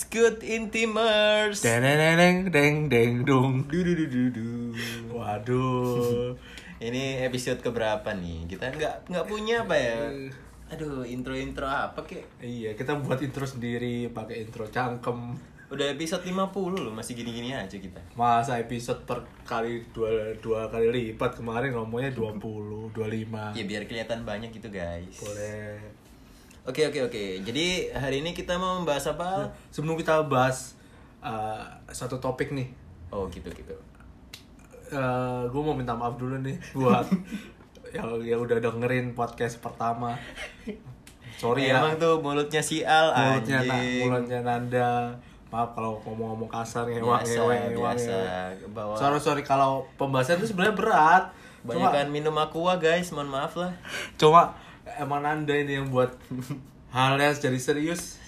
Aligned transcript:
What's 0.00 0.16
good 0.16 0.40
intimers? 0.40 1.60
Deng 1.60 1.84
deng 1.84 2.48
deng 2.48 2.76
deng 2.88 3.14
dong. 3.20 3.68
Du 3.68 3.84
du 3.84 3.92
du 3.92 4.08
du 4.08 4.32
du. 4.32 4.72
Waduh. 5.12 6.32
Ini 6.88 7.28
episode 7.28 7.60
keberapa 7.60 8.08
nih? 8.16 8.48
Kita 8.48 8.72
nggak 8.72 9.12
nggak 9.12 9.26
punya 9.28 9.68
apa 9.68 9.76
ya? 9.76 10.00
Aduh, 10.72 11.04
intro-intro 11.04 11.68
apa 11.68 12.00
kek? 12.08 12.40
iya, 12.40 12.72
kita 12.72 12.96
buat 12.96 13.20
intro 13.20 13.44
sendiri 13.44 14.08
pakai 14.08 14.48
intro 14.48 14.64
cangkem. 14.72 15.36
Udah 15.68 15.92
episode 15.92 16.24
50 16.24 16.80
loh, 16.80 16.96
masih 16.96 17.20
gini-gini 17.20 17.52
aja 17.52 17.76
kita. 17.76 18.00
Masa 18.16 18.56
episode 18.56 19.04
per 19.04 19.28
kali 19.44 19.84
dua, 19.92 20.32
dua 20.40 20.72
kali 20.72 20.88
lipat 21.12 21.44
kemarin 21.44 21.76
ngomongnya 21.76 22.16
20, 22.16 22.96
25. 22.96 23.52
Ya 23.52 23.64
biar 23.68 23.84
kelihatan 23.84 24.24
banyak 24.24 24.48
gitu, 24.48 24.72
guys. 24.72 25.20
Boleh. 25.20 25.99
Oke, 26.70 26.86
oke, 26.86 27.00
oke. 27.04 27.22
Jadi 27.42 27.66
hari 27.90 28.22
ini 28.22 28.30
kita 28.30 28.54
mau 28.54 28.78
membahas 28.78 29.10
apa? 29.10 29.50
Sebelum 29.68 29.94
kita 29.94 30.22
bahas 30.24 30.78
uh, 31.18 31.58
satu 31.88 32.16
topik 32.16 32.54
nih, 32.54 32.70
Oh, 33.10 33.26
gitu 33.26 33.50
gitu. 33.50 33.74
gue 35.44 35.60
mau 35.60 35.70
minta 35.72 35.90
maaf 35.92 36.14
dulu 36.14 36.34
nih 36.40 36.58
buat 36.72 37.06
yang 37.94 38.06
yang 38.20 38.38
udah 38.38 38.58
dengerin 38.58 39.14
podcast 39.14 39.58
pertama. 39.58 40.14
Sorry 41.36 41.66
ya. 41.66 41.78
Emang 41.78 41.94
tuh 41.96 42.18
mulutnya 42.18 42.58
sial 42.60 43.10
mulutnya 43.10 43.62
na- 43.62 43.74
anjing. 43.74 44.02
mulutnya 44.04 44.38
Nanda 44.40 44.90
maaf 45.48 45.74
kalau 45.74 45.98
ngomong-ngomong 46.00 46.46
kasar 46.46 46.86
ngewang 46.86 47.18
Biasa, 47.18 47.30
ngewang 47.32 47.58
ngewang 47.70 47.98
biasa. 47.98 48.16
Bawa- 48.70 48.94
sorry 48.94 49.18
sorry 49.18 49.42
kalau 49.42 49.86
pembahasan 49.94 50.38
itu 50.38 50.50
sebenarnya 50.50 50.74
berat 50.74 51.24
Banyak 51.60 51.74
cuma 51.76 51.88
kan 51.92 52.06
minum 52.08 52.34
aqua, 52.34 52.74
guys. 52.76 53.10
Mohon 53.10 53.30
maaf 53.30 53.52
lah. 53.54 53.70
cuma 54.14 54.54
emang 55.00 55.20
Nanda 55.20 55.52
ini 55.52 55.72
yang 55.74 55.88
buat 55.88 56.12
halnya 56.90 57.32
jadi 57.32 57.56
serius 57.56 58.20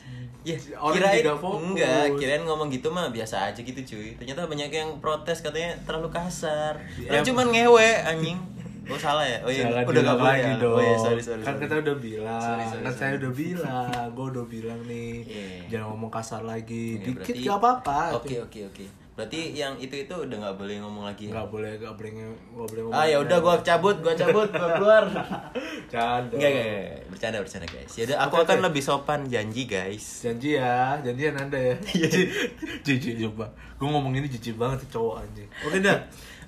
Ya, 0.42 0.58
Orang 0.74 0.98
kirain 0.98 1.22
tidak 1.22 1.38
fokus. 1.38 1.62
enggak, 1.62 2.18
kirain 2.18 2.42
ngomong 2.42 2.66
gitu 2.68 2.90
mah 2.90 3.06
biasa 3.08 3.46
aja 3.46 3.62
gitu 3.62 3.78
cuy. 3.80 4.18
Ternyata 4.18 4.42
banyak 4.44 4.68
yang 4.68 4.98
protes 4.98 5.38
katanya 5.38 5.78
terlalu 5.86 6.10
kasar. 6.10 6.82
Ya, 6.98 7.22
cuman 7.22 7.46
ngewe 7.48 7.86
anjing. 8.02 8.42
Oh 8.84 8.98
salah 8.98 9.22
ya? 9.22 9.38
Oh 9.38 9.48
iya, 9.48 9.70
Jangan 9.70 9.86
udah 9.86 10.02
gak 10.02 10.18
boleh 10.18 10.34
ya? 10.36 10.52
dong 10.58 10.74
Oh 10.74 10.82
iya, 10.82 10.96
sorry 10.98 11.22
sorry. 11.22 11.38
kan 11.38 11.54
sorry. 11.54 11.62
kita 11.62 11.74
udah 11.78 11.96
bilang 11.96 12.42
Sorry, 12.42 12.64
sorry, 12.66 12.82
kan 12.82 12.90
sorry. 12.90 12.98
saya 12.98 13.12
udah 13.14 13.32
bilang 13.32 13.86
gue 14.10 14.26
udah 14.28 14.44
bilang 14.50 14.80
nih 14.82 15.12
Iya. 15.22 15.46
jangan 15.70 15.86
ngomong 15.94 16.10
kasar 16.10 16.42
lagi 16.42 16.84
dikit 16.98 17.22
berarti- 17.22 17.46
gak 17.46 17.56
apa-apa 17.56 17.98
Oke 18.18 18.36
oke 18.42 18.60
oke. 18.66 18.84
Berarti 19.12 19.52
yang 19.52 19.76
itu 19.76 19.92
itu 19.98 20.08
udah 20.10 20.36
nggak 20.38 20.56
boleh 20.56 20.80
ngomong 20.80 21.04
lagi 21.04 21.28
ya? 21.28 21.36
nggak 21.36 21.48
boleh 21.48 21.72
nggak 21.76 21.94
boleh 21.94 22.10
nggak 22.14 22.32
boleh 22.66 22.82
ngomong 22.82 22.96
Ah 22.96 23.04
ya 23.04 23.16
udah 23.18 23.38
gua 23.38 23.54
cabut, 23.60 23.96
gua 23.98 24.14
cabut, 24.14 24.48
gua 24.48 24.68
keluar. 24.72 25.04
Canda. 25.92 26.32
Enggak, 26.32 26.48
enggak, 26.48 26.64
enggak. 26.64 26.96
bercanda 27.06 27.36
bercanda 27.38 27.66
guys. 27.68 27.92
Ya 27.92 28.02
udah 28.06 28.18
aku 28.22 28.34
akan 28.38 28.56
oke. 28.58 28.64
lebih 28.66 28.82
sopan 28.82 29.20
janji 29.26 29.62
guys. 29.64 30.04
janji 30.22 30.56
ya 30.56 30.96
janji 30.98 31.22
ya 31.22 31.32
Nanda 31.32 31.56
ya 31.56 31.76
Iya. 31.92 32.08
jijik 32.80 33.14
coba 33.26 33.46
gue 33.52 33.88
ngomong 33.90 34.14
ini 34.14 34.28
jijik 34.28 34.54
banget 34.54 34.86
cowok 34.88 35.20
anjing 35.20 35.48
oke 35.60 35.78
dah 35.78 35.98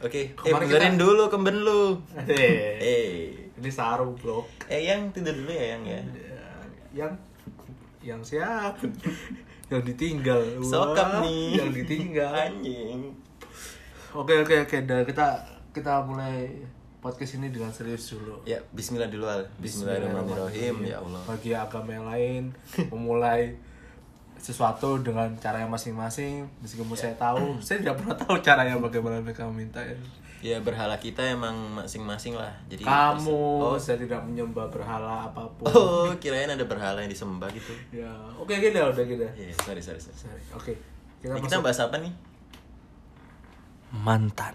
Oke, 0.01 0.21
eh 0.21 0.37
Kemarin 0.37 0.65
benerin 0.67 0.85
kita- 0.91 1.01
dulu 1.01 1.23
kemben 1.27 1.57
lu. 1.59 1.97
Eh, 2.23 2.77
Eh, 2.77 3.13
ini 3.55 3.71
sarung 3.71 4.13
bro 4.15 4.45
eh 4.67 4.85
yang 4.85 5.09
tidur 5.11 5.33
dulu 5.33 5.49
ya 5.49 5.67
yang 5.71 5.83
ya. 5.83 5.97
Ya, 5.97 6.45
yang 6.95 7.13
yang 8.03 8.21
siap 8.21 8.77
yang 9.67 9.83
ditinggal 9.83 10.41
Sokap 10.61 11.21
nih. 11.21 11.57
yang 11.57 11.71
ditinggal 11.71 12.31
Anjing. 12.31 13.11
oke 14.13 14.35
oke 14.41 14.55
oke 14.63 14.77
dah 14.83 15.01
kita 15.03 15.27
kita 15.71 16.05
mulai 16.05 16.49
podcast 17.01 17.37
ini 17.37 17.49
dengan 17.49 17.69
serius 17.69 18.09
dulu 18.09 18.41
Ya, 18.43 18.61
bismillah 18.71 19.07
dulu 19.07 19.25
Al. 19.25 19.45
Bismillahirrahmanirrahim. 19.59 20.85
Ya 20.85 20.97
Allah. 20.99 21.21
bagi 21.25 21.53
agama 21.53 21.91
yang 21.91 22.07
lain 22.07 22.43
memulai 22.93 23.57
sesuatu 24.37 25.01
dengan 25.01 25.33
cara 25.35 25.59
yang 25.59 25.69
masing-masing 25.69 26.45
meskipun 26.61 26.93
saya 26.93 27.17
tahu 27.17 27.57
saya 27.59 27.81
tidak 27.81 27.97
pernah 27.97 28.13
tahu 28.15 28.37
caranya 28.39 28.77
bagaimana 28.77 29.17
mereka 29.19 29.49
meminta 29.49 29.81
ya. 30.45 30.51
Ya 30.51 30.59
berhala 30.61 30.93
kita 30.95 31.25
emang 31.25 31.57
masing-masing 31.73 32.37
lah. 32.37 32.53
Jadi 32.67 32.85
kamu 32.85 33.33
Oh, 33.65 33.75
saya 33.75 33.97
tidak 33.97 34.21
menyembah 34.21 34.69
berhala 34.69 35.25
apa 35.25 35.41
pun 35.57 35.65
oh, 35.67 36.13
kirain 36.19 36.45
ada 36.47 36.61
berhala 36.63 37.01
yang 37.01 37.09
disembah 37.09 37.49
gitu. 37.49 37.73
ya 38.05 38.13
oke 38.37 38.53
gini 38.53 38.77
udah 38.77 39.01
gini 39.03 39.25
Iya, 39.33 39.57
sorry, 39.59 39.81
sorry, 39.81 39.97
sorry. 39.97 40.13
Sorry, 40.21 40.43
oke 40.53 40.73
kita 41.19 41.33
Ini 41.33 41.41
kita 41.41 41.59
bahas 41.59 41.81
apa 41.81 41.97
nih? 41.97 42.13
mantan 43.95 44.53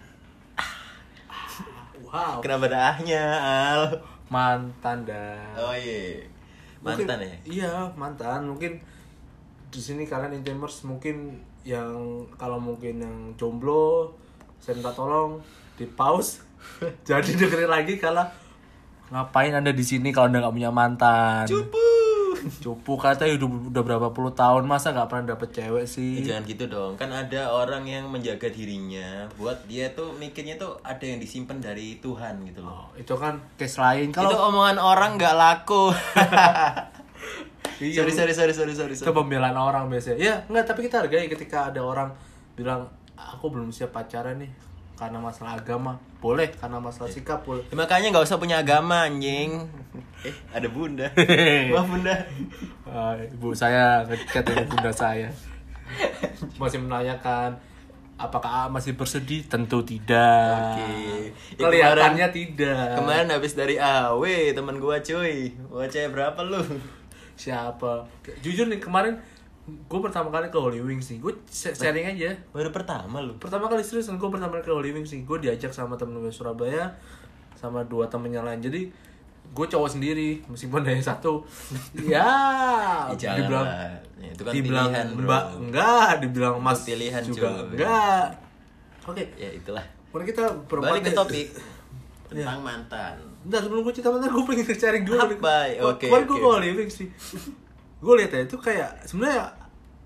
wow 2.04 2.38
Kenapa 2.38 2.66
ada 2.66 2.80
ahnya, 2.92 3.24
Al? 3.40 3.82
mantan 4.28 5.02
dah 5.02 5.42
Oh 5.56 5.72
iya. 5.72 6.22
Mantan 6.80 7.18
Mungkin- 7.18 7.26
ya? 7.26 7.36
iya 7.44 7.72
mantan 7.92 8.46
mungkin 8.46 8.72
di 9.68 9.78
sini 9.78 10.02
kalian 10.04 10.34
intimers 10.34 10.82
mungkin 10.82 11.34
yang 11.62 11.92
kalau 12.34 12.56
mungkin 12.56 12.98
yang 12.98 13.16
jomblo 13.34 14.10
saya 14.56 14.74
minta 14.74 14.90
tolong 14.90 15.38
di 15.80 15.88
pause 15.88 16.44
jadi 17.08 17.24
dengerin 17.40 17.72
lagi 17.72 17.96
kalau 17.96 18.28
ngapain 19.08 19.56
anda 19.56 19.72
di 19.72 19.80
sini 19.80 20.12
kalau 20.12 20.28
anda 20.28 20.44
nggak 20.44 20.54
punya 20.54 20.70
mantan 20.70 21.48
Cupu. 21.48 21.80
cupu 22.60 22.96
kata 22.96 23.28
udah 23.36 23.72
udah 23.72 23.82
berapa 23.84 24.08
puluh 24.12 24.32
tahun 24.32 24.64
masa 24.68 24.92
nggak 24.92 25.08
pernah 25.08 25.36
dapet 25.36 25.48
cewek 25.52 25.84
sih 25.84 26.24
Jangan 26.24 26.48
gitu 26.48 26.64
dong. 26.72 26.96
Kan 26.96 27.12
ada 27.12 27.52
orang 27.52 27.84
yang 27.84 28.08
menjaga 28.08 28.48
dirinya 28.48 29.28
buat 29.36 29.60
dia 29.68 29.92
tuh 29.92 30.16
mikirnya 30.16 30.56
tuh 30.56 30.80
ada 30.80 31.04
yang 31.04 31.20
disimpan 31.20 31.60
dari 31.60 32.00
Tuhan 32.00 32.40
gitu 32.48 32.64
loh. 32.64 32.88
Oh, 32.88 32.96
itu 32.96 33.12
kan 33.12 33.44
case 33.60 33.76
lain 33.76 34.08
Itu 34.08 34.24
kalau 34.24 34.48
omongan 34.48 34.80
orang 34.80 35.20
nggak 35.20 35.36
laku. 35.36 35.92
Iya, 37.80 38.04
sorry, 38.04 38.12
sorry, 38.12 38.32
sorry, 38.36 38.52
sorry, 38.52 38.72
sorry, 38.76 38.92
itu 38.92 39.08
sorry. 39.08 39.16
pembelaan 39.16 39.56
orang 39.56 39.88
biasanya 39.88 40.20
ya 40.20 40.34
nggak 40.52 40.64
tapi 40.68 40.84
kita 40.84 41.00
hargai 41.00 41.32
ketika 41.32 41.72
ada 41.72 41.80
orang 41.80 42.12
bilang 42.52 42.84
aku 43.16 43.48
belum 43.48 43.72
siap 43.72 43.96
pacaran 43.96 44.36
nih 44.36 44.52
karena 45.00 45.16
masalah 45.16 45.56
agama 45.56 45.96
boleh 46.20 46.52
karena 46.52 46.76
masalah 46.76 47.08
sikap 47.08 47.40
boleh 47.40 47.64
Ya, 47.72 47.74
makanya 47.80 48.12
nggak 48.12 48.28
usah 48.28 48.36
punya 48.36 48.60
agama 48.60 49.08
anjing. 49.08 49.56
Eh, 50.20 50.36
ada 50.52 50.68
bunda. 50.68 51.08
Maaf 51.72 51.88
bunda. 51.88 52.12
Ah, 52.84 53.16
ibu 53.16 53.56
saya 53.56 54.04
ngechat 54.04 54.44
dengan 54.44 54.68
bunda 54.68 54.92
saya 54.92 55.32
masih 56.60 56.76
menanyakan 56.76 57.56
apakah 58.20 58.68
masih 58.68 59.00
bersedih 59.00 59.48
tentu 59.48 59.80
tidak 59.80 60.76
Oke. 60.76 61.32
Ya, 61.56 61.64
kelihatannya 61.64 62.28
tidak 62.36 63.00
Kemarin 63.00 63.32
habis 63.32 63.56
dari 63.56 63.80
AW 63.80 64.52
teman 64.52 64.76
gua 64.76 65.00
cuy. 65.00 65.56
Gua 65.72 65.88
cewek 65.88 66.12
berapa 66.12 66.44
lu? 66.44 66.60
siapa 67.40 68.04
jujur 68.44 68.68
nih 68.68 68.76
kemarin 68.76 69.16
gue 69.80 70.00
pertama 70.00 70.28
kali 70.28 70.46
ke 70.46 70.56
Holy 70.56 70.78
Wings 70.78 71.04
sih 71.04 71.16
gue 71.16 71.32
sharing 71.48 72.06
aja 72.08 72.30
Baru 72.48 72.68
pertama 72.68 73.18
lu. 73.18 73.34
pertama 73.36 73.66
kali 73.66 73.80
serius 73.80 74.08
gue 74.08 74.18
pertama 74.28 74.54
kali 74.54 74.64
ke 74.64 74.72
Holy 74.72 74.90
Wings 74.90 75.08
sih 75.08 75.20
gue 75.20 75.38
diajak 75.38 75.70
sama 75.70 75.94
temen 75.94 76.16
gue 76.16 76.28
Surabaya 76.28 76.92
sama 77.52 77.82
dua 77.82 78.06
temennya 78.06 78.40
lain 78.40 78.58
jadi 78.58 78.88
gue 79.50 79.66
cowok 79.66 79.90
sendiri 79.90 80.40
meskipun 80.46 80.80
ada 80.80 80.92
yang 80.92 81.02
satu 81.04 81.42
ya 82.04 82.22
Ya, 83.08 83.16
jangan 83.16 83.36
dibilang 83.40 83.66
lah. 83.66 83.90
Ya, 84.16 84.30
itu 84.30 84.40
kan 84.40 84.52
dibilang 84.52 84.88
pilihan, 84.88 85.06
bro. 85.10 85.24
mbak 85.24 85.44
enggak 85.58 86.08
dibilang 86.20 86.54
mas 86.56 86.78
Itu 86.78 86.86
pilihan, 86.88 87.22
juga 87.22 87.48
enggak 87.64 88.24
oke 89.02 89.24
Ya 89.34 89.48
itulah. 89.50 89.84
Mari 90.10 90.24
kita 90.24 90.42
berempat 90.64 90.90
Balik 90.92 91.02
ke 91.02 91.12
ya. 91.14 91.18
topik 91.18 91.48
Iya. 92.30 92.46
tentang 92.46 92.62
mantan. 92.62 93.14
Bentar 93.42 93.58
sebelum 93.60 93.82
gue 93.82 93.90
cerita 93.90 94.08
bentar 94.08 94.30
gue 94.30 94.44
pengen 94.44 94.66
sharing 94.68 95.02
dulu. 95.02 95.18
Apa? 95.18 95.56
Oke, 95.84 96.06
Kemarin 96.06 96.24
gue 96.24 96.36
ke 96.36 96.46
Holy 96.48 96.70
Wings 96.72 96.94
sih 96.96 97.08
Gue 97.98 98.14
lihat 98.16 98.30
ya 98.30 98.40
itu 98.40 98.54
kayak 98.56 99.02
sebenarnya 99.02 99.50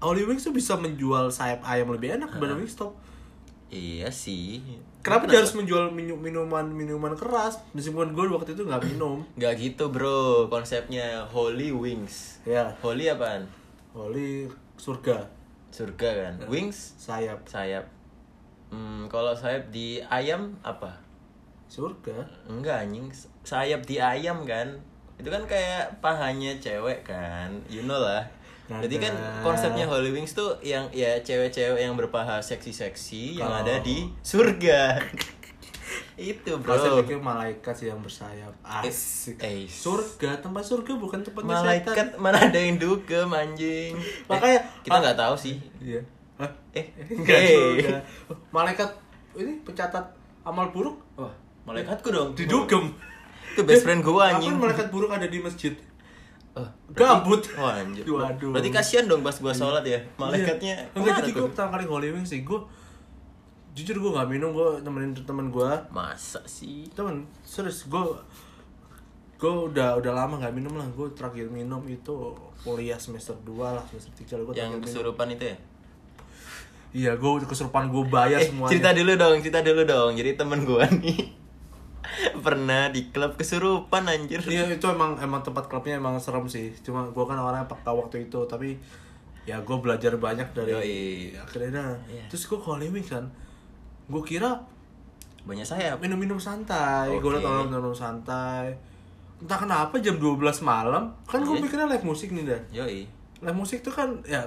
Holy 0.05 0.23
Wings 0.23 0.45
tuh 0.45 0.53
bisa 0.53 0.77
menjual 0.77 1.33
sayap 1.33 1.65
ayam 1.65 1.89
lebih 1.89 2.15
enak 2.15 2.29
daripada 2.31 2.55
Wingstop 2.55 2.93
Iya 3.69 4.07
sih. 4.07 4.63
Kenapa 5.03 5.27
dia 5.27 5.43
harus 5.43 5.57
menjual 5.57 5.91
minu- 5.91 6.15
minuman 6.15 6.63
minuman 6.63 7.11
keras 7.13 7.59
meskipun 7.73 8.15
gue 8.15 8.23
waktu 8.29 8.55
itu 8.55 8.63
nggak 8.63 8.87
minum 8.87 9.19
Gak 9.41 9.59
gitu 9.59 9.91
bro, 9.91 10.47
konsepnya 10.47 11.27
Holy 11.27 11.75
Wings. 11.75 12.39
ya 12.47 12.71
Holy 12.79 13.11
apaan? 13.11 13.49
Holy 13.91 14.47
surga 14.77 15.27
Surga 15.75 16.07
kan. 16.07 16.35
Wings 16.47 16.95
sayap 16.95 17.43
sayap. 17.45 17.83
Hmm, 18.71 19.11
kalau 19.11 19.35
sayap 19.35 19.75
di 19.75 19.99
ayam 20.07 20.55
apa? 20.63 20.95
surga 21.67 22.23
Enggak 22.47 22.87
anjing, 22.87 23.11
sayap 23.43 23.83
di 23.83 23.99
ayam 23.99 24.47
kan. 24.47 24.71
Itu 25.19 25.35
kan 25.35 25.43
kayak 25.51 25.99
pahanya 25.99 26.55
cewek 26.63 27.03
kan. 27.03 27.51
You 27.67 27.83
know 27.83 27.99
lah. 27.99 28.23
Jadi 28.65 28.97
kan 28.97 29.13
konsepnya 29.41 29.85
Holy 29.85 30.09
Wings 30.09 30.33
tuh 30.33 30.57
yang 30.61 30.89
ya 30.89 31.21
cewek-cewek 31.21 31.77
yang 31.79 31.95
berpaha 31.95 32.41
seksi-seksi 32.41 33.37
yang 33.37 33.47
Kalau- 33.47 33.61
ada 33.63 33.75
di 33.79 34.09
surga. 34.19 34.97
Itu 36.17 36.57
bro. 36.57 36.73
Kalau 36.73 36.81
saya 36.81 37.03
pikir 37.03 37.19
malaikat 37.19 37.75
sih 37.75 37.87
yang 37.87 37.99
bersayap 37.99 38.55
asik 38.65 39.35
Eh, 39.37 39.67
surga 39.67 40.39
tempat 40.39 40.63
surga 40.63 40.95
bukan 40.95 41.21
tempatnya 41.21 41.59
Malaikat 41.59 41.93
setan 41.93 42.09
mana 42.17 42.39
ada 42.41 42.55
yang 42.55 42.79
dugem 42.79 43.29
anjing. 43.29 43.99
Makanya- 44.25 44.63
Eh, 44.63 44.81
kita 44.81 44.97
nggak 44.97 45.19
tahu 45.19 45.35
sih. 45.35 45.59
iya 45.79 46.01
Hah? 46.35 46.51
Eh, 46.73 46.87
Enggak 47.15 47.37
eh. 47.37 47.51
juga. 47.77 47.97
Malaikat 48.49 48.91
ini 49.35 49.61
pencatat 49.61 50.07
amal 50.41 50.71
buruk 50.71 50.97
Wah, 51.15 51.31
malaikatku 51.65 52.09
dong. 52.09 52.31
didugem. 52.33 52.95
Itu 53.53 53.63
best 53.63 53.83
friend 53.83 54.01
gua 54.01 54.33
anjing. 54.33 54.55
malaikat 54.55 54.89
buruk 54.89 55.11
ada 55.11 55.27
di 55.27 55.39
masjid? 55.39 55.75
Oh, 56.55 56.69
Gabut. 56.95 57.43
Oh 57.59 57.67
anjir. 57.67 58.07
Waduh. 58.07 58.55
Berarti 58.55 58.71
kasihan 58.71 59.05
dong 59.05 59.21
pas 59.21 59.35
gua 59.35 59.51
sholat 59.51 59.83
ya. 59.83 59.99
Malaikatnya. 60.15 60.79
Iya. 60.79 60.95
Enggak 60.95 61.15
jadi 61.23 61.31
gue 61.35 61.47
pertama 61.51 61.71
kali 61.75 61.85
Holy 61.85 62.09
Wings 62.15 62.31
sih 62.31 62.43
gue 62.43 62.61
jujur 63.75 63.99
gue 63.99 64.11
nggak 64.15 64.31
minum 64.31 64.55
gue 64.55 64.69
nemenin 64.81 65.11
temen 65.19 65.51
gue 65.51 65.67
Masa 65.91 66.39
sih? 66.47 66.87
temen 66.95 67.27
serius 67.43 67.91
gue 67.91 68.03
gue 69.35 69.51
udah 69.51 69.99
udah 69.99 70.13
lama 70.15 70.39
nggak 70.39 70.55
minum 70.55 70.79
lah 70.79 70.87
gue 70.89 71.11
terakhir 71.11 71.51
minum 71.51 71.83
itu 71.85 72.15
kuliah 72.63 72.95
semester 72.95 73.35
2 73.43 73.51
lah 73.59 73.83
semester 73.83 74.15
3 74.15 74.39
lah 74.39 74.43
gue 74.47 74.55
Yang 74.55 74.55
terakhir 74.55 74.71
minum 74.71 74.87
kesurupan 74.87 75.27
itu 75.35 75.45
ya? 75.45 75.57
iya 76.95 77.13
gue 77.19 77.31
kesurupan 77.43 77.91
gue 77.91 78.05
bayar 78.07 78.39
Eh, 78.39 78.47
semuanya 78.47 78.71
cerita 78.71 78.91
dulu 78.95 79.13
dong, 79.19 79.37
cerita 79.43 79.61
dulu 79.61 79.83
dong. 79.83 80.11
Jadi 80.15 80.31
temen 80.39 80.61
gua 80.63 80.87
nih 80.87 81.19
pernah 82.45 82.89
di 82.89 83.09
klub 83.11 83.35
kesurupan 83.35 84.05
anjir. 84.07 84.41
Iya 84.45 84.69
itu 84.71 84.87
emang 84.87 85.17
emang 85.19 85.41
tempat 85.41 85.67
klubnya 85.67 85.97
emang 85.97 86.17
serem 86.21 86.45
sih. 86.47 86.73
Cuma 86.81 87.09
gue 87.09 87.25
kan 87.25 87.37
orangnya 87.37 87.67
peka 87.67 87.91
waktu 87.91 88.29
itu 88.29 88.41
tapi 88.45 88.77
ya 89.45 89.61
gue 89.61 89.77
belajar 89.77 90.17
banyak 90.17 90.49
dari 90.57 90.73
Yoi. 90.73 91.01
akhirnya. 91.37 91.71
nah. 91.73 91.93
Iya. 92.09 92.25
Terus 92.33 92.49
gue 92.49 92.59
Wings 92.89 93.11
kan, 93.13 93.25
gue 94.09 94.23
kira 94.25 94.65
Banyak 95.45 95.67
sayap. 95.69 96.01
minum-minum 96.01 96.41
santai. 96.41 97.13
Gue 97.13 97.21
Oke. 97.21 97.37
liat 97.37 97.45
orang 97.45 97.69
minum 97.69 97.93
santai. 97.93 98.73
Entah 99.37 99.61
kenapa 99.61 100.01
jam 100.01 100.17
12 100.17 100.41
malam 100.65 101.13
kan 101.29 101.45
gue 101.45 101.53
Iya. 101.53 101.61
mikirnya 101.61 101.89
live 101.93 102.07
musik 102.09 102.33
nih 102.33 102.45
dah. 102.49 102.61
Yoi. 102.73 103.05
Live 103.45 103.59
musik 103.59 103.85
tuh 103.85 103.93
kan 103.93 104.09
ya 104.25 104.41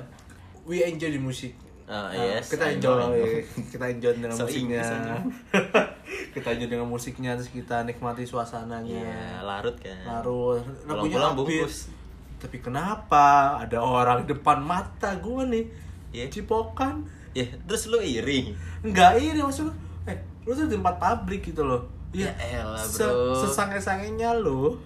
we 0.66 0.82
enjoy 0.82 1.14
di 1.14 1.22
musik. 1.22 1.54
Ah, 1.88 2.12
Nah, 2.12 2.20
yes, 2.36 2.52
kita 2.52 2.68
enjoy, 2.68 3.16
kita 3.72 3.86
enjoy 3.88 4.12
dengan 4.14 4.36
So 4.36 4.44
musiknya. 4.44 4.84
Kita 6.36 6.54
enjoy 6.54 6.70
dengan 6.70 6.86
musiknya 6.86 7.34
terus 7.34 7.50
kita 7.50 7.82
nikmati 7.82 8.22
suasananya. 8.22 8.94
Iya, 8.94 9.42
larut 9.42 9.74
kan. 9.80 9.98
Larut. 10.06 10.62
Lagunya 10.86 11.34
bungkus. 11.34 11.90
Tapi 12.38 12.62
kenapa 12.62 13.58
ada 13.58 13.80
orang 13.80 14.22
depan 14.24 14.62
mata 14.62 15.18
gue 15.18 15.44
nih 15.48 15.66
Iya. 16.14 16.30
cipokan? 16.30 17.08
Ya, 17.34 17.50
terus 17.66 17.88
lu 17.88 17.98
iri. 17.98 18.54
Enggak 18.82 19.18
ini 19.18 19.42
maksudnya. 19.42 19.74
Eh, 20.06 20.18
lu 20.44 20.54
tuh 20.54 20.70
di 20.70 20.78
tempat 20.78 21.02
publik 21.02 21.42
gitu 21.48 21.66
loh. 21.66 21.90
Ya 22.12 22.30
elah, 22.38 22.78
Se- 22.80 23.02
bro. 23.02 23.34
Sesange-sangenya 23.42 24.38
lu. 24.38 24.78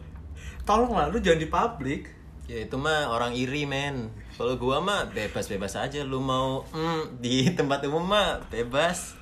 Tolonglah 0.64 1.12
lu 1.12 1.20
jangan 1.20 1.40
di 1.40 1.50
publik. 1.50 2.04
Ya 2.48 2.64
itu 2.64 2.76
mah 2.76 3.08
orang 3.08 3.36
iri 3.36 3.68
men. 3.68 4.08
Kalau 4.42 4.58
gua 4.58 4.82
mah 4.82 5.06
bebas-bebas 5.08 5.78
aja. 5.78 6.02
Lu 6.02 6.18
mau 6.18 6.66
mm, 6.68 7.22
di 7.22 7.54
tempat 7.54 7.86
umum 7.86 8.02
mah 8.02 8.42
bebas. 8.50 9.14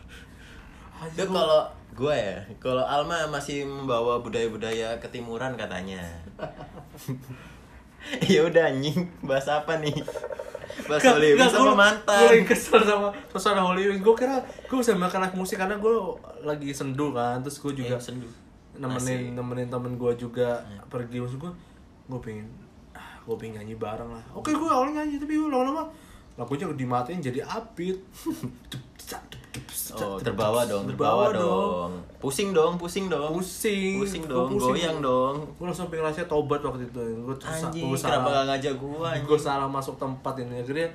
Itu 1.12 1.28
kalau 1.28 1.68
gua 1.92 2.16
ya, 2.16 2.40
kalau 2.58 2.82
Alma 2.82 3.28
masih 3.28 3.64
membawa 3.64 4.24
budaya-budaya 4.24 4.96
ketimuran 4.98 5.54
katanya. 5.54 6.00
ya 8.32 8.48
udah 8.48 8.72
anjing, 8.72 9.12
bahas 9.20 9.48
apa 9.48 9.76
nih? 9.78 9.92
Bahas 10.88 11.04
Hollywood 11.04 11.44
sama 11.46 11.76
mantan. 11.76 12.16
Gue 12.18 12.32
lagi 12.40 12.46
kesel 12.48 12.80
sama 12.82 13.12
suasana 13.28 13.60
Hollywood. 13.60 14.00
Gue 14.00 14.16
kira 14.16 14.40
gue 14.40 14.78
bisa 14.80 14.96
makan 14.96 15.28
live 15.28 15.36
musik 15.36 15.60
karena 15.60 15.76
gue 15.76 15.94
lagi 16.42 16.72
sendu 16.72 17.12
kan. 17.12 17.44
Terus 17.44 17.60
gue 17.60 17.84
juga 17.84 18.00
Eh, 18.00 18.02
sendu. 18.02 18.28
nemenin 18.80 18.96
Asik. 18.96 19.36
nemenin 19.36 19.68
temen 19.68 19.94
gue 20.00 20.12
juga 20.16 20.64
pergi 20.88 21.20
maksud 21.20 21.36
gue 21.38 21.52
gue 22.08 22.20
pengen 22.24 22.48
gue 23.20 23.36
pengen 23.36 23.62
nyanyi 23.62 23.76
bareng 23.76 24.10
lah 24.10 24.24
oke 24.32 24.50
gue 24.50 24.70
awalnya 24.70 25.04
nyanyi 25.04 25.20
tapi 25.20 25.34
gue 25.36 25.50
lama-lama 25.50 25.84
lagunya 26.36 26.66
dimatiin 26.72 27.20
jadi 27.20 27.40
upbeat 27.44 28.00
Oh, 29.90 30.22
terbawa 30.22 30.70
dong, 30.70 30.86
terbawa 30.86 31.34
dong. 31.34 31.98
Pusing 32.22 32.54
dong, 32.54 32.78
pusing 32.78 33.10
dong. 33.10 33.34
pusing 33.34 33.98
Pusing 33.98 34.24
Gua 34.30 34.46
dong, 34.46 34.50
goyang 34.54 35.02
dong. 35.02 35.36
gue 35.58 35.66
langsung 35.66 35.90
pengen 35.90 36.06
rasanya 36.06 36.30
tobat 36.30 36.62
waktu 36.62 36.86
itu 36.86 37.02
gue 37.02 37.36
Anjing, 37.42 37.90
gue 37.90 37.98
kenapa 37.98 38.30
salah 38.30 38.30
gak 38.30 38.46
ngajak 38.54 38.74
gua 38.78 39.10
anjing? 39.10 39.26
gue 39.26 39.40
salah 39.42 39.66
masuk 39.68 39.98
tempat 39.98 40.34
ini 40.38 40.62
akhirnya 40.62 40.88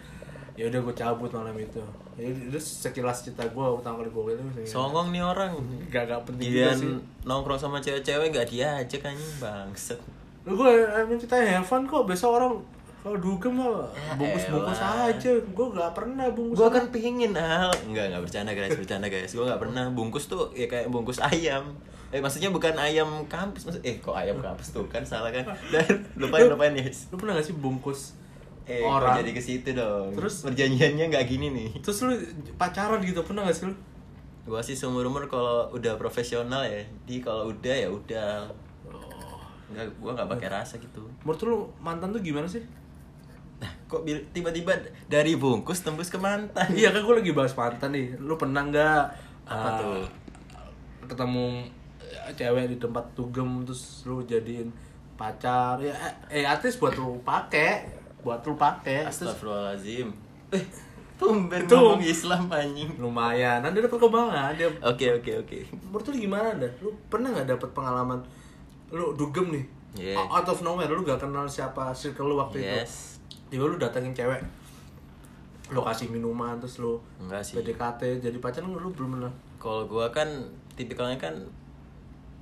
ya 0.55 0.71
udah 0.71 0.81
gue 0.87 0.95
cabut 0.95 1.31
malam 1.35 1.59
itu 1.59 1.83
ya 2.15 2.31
itu 2.31 2.55
sekilas 2.55 3.27
cerita 3.27 3.43
gue 3.43 3.65
pertama 3.75 3.99
kali 3.99 4.11
gue 4.15 4.23
itu 4.31 4.71
Songong 4.71 5.11
nih 5.11 5.23
orang. 5.27 5.51
gak 5.91 6.07
gak 6.07 6.23
penting 6.23 6.47
juga 6.47 6.71
Giliran 6.71 6.79
sih 6.79 6.91
nongkrong 7.27 7.59
sama 7.59 7.83
cewek-cewek 7.83 8.31
gak 8.31 8.47
diajak 8.47 9.03
anjing 9.03 9.33
bangset. 9.43 9.99
Lu 10.45 10.53
gue 10.61 10.71
emang 10.93 11.17
kita 11.17 11.37
have 11.41 11.65
fun 11.65 11.89
kok 11.89 12.05
biasa 12.05 12.29
orang 12.29 12.61
kalau 13.05 13.21
dugem 13.21 13.53
mah 13.61 13.85
Ya 13.93 14.17
bungkus-bungkus 14.17 14.81
aja? 14.81 15.33
Gue 15.53 15.67
gak 15.77 15.93
pernah 15.93 16.25
bungkus 16.33 16.57
Gua 16.57 16.73
kan 16.73 16.89
pingin 16.89 17.37
al 17.37 17.69
Enggak, 17.85 18.09
enggak 18.09 18.23
bercanda 18.25 18.53
guys, 18.57 18.73
bercanda 18.73 19.09
guys. 19.13 19.29
Gua 19.37 19.45
gak 19.53 19.61
pernah 19.61 19.93
bungkus 19.93 20.25
tuh 20.25 20.49
ya 20.57 20.65
kayak 20.65 20.89
bungkus 20.89 21.21
ayam. 21.21 21.77
Eh 22.09 22.25
maksudnya 22.25 22.49
bukan 22.49 22.73
ayam 22.81 23.29
kampus 23.29 23.69
maksud 23.69 23.85
Eh 23.85 24.01
kok 24.01 24.17
ayam 24.17 24.41
kampus 24.41 24.73
tuh? 24.73 24.89
Kan 24.89 25.05
salah 25.05 25.29
kan? 25.29 25.45
Dan 25.73 26.09
lupain 26.17 26.49
lupain 26.49 26.73
guys. 26.73 27.13
lu 27.13 27.21
pernah 27.21 27.37
gak 27.37 27.45
sih 27.45 27.53
bungkus 27.53 28.17
Eh 28.65 28.81
orang? 28.81 29.21
jadi 29.21 29.37
ke 29.37 29.43
situ 29.45 29.77
dong? 29.77 30.17
Terus? 30.17 30.41
Perjanjiannya 30.41 31.13
gak 31.13 31.25
gini 31.29 31.53
nih. 31.53 31.69
Terus 31.85 32.09
lu 32.09 32.17
pacaran 32.57 33.05
gitu 33.05 33.21
pernah 33.21 33.45
gak 33.45 33.53
sih 33.53 33.69
lu? 33.69 33.77
Gua 34.49 34.65
sih 34.65 34.73
seumur 34.73 35.05
umur 35.05 35.29
kalau 35.29 35.69
udah 35.77 36.01
profesional 36.01 36.65
ya 36.65 36.81
Jadi 37.05 37.21
kalau 37.21 37.53
udah 37.53 37.77
ya 37.77 37.89
udah 37.93 38.49
Enggak, 39.75 39.91
gua 39.99 40.15
gak 40.15 40.31
pakai 40.31 40.49
rasa 40.55 40.79
gitu. 40.79 41.03
Menurut 41.27 41.41
lu 41.43 41.57
mantan 41.83 42.15
tuh 42.15 42.23
gimana 42.23 42.47
sih? 42.47 42.63
Nah, 43.59 43.71
kok 43.91 44.03
tiba-tiba 44.35 44.75
dari 45.07 45.35
bungkus 45.35 45.83
tembus 45.83 46.11
ke 46.11 46.19
mantan? 46.19 46.67
iya 46.79 46.91
kan 46.95 47.03
gue 47.03 47.15
lagi 47.19 47.33
bahas 47.35 47.55
mantan 47.55 47.91
nih. 47.95 48.15
Lu 48.19 48.35
pernah 48.39 48.63
nggak 48.67 49.03
Apa 49.45 49.69
ah, 49.69 49.75
tuh? 49.79 50.07
ketemu 51.05 51.69
eh, 52.01 52.33
cewek 52.33 52.71
di 52.71 52.77
tempat 52.81 53.05
dugem 53.13 53.67
terus 53.67 54.07
lu 54.07 54.23
jadiin 54.25 54.71
pacar? 55.15 55.79
Ya 55.83 55.95
eh, 56.31 56.43
eh 56.43 56.59
least 56.63 56.79
buat 56.79 56.95
lu 56.95 57.19
pakai. 57.23 57.89
Buat 58.23 58.43
lu 58.47 58.55
pakai. 58.55 59.07
Terus 59.09 59.33
Astagfirullahaladzim. 59.33 60.09
Eh, 60.53 60.65
tumben 61.15 61.63
Itu- 61.65 61.79
ngomong 61.79 62.03
Islam 62.03 62.51
anjing. 62.51 62.91
lumayan. 62.99 63.63
Nanti 63.63 63.79
ada 63.81 63.89
perkembangan 63.89 64.57
dia 64.59 64.69
Oke 64.83 65.07
oke 65.15 65.33
oke. 65.47 65.59
Menurut 65.89 66.05
lu 66.11 66.15
gimana 66.21 66.49
dah 66.59 66.73
lu 66.83 66.91
pernah 67.07 67.33
nggak 67.33 67.49
dapet 67.55 67.71
pengalaman 67.71 68.21
lu 68.93 69.17
dugem 69.17 69.55
nih. 69.55 69.67
Yeah. 69.95 70.19
out 70.27 70.43
of 70.51 70.59
nowhere 70.67 70.91
lu 70.91 71.07
gak 71.07 71.23
kenal 71.23 71.47
siapa 71.47 71.95
circle 71.95 72.35
lu 72.35 72.37
waktu 72.37 72.67
itu. 72.67 72.77
Yes. 72.83 73.23
Tiba 73.47 73.71
lu 73.71 73.79
datengin 73.79 74.11
cewek. 74.11 74.43
Lu 75.71 75.81
kasih 75.81 76.11
minuman 76.11 76.59
terus 76.59 76.83
lu 76.83 76.99
Enggak 77.23 77.47
sih. 77.47 77.55
PDKT 77.57 78.19
jadi 78.19 78.37
pacaran 78.43 78.75
lu 78.75 78.91
belum 78.91 79.19
pernah. 79.19 79.33
Kalau 79.63 79.87
gua 79.87 80.11
kan 80.11 80.29
tipikalnya 80.75 81.17
kan 81.17 81.35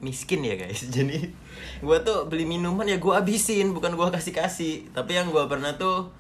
miskin 0.03 0.43
ya 0.43 0.59
guys. 0.59 0.89
Jadi 0.97 1.31
gua 1.79 2.03
tuh 2.03 2.27
beli 2.27 2.43
minuman 2.43 2.83
ya 2.83 2.99
gua 2.99 3.23
habisin 3.23 3.71
Bukan 3.71 3.95
gua 3.95 4.11
kasih-kasih. 4.11 4.91
Tapi 4.91 5.15
yang 5.15 5.31
gua 5.31 5.47
pernah 5.47 5.79
tuh 5.79 6.11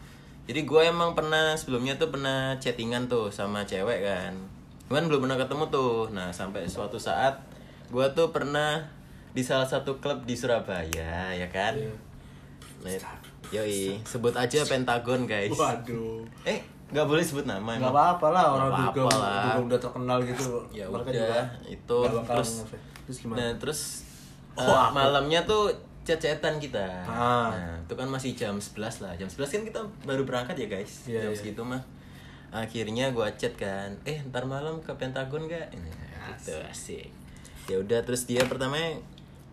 Jadi 0.46 0.62
gua 0.62 0.86
emang 0.86 1.18
pernah 1.18 1.58
sebelumnya 1.58 1.98
tuh 1.98 2.14
pernah 2.14 2.54
chattingan 2.62 3.10
tuh 3.10 3.34
sama 3.34 3.66
cewek 3.66 4.06
kan. 4.06 4.38
Cuman 4.86 5.10
belum 5.10 5.26
pernah 5.26 5.38
ketemu 5.42 5.64
tuh. 5.74 6.14
Nah 6.14 6.30
sampai 6.30 6.68
suatu 6.70 7.00
saat 7.00 7.42
Gua 7.90 8.14
tuh 8.14 8.30
pernah 8.30 8.86
di 9.32 9.40
salah 9.40 9.64
satu 9.64 9.96
klub 9.96 10.22
di 10.22 10.32
Surabaya 10.32 11.30
ya 11.30 11.48
kan 11.48 11.72
Iya. 11.72 11.92
Nah, 12.82 13.16
Yoi, 13.52 13.94
sebut 14.02 14.32
aja 14.32 14.58
Pentagon 14.62 15.22
guys 15.22 15.52
waduh 15.52 16.24
Eh, 16.42 16.58
nggak 16.88 17.06
boleh 17.06 17.22
sebut 17.22 17.44
nama 17.44 17.72
nggak 17.72 17.88
apa-apa 17.88 18.26
lah 18.28 18.44
orang 18.50 18.68
dugem 18.72 19.06
apa-apa 19.06 19.18
lah. 19.18 19.54
udah 19.58 19.78
terkenal 19.78 20.18
gitu 20.22 20.44
Ya 20.74 20.84
Mereka 20.86 21.08
udah, 21.08 21.14
juga 21.14 21.40
itu 21.66 21.98
terus- 22.26 22.64
terus 23.02 23.16
gimana 23.18 23.38
Nah 23.38 23.50
terus 23.56 23.80
Oh, 24.52 24.68
apa? 24.68 24.92
malamnya 24.92 25.40
tuh 25.42 25.72
cecetan 26.02 26.60
kita. 26.60 26.84
Ah. 27.02 27.48
Nah 27.48 27.72
itu 27.78 27.94
kan 27.94 28.04
masih 28.04 28.34
jam 28.34 28.52
11 28.52 28.76
lah. 29.00 29.16
Jam 29.16 29.24
11 29.24 29.48
kan 29.48 29.62
kita 29.64 29.80
baru 30.04 30.22
berangkat 30.22 30.58
ya 30.58 30.68
guys. 30.68 31.08
Iya, 31.08 31.24
jam 31.24 31.30
iya. 31.30 31.38
segitu 31.38 31.62
mah. 31.62 31.80
Akhirnya 32.50 33.08
gua 33.08 33.32
chat 33.32 33.56
kan, 33.56 33.96
eh 34.04 34.20
ntar 34.28 34.44
malam 34.44 34.76
ke 34.78 34.92
Pentagon 34.92 35.48
gak? 35.48 35.72
Ini 35.72 35.88
gitu 36.36 36.52
asik. 36.68 37.08
Ya 37.64 37.80
udah 37.80 38.04
terus 38.04 38.28
dia 38.28 38.44
pertama 38.44 38.76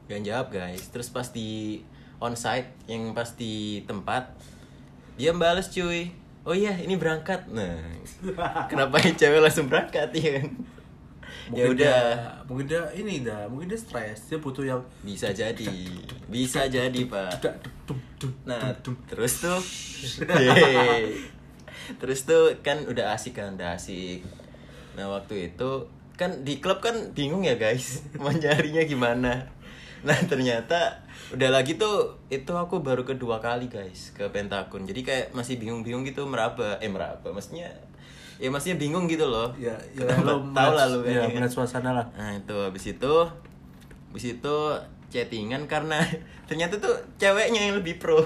gak 0.09 0.25
jawab 0.25 0.47
guys. 0.49 0.89
Terus 0.89 1.13
pas 1.13 1.29
di 1.29 1.85
onsite 2.17 2.67
yang 2.89 3.13
pas 3.13 3.29
di 3.37 3.85
tempat 3.85 4.33
dia 5.15 5.31
bales 5.37 5.69
cuy. 5.69 6.09
Oh 6.43 6.55
iya 6.57 6.73
ini 6.81 6.97
berangkat. 6.97 7.45
Nah 7.53 7.77
kenapa 8.65 8.97
yang 9.05 9.15
cewek 9.15 9.39
langsung 9.39 9.69
berangkat 9.69 10.09
ya 10.17 10.41
kan? 10.41 10.47
ya 11.49 11.65
Mungkin 11.65 11.81
udah 11.81 12.01
mungkin 12.45 12.65
dia 12.69 12.81
ini 12.97 13.21
dah 13.21 13.45
mungkin 13.45 13.69
dia 13.69 13.77
stres. 13.77 14.33
Dia 14.33 14.41
butuh 14.41 14.65
yang 14.65 14.81
bisa 15.05 15.29
jadi. 15.29 15.69
bisa 16.25 16.65
jadi 16.65 17.01
pak. 17.05 17.45
nah 18.45 18.75
terus 19.09 19.39
tuh 19.39 19.61
terus 21.99 22.19
tuh 22.27 22.53
kan 22.65 22.81
udah 22.89 23.13
asik 23.13 23.37
kan 23.37 23.53
udah 23.53 23.77
asik. 23.77 24.25
Nah 24.97 25.11
waktu 25.13 25.53
itu 25.53 25.85
kan 26.17 26.43
di 26.43 26.57
klub 26.59 26.81
kan 26.81 27.13
bingung 27.13 27.45
ya 27.45 27.59
guys. 27.59 28.01
Mau 28.21 28.33
nyarinya 28.33 28.83
gimana 28.87 29.58
nah 29.99 30.15
ternyata 30.25 31.03
udah 31.29 31.49
lagi 31.51 31.75
tuh 31.75 32.15
itu 32.27 32.49
aku 32.49 32.79
baru 32.79 33.03
kedua 33.03 33.37
kali 33.37 33.67
guys 33.67 34.15
ke 34.15 34.23
Pentagon 34.31 34.87
jadi 34.87 35.01
kayak 35.03 35.25
masih 35.31 35.59
bingung-bingung 35.59 36.01
gitu 36.03 36.23
meraba 36.25 36.79
eh 36.79 36.87
meraba 36.87 37.29
maksudnya 37.29 37.67
ya 38.39 38.47
maksudnya 38.47 38.79
bingung 38.79 39.05
gitu 39.05 39.27
loh 39.27 39.51
ya 39.59 39.75
ya 39.91 40.07
lu 40.23 40.55
tahu 40.55 40.71
lah 40.71 40.87
lu 40.87 41.03
ya, 41.03 41.27
ya 41.27 41.35
kan? 41.35 41.43
suasana 41.45 41.91
lah 41.91 42.07
Nah 42.15 42.31
itu 42.33 42.55
habis 42.55 42.87
itu 42.87 43.13
habis 44.09 44.25
itu 44.25 44.55
chattingan 45.11 45.67
karena 45.67 45.99
ternyata 46.47 46.79
tuh 46.79 46.95
ceweknya 47.17 47.67
yang 47.69 47.75
lebih 47.77 47.99
pro. 47.99 48.23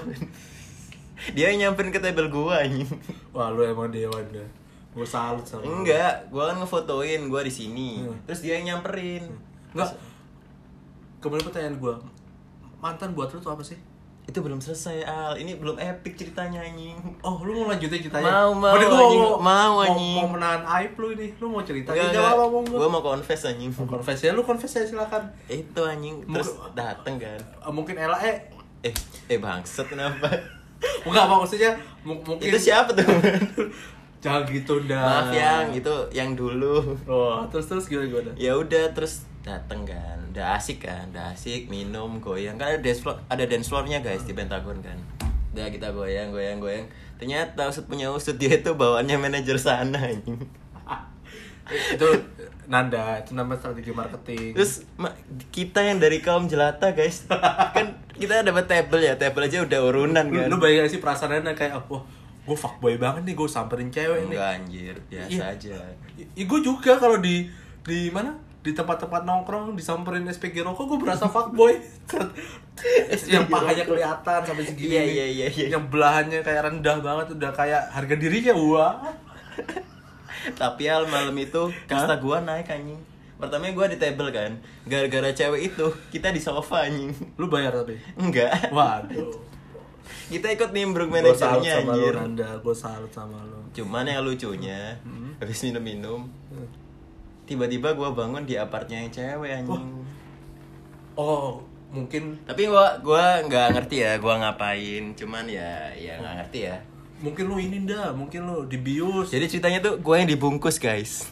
dia 1.36 1.50
yang 1.50 1.70
nyamperin 1.70 1.90
ke 1.90 2.00
table 2.00 2.28
gua 2.28 2.62
anjing 2.62 2.86
Wah 3.34 3.50
lu 3.50 3.62
emang 3.62 3.88
dewan 3.88 4.22
dah. 4.30 4.48
Gue 4.94 5.02
salut 5.02 5.42
sama 5.42 5.66
enggak 5.66 6.30
gua 6.30 6.54
kan 6.54 6.62
ngefotoin 6.62 7.26
gua 7.26 7.42
di 7.42 7.50
sini 7.50 8.06
Hmm. 8.06 8.14
terus 8.24 8.40
dia 8.40 8.54
yang 8.56 8.78
nyamperin 8.78 9.26
Enggak. 9.74 9.90
Kembali 11.24 11.40
pertanyaan 11.42 11.76
gue. 11.76 11.94
Mantan 12.78 13.10
buat 13.10 13.32
lu 13.32 13.40
tuh 13.40 13.48
apa 13.50 13.64
sih? 13.64 13.80
itu 14.24 14.40
belum 14.40 14.56
selesai 14.56 15.04
al 15.04 15.36
ini 15.36 15.52
belum 15.54 15.76
epic 15.76 16.16
ceritanya 16.16 16.56
anjing 16.58 16.96
Oh, 17.20 17.36
lu 17.38 17.52
mau 17.54 17.68
lanjutin 17.68 18.00
ceritanya? 18.00 18.48
Mau, 18.48 18.56
mau, 18.56 18.72
anjing. 18.72 19.20
Mau, 19.20 19.36
mau, 19.38 19.74
anjing. 19.78 20.16
mau 20.16 20.28
menahan 20.30 20.64
aib 20.74 20.96
lu 20.96 21.12
ini. 21.12 21.28
Lu 21.36 21.46
mau 21.46 21.60
cerita? 21.60 21.92
Enggak, 21.92 22.08
Ya, 22.14 22.32
apa 22.32 22.48
gua 22.64 22.88
mau 22.88 23.02
confess 23.02 23.44
anjing 23.44 23.68
Confess 23.68 24.20
ya, 24.20 24.32
lu 24.32 24.40
confess 24.40 24.72
ya 24.74 24.84
silakan. 24.86 25.28
itu 25.46 25.76
anjing 25.78 26.24
terus 26.24 26.56
Mungkin- 26.56 26.72
dateng 26.72 27.14
kan 27.18 27.36
Eh, 27.36 27.68
mungkin 27.70 27.94
Ella 27.98 28.16
eh 28.18 28.36
eh 28.82 28.94
eh 29.28 29.36
bangsat 29.36 29.84
kenapa 29.86 30.24
enggak 31.04 31.24
maksudnya 31.26 31.76
mu- 32.00 32.16
mungkin 32.18 32.48
itu 32.48 32.56
siapa 32.58 32.92
tuh 32.92 33.04
Jangan 34.24 34.40
gitu 34.48 34.88
dah. 34.88 35.04
maaf 35.20 35.28
yang 35.30 35.68
itu 35.70 35.94
yang 36.10 36.32
dulu 36.32 36.80
Oh, 37.04 37.44
terus 37.46 37.68
terus 37.68 37.84
gimana 37.84 38.08
gimana? 38.08 38.32
ya 38.34 38.56
udah 38.56 38.88
terus 38.90 39.28
dateng 39.44 39.84
kan. 39.84 40.18
Udah 40.32 40.56
asik 40.56 40.82
kan? 40.82 41.12
Udah 41.12 41.30
asik 41.30 41.68
minum 41.68 42.18
goyang. 42.18 42.56
Kan 42.56 42.72
ada 42.72 42.80
dance 42.80 42.98
floor 42.98 43.20
ada 43.28 43.44
dance 43.44 43.68
floornya 43.68 44.00
guys 44.00 44.24
di 44.24 44.32
Pentagon 44.32 44.80
kan. 44.80 44.96
Udah 45.52 45.68
kita 45.68 45.92
goyang 45.92 46.32
goyang 46.32 46.58
goyang. 46.58 46.88
Ternyata 47.14 47.68
usut 47.68 47.84
punya 47.84 48.10
usut 48.10 48.34
dia 48.34 48.56
itu 48.56 48.72
bawaannya 48.72 49.16
manajer 49.16 49.54
sana 49.54 50.00
anjing. 50.00 50.40
Itu 51.64 52.08
Nanda, 52.64 53.16
itu 53.18 53.32
nama 53.32 53.56
strategi 53.56 53.88
marketing. 53.88 54.52
terus 54.52 54.84
kita 55.48 55.80
yang 55.80 55.96
dari 55.96 56.20
kaum 56.20 56.44
jelata 56.44 56.92
guys. 56.92 57.24
Kan 57.72 58.00
kita 58.10 58.40
dapat 58.40 58.64
table 58.64 59.00
ya 59.00 59.16
table 59.16 59.44
aja 59.44 59.60
udah 59.60 59.80
urunan 59.82 60.24
lu, 60.24 60.40
kan. 60.40 60.48
lu 60.48 60.56
bayangin 60.56 60.88
sih 60.90 61.00
perasaannya 61.00 61.52
kayak 61.52 61.76
wah 61.88 62.04
gue 62.44 62.52
fuckboy 62.52 62.96
banget 62.96 63.24
nih 63.24 63.34
gue 63.34 63.44
samperin 63.46 63.88
cewek 63.88 64.28
nih. 64.28 64.36
Enggak 64.36 64.48
anjir. 64.54 64.96
Biasa 65.08 65.28
Iya. 65.30 65.44
aja. 65.56 65.76
I, 66.36 66.42
gue 66.42 66.60
juga 66.60 66.96
kalau 66.96 67.16
di 67.16 67.48
di 67.80 68.08
mana 68.08 68.32
di 68.64 68.72
tempat-tempat 68.72 69.28
nongkrong 69.28 69.76
disamperin 69.76 70.24
SPG 70.24 70.64
rokok 70.64 70.96
gue 70.96 70.98
berasa 71.04 71.28
fuckboy. 71.28 71.76
Yang 73.28 73.52
pahanya 73.52 73.84
kelihatan 73.84 74.40
sampai 74.40 74.64
segini. 74.64 74.96
Iya, 74.96 75.04
iya, 75.04 75.26
iya, 75.28 75.46
iya. 75.52 75.66
yang 75.76 75.86
belahannya 75.92 76.40
kayak 76.42 76.72
rendah 76.72 76.98
banget 77.04 77.36
udah 77.36 77.52
kayak 77.52 77.92
harga 77.92 78.16
dirinya 78.16 78.56
wah. 78.56 78.98
Tapi 80.60 80.82
al 80.88 81.06
malam 81.06 81.36
itu 81.36 81.70
kasta 81.84 82.16
gua 82.18 82.40
naik 82.40 82.66
anjing. 82.72 82.98
Pertama 83.36 83.68
gua 83.76 83.86
di 83.86 84.00
table 84.00 84.32
kan. 84.32 84.56
Gara-gara 84.88 85.30
cewek 85.30 85.70
itu 85.70 85.86
kita 86.10 86.32
di 86.32 86.40
sofa 86.40 86.88
anjing. 86.88 87.12
Lu 87.36 87.46
bayar 87.52 87.84
tapi? 87.84 88.00
Enggak. 88.16 88.72
Waduh. 88.72 89.54
Kita 90.24 90.48
ikut 90.50 90.72
nimbrung 90.72 91.12
gue 91.12 91.20
manajernya 91.20 91.84
anjir. 91.84 92.16
Gue 92.64 92.76
salut 92.76 93.12
sama 93.12 93.44
lu. 93.44 93.60
Cuman 93.76 94.08
yang 94.08 94.24
lucunya 94.24 94.96
habis 95.38 95.60
minum-minum 95.62 96.26
tiba-tiba 97.44 97.92
gua 97.92 98.10
bangun 98.12 98.44
di 98.48 98.56
apartnya 98.56 99.04
yang 99.04 99.12
cewek 99.12 99.50
anjing 99.62 100.04
oh 101.14 101.60
mungkin 101.94 102.34
tapi 102.48 102.66
gua 102.66 102.98
gua 103.04 103.40
nggak 103.44 103.78
ngerti 103.78 103.96
ya 104.02 104.12
gua 104.18 104.40
ngapain 104.42 105.14
cuman 105.14 105.46
ya 105.46 105.92
ya 105.94 106.18
nggak 106.18 106.34
ngerti 106.42 106.58
ya 106.72 106.76
mungkin 107.22 107.44
lu 107.46 107.56
ini 107.62 107.86
dah 107.86 108.10
mungkin 108.10 108.44
lu 108.44 108.66
dibius 108.66 109.30
jadi 109.30 109.46
ceritanya 109.46 109.78
tuh 109.84 109.94
gua 110.02 110.18
yang 110.20 110.28
dibungkus 110.28 110.80
guys 110.80 111.30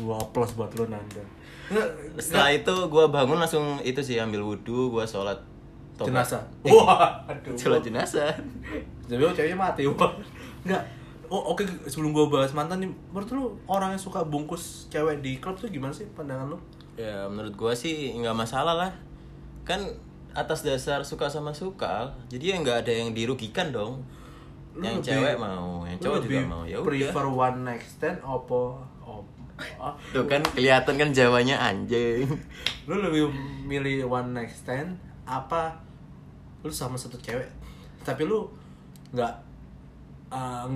Wah, 0.00 0.22
plus 0.32 0.56
buat 0.56 0.72
lu 0.80 0.88
Nanda. 0.88 1.20
Nggak, 1.68 1.88
setelah 2.18 2.50
itu 2.56 2.74
gua 2.88 3.12
bangun 3.12 3.36
langsung 3.36 3.78
itu 3.84 4.00
sih 4.00 4.16
ambil 4.16 4.42
wudhu 4.42 4.90
gua 4.90 5.04
sholat 5.04 5.36
tobat. 5.94 6.08
jenazah. 6.10 6.42
Eh, 6.64 6.72
Wah, 6.72 7.20
aduh. 7.28 7.54
sholat 7.54 7.84
jenazah 7.84 8.32
Jadi 9.10 9.22
oh, 9.22 9.32
ceweknya 9.34 9.58
mati. 9.58 9.84
Wah. 9.84 10.12
Enggak. 10.64 10.82
Oh, 11.30 11.54
oke 11.54 11.62
sebelum 11.86 12.10
gua 12.10 12.26
bahas 12.26 12.50
mantan 12.50 12.82
nih, 12.82 12.90
menurut 13.14 13.30
lu 13.30 13.44
orang 13.64 13.94
yang 13.94 14.02
suka 14.02 14.26
bungkus 14.26 14.90
cewek 14.90 15.22
di 15.22 15.38
klub 15.38 15.54
tuh 15.54 15.70
gimana 15.70 15.94
sih 15.94 16.02
pandangan 16.10 16.50
lu? 16.50 16.58
Ya 16.98 17.30
menurut 17.30 17.54
gua 17.54 17.70
sih 17.70 18.10
nggak 18.18 18.34
masalah 18.34 18.74
lah. 18.74 18.90
Kan 19.62 19.78
atas 20.30 20.62
dasar 20.62 21.02
suka 21.02 21.26
sama 21.26 21.50
suka 21.50 22.06
Jadi 22.26 22.50
ya 22.50 22.56
nggak 22.58 22.82
ada 22.82 22.92
yang 22.92 23.14
dirugikan 23.14 23.70
dong. 23.70 24.02
Lu 24.74 24.82
Yang 24.82 25.02
lebih- 25.02 25.06
cewek 25.06 25.36
mau, 25.38 25.82
yang 25.82 25.98
cowok 25.98 26.18
juga 26.20 26.40
mau. 26.44 26.62
Ya 26.66 26.76
udah. 26.78 26.86
Prefer 26.90 27.26
one 27.26 27.58
night 27.62 27.82
stand 27.82 28.18
apa 28.20 28.60
op- 29.02 29.38
ah, 29.78 29.94
Tuh 30.10 30.26
kan 30.26 30.42
kelihatan 30.42 30.94
kan 30.98 31.10
Jawanya 31.10 31.62
anjing. 31.62 32.26
Lu 32.86 32.98
lebih 32.98 33.30
milih 33.64 34.02
one 34.02 34.34
night 34.34 34.50
stand 34.50 34.98
apa 35.22 35.78
lu 36.62 36.70
sama 36.70 36.98
satu 36.98 37.14
cewek? 37.18 37.46
Tapi 38.02 38.26
lu 38.26 38.50
nggak 39.10 39.34
uh, 40.30 40.66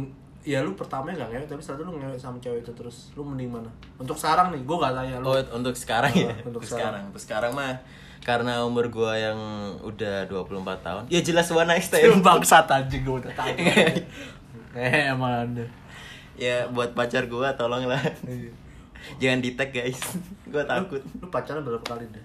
ya 0.44 0.60
lu 0.60 0.76
pertama 0.76 1.08
nggak 1.08 1.32
ngewek 1.32 1.46
tapi 1.48 1.60
setelah 1.64 1.80
itu 1.80 1.84
lu 1.88 1.94
ngewek 1.98 2.18
sama 2.20 2.36
cewek 2.38 2.60
itu 2.60 2.72
terus. 2.76 2.96
Lu 3.16 3.24
mending 3.24 3.48
mana? 3.48 3.70
Untuk 3.96 4.14
sekarang 4.14 4.52
nih 4.52 4.60
gue 4.62 4.76
gak 4.76 4.94
tanya 4.94 5.16
lu. 5.18 5.24
Oh 5.26 5.40
untuk 5.56 5.74
sekarang 5.74 6.12
ya? 6.12 6.28
Oh, 6.28 6.36
untuk 6.52 6.60
Untuk 6.60 6.62
sekarang. 6.64 7.02
Untuk 7.08 7.22
sekarang 7.22 7.52
mah 7.56 7.74
Karena 8.24 8.64
umur 8.64 8.88
gua 8.88 9.12
yang 9.20 9.36
udah 9.84 10.24
24 10.32 10.56
tahun. 10.80 11.02
Ya 11.12 11.20
jelas 11.20 11.44
Lu 11.52 11.64
stand 11.80 12.24
bangsat 12.24 12.64
anjing 12.68 13.04
gue 13.04 13.16
udah 13.20 13.32
tahu. 13.36 13.52
Eh 14.74 15.06
emang 15.06 15.44
anda 15.48 15.64
Ya 16.34 16.66
buat 16.66 16.96
pacar 16.96 17.28
gua 17.28 17.52
tolonglah. 17.54 18.00
Jangan 19.20 19.38
di 19.44 19.52
tag 19.54 19.70
guys. 19.70 20.00
Gua 20.48 20.64
takut. 20.64 21.04
lu 21.20 21.28
pacaran 21.28 21.60
berapa 21.60 21.84
kali 21.84 22.08
deh 22.10 22.24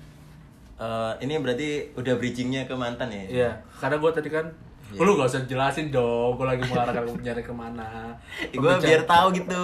Eh, 0.80 1.14
Ini 1.28 1.44
berarti 1.44 1.92
udah 2.00 2.16
bridgingnya 2.16 2.64
ke 2.64 2.72
mantan 2.72 3.12
ya? 3.12 3.24
Iya, 3.28 3.52
karena 3.84 4.00
gue 4.00 4.12
tadi 4.16 4.30
kan 4.32 4.48
Iya. 4.90 5.00
Lu 5.00 5.14
gak 5.14 5.28
usah 5.28 5.42
jelasin 5.44 5.88
dong, 5.90 6.34
gue 6.34 6.46
lagi 6.46 6.64
mengarahkan 6.64 7.06
nyari 7.20 7.40
ke 7.40 7.54
mana 7.54 8.10
gue 8.54 8.74
biar 8.80 9.02
tahu 9.04 9.28
gitu 9.32 9.62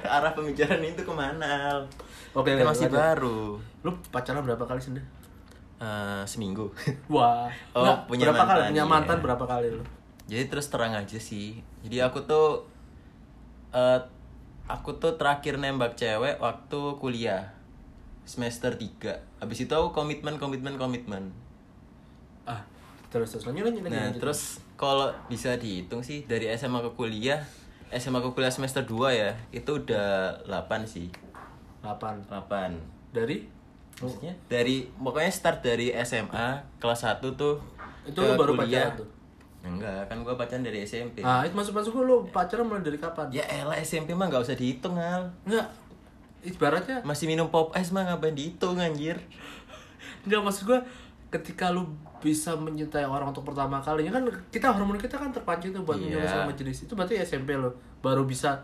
arah 0.00 0.30
pembicaraan 0.30 0.78
itu 0.80 1.02
ke 1.02 1.10
mana. 1.10 1.82
Oke, 2.30 2.52
oke, 2.52 2.62
masih 2.62 2.86
lanjut. 2.86 2.94
baru. 2.94 3.40
Lu 3.82 3.90
pacaran 4.08 4.40
berapa 4.40 4.62
kali 4.62 4.78
sih, 4.78 4.92
Nda? 4.92 5.02
Eh, 5.78 6.22
seminggu. 6.24 6.70
Wah, 7.10 7.50
Oh, 7.72 7.82
Nggak, 7.82 7.98
punya 8.06 8.24
berapa 8.28 8.38
kali? 8.40 8.48
mantan, 8.52 8.68
Punya 8.68 8.84
iya. 8.84 8.90
mantan 8.90 9.18
berapa 9.18 9.44
kali 9.44 9.66
lu? 9.70 9.82
Jadi 10.26 10.44
terus 10.46 10.66
terang 10.68 10.92
aja 10.92 11.18
sih. 11.18 11.58
Jadi 11.82 11.96
aku 11.98 12.20
tuh 12.22 12.62
eh 13.70 13.98
aku 14.66 14.94
tuh 14.96 15.16
terakhir 15.16 15.56
nembak 15.56 15.94
cewek 15.94 16.36
waktu 16.36 16.80
kuliah 16.96 17.50
semester 18.22 18.70
3. 18.70 19.40
Habis 19.40 19.58
itu 19.60 19.72
aku 19.72 19.90
komitmen 19.92 20.36
komitmen 20.36 20.76
komitmen. 20.76 21.32
Ah, 22.44 22.60
terus 23.08 23.32
terus 23.32 23.44
lanjut 23.44 23.64
lanjut, 23.64 23.82
Nah, 23.84 24.08
lanjut. 24.08 24.20
terus 24.20 24.60
kalau 24.78 25.10
bisa 25.26 25.58
dihitung 25.58 26.06
sih 26.06 26.22
dari 26.24 26.46
SMA 26.54 26.78
ke 26.86 26.90
kuliah, 26.94 27.42
SMA 27.90 28.22
ke 28.22 28.30
kuliah 28.30 28.54
semester 28.54 28.86
2 28.86 29.10
ya, 29.10 29.34
itu 29.50 29.82
udah 29.82 30.38
8 30.46 30.86
sih. 30.86 31.10
8 31.82 32.30
8. 32.30 32.78
dari 33.10 33.50
Maksudnya 33.98 34.30
dari 34.46 34.86
pokoknya 34.94 35.32
start 35.34 35.58
dari 35.58 35.90
SMA 36.06 36.62
kelas 36.78 37.02
1 37.02 37.18
tuh 37.34 37.58
itu 38.06 38.14
ke 38.14 38.34
baru 38.38 38.54
kuliah. 38.54 38.94
pacaran 38.94 39.00
tuh. 39.02 39.08
Enggak, 39.58 40.00
kan 40.06 40.16
gua 40.22 40.38
pacaran 40.38 40.62
dari 40.62 40.86
SMP. 40.86 41.26
Ah, 41.26 41.42
itu 41.42 41.58
masuk 41.58 41.74
masuk 41.74 41.98
lu 42.06 42.22
pacaran 42.30 42.62
mulai 42.62 42.86
dari 42.86 42.94
kapan? 43.02 43.26
Ya 43.34 43.42
elah 43.50 43.74
SMP 43.82 44.14
mah 44.14 44.30
nggak 44.30 44.46
usah 44.46 44.54
dihitung, 44.54 44.94
Al. 44.94 45.26
Enggak. 45.42 45.66
Ibaratnya 46.38 47.02
Masih 47.02 47.26
minum 47.26 47.50
pop 47.50 47.74
es 47.74 47.90
mah 47.90 48.06
ngapain 48.06 48.38
dihitung 48.38 48.78
anjir. 48.78 49.18
enggak 50.22 50.40
maksud 50.46 50.70
gua 50.70 50.80
ketika 51.34 51.74
lu 51.74 51.90
bisa 52.20 52.52
mencintai 52.52 53.02
orang 53.02 53.28
untuk 53.28 53.42
pertama 53.42 53.78
kalinya 53.78 54.12
kan 54.12 54.22
kita 54.48 54.68
hormon 54.68 54.94
kita 54.94 55.14
kan 55.14 55.28
terpancing 55.28 55.70
tuh 55.70 55.82
buat 55.82 55.96
Iya. 55.96 56.16
mencintai 56.16 56.28
sama 56.40 56.52
jenis 56.52 56.78
itu 56.82 56.92
berarti 56.92 57.14
SMP 57.18 57.52
lo 57.52 57.70
baru 57.98 58.22
bisa 58.22 58.58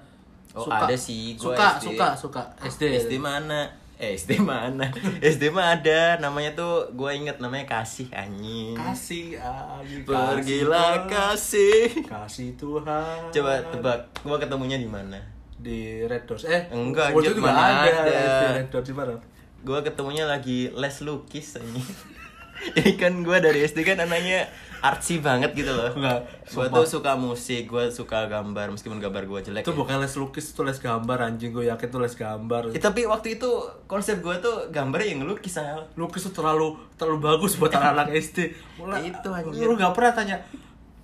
Oh, 0.52 0.66
ada 0.66 0.94
sih, 0.94 1.34
gua 1.34 1.50
suka 1.50 1.66
SD. 1.72 1.84
suka 1.88 2.08
suka 2.14 2.42
SD 2.62 2.82
SD 3.00 3.12
mana? 3.16 3.66
Eh, 3.94 4.14
SD 4.14 4.38
mana? 4.38 4.86
SD 5.34 5.50
mah 5.50 5.74
ada, 5.74 6.14
namanya 6.16 6.50
tuh 6.52 6.86
gua 6.92 7.10
inget 7.10 7.38
namanya 7.38 7.66
kasih 7.68 8.06
anjing. 8.12 8.74
kasih 8.74 9.34
anjing, 9.34 10.02
Pergilah 10.04 11.06
kasih 11.06 11.90
kasih. 11.90 12.06
kasih 12.06 12.48
Tuhan 12.54 13.18
Coba 13.30 13.58
tebak, 13.66 13.98
gua 14.20 14.36
ketemunya 14.36 14.76
di 14.76 14.86
mana? 14.86 15.18
di 15.54 16.02
Red 16.02 16.22
Doors 16.24 16.44
eh 16.44 16.68
Enggak, 16.68 17.10
waktu 17.10 17.18
anjir, 17.24 17.30
itu 17.30 17.40
juga 17.40 17.50
mana 17.50 17.62
ada, 17.80 17.90
ada. 18.04 18.14
SD 18.14 18.44
Red 18.52 18.68
Doors 18.68 18.86
di 18.86 18.94
mana 18.94 19.12
Gua 19.60 19.78
ketemunya 19.80 20.24
lagi 20.24 20.58
les 20.68 20.96
lukis 21.00 21.56
anjing. 21.56 21.88
Jadi 22.70 22.92
kan 23.00 23.12
gua 23.20 23.38
dari 23.38 23.60
SD 23.60 23.82
kan 23.82 23.98
anaknya 23.98 24.46
artsy 24.80 25.18
banget 25.18 25.52
gitu 25.54 25.70
loh. 25.70 25.88
Enggak, 25.90 26.28
sumpah. 26.44 26.68
tuh 26.70 26.86
suka 26.86 27.12
musik, 27.14 27.66
gua 27.66 27.88
suka 27.88 28.24
gambar 28.24 28.68
meskipun 28.68 28.98
gambar 28.98 29.24
gua 29.24 29.40
jelek. 29.40 29.60
itu 29.60 29.70
ya. 29.70 29.76
bukan 29.76 29.96
les 29.98 30.14
lukis 30.14 30.46
itu 30.46 30.60
les 30.60 30.76
gambar 30.76 31.18
anjing 31.24 31.50
gue 31.50 31.64
yakin 31.66 31.86
itu 31.86 31.98
les 31.98 32.14
gambar 32.14 32.62
Ya, 32.68 32.80
tapi 32.80 33.04
waktu 33.04 33.34
itu 33.34 33.48
konsep 33.84 34.20
gua 34.20 34.36
tuh 34.38 34.68
gambar 34.68 35.00
yang 35.02 35.20
ngelukis 35.20 35.56
Al. 35.56 35.88
lukis 35.94 36.22
itu 36.22 36.32
terlalu 36.32 36.76
terlalu 36.94 37.18
bagus 37.22 37.56
buat 37.56 37.70
anak-anak 37.70 38.12
SD 38.22 38.38
Mulai, 38.76 39.08
Itu, 39.08 39.28
anjir. 39.28 39.62
lu 39.62 39.74
gak 39.74 39.92
pernah 39.92 40.12
tanya 40.14 40.36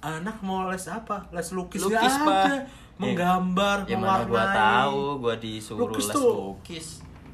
anak 0.01 0.37
mau 0.41 0.65
les 0.67 0.85
apa 0.85 1.29
les 1.29 1.49
lukis, 1.51 1.81
Lukis, 1.81 2.15
Pak. 2.17 2.37
ada. 2.47 2.57
menggambar 2.97 3.85
Ya 3.85 3.97
mana 3.97 4.25
mewarnai. 4.25 4.57
tahu, 4.57 5.01
gua 5.19 5.35
disuruh 5.35 5.81
Lukis 5.87 6.05
les 6.05 6.15
tuh. 6.15 6.33
lukis. 6.55 6.87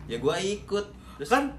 Ya 0.06 0.16
gua 0.16 0.38
ikut. 0.38 0.86
Terus 1.16 1.26
kan 1.28 1.50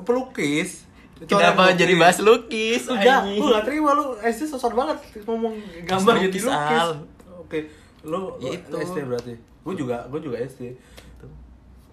pelukis 0.00 0.70
Itu 0.76 0.84
orang 0.84 0.93
Kenapa 1.24 1.70
lukis. 1.70 1.78
jadi 1.78 1.94
bahas 1.94 2.18
lukis? 2.18 2.82
Enggak, 2.90 3.20
anjing? 3.22 3.38
gue 3.38 3.48
gak 3.54 3.64
terima 3.70 3.90
lu 3.94 4.04
SD 4.18 4.42
sosok 4.50 4.72
banget 4.74 4.98
ngomong 5.22 5.54
gambar 5.86 6.14
jadi 6.26 6.38
Lukis. 6.42 6.44
Al. 6.50 6.90
Oke, 7.38 7.58
lu, 8.02 8.34
lu 8.36 8.50
Ya 8.50 8.50
itu. 8.58 8.74
SD 8.74 8.98
berarti. 9.06 9.34
Gue 9.64 9.74
juga, 9.78 9.96
gue 10.10 10.20
juga 10.20 10.36
SD. 10.42 10.74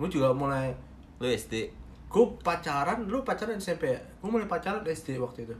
Gue 0.01 0.09
juga 0.09 0.33
mulai 0.33 0.73
Lu 1.21 1.29
SD 1.29 1.69
gue 2.11 2.25
pacaran, 2.43 3.07
lu 3.07 3.23
pacaran 3.23 3.55
SMP 3.55 3.95
ya? 3.95 3.99
Gue 4.19 4.29
mulai 4.29 4.43
pacaran 4.43 4.83
SD 4.83 5.15
waktu 5.15 5.47
itu. 5.47 5.55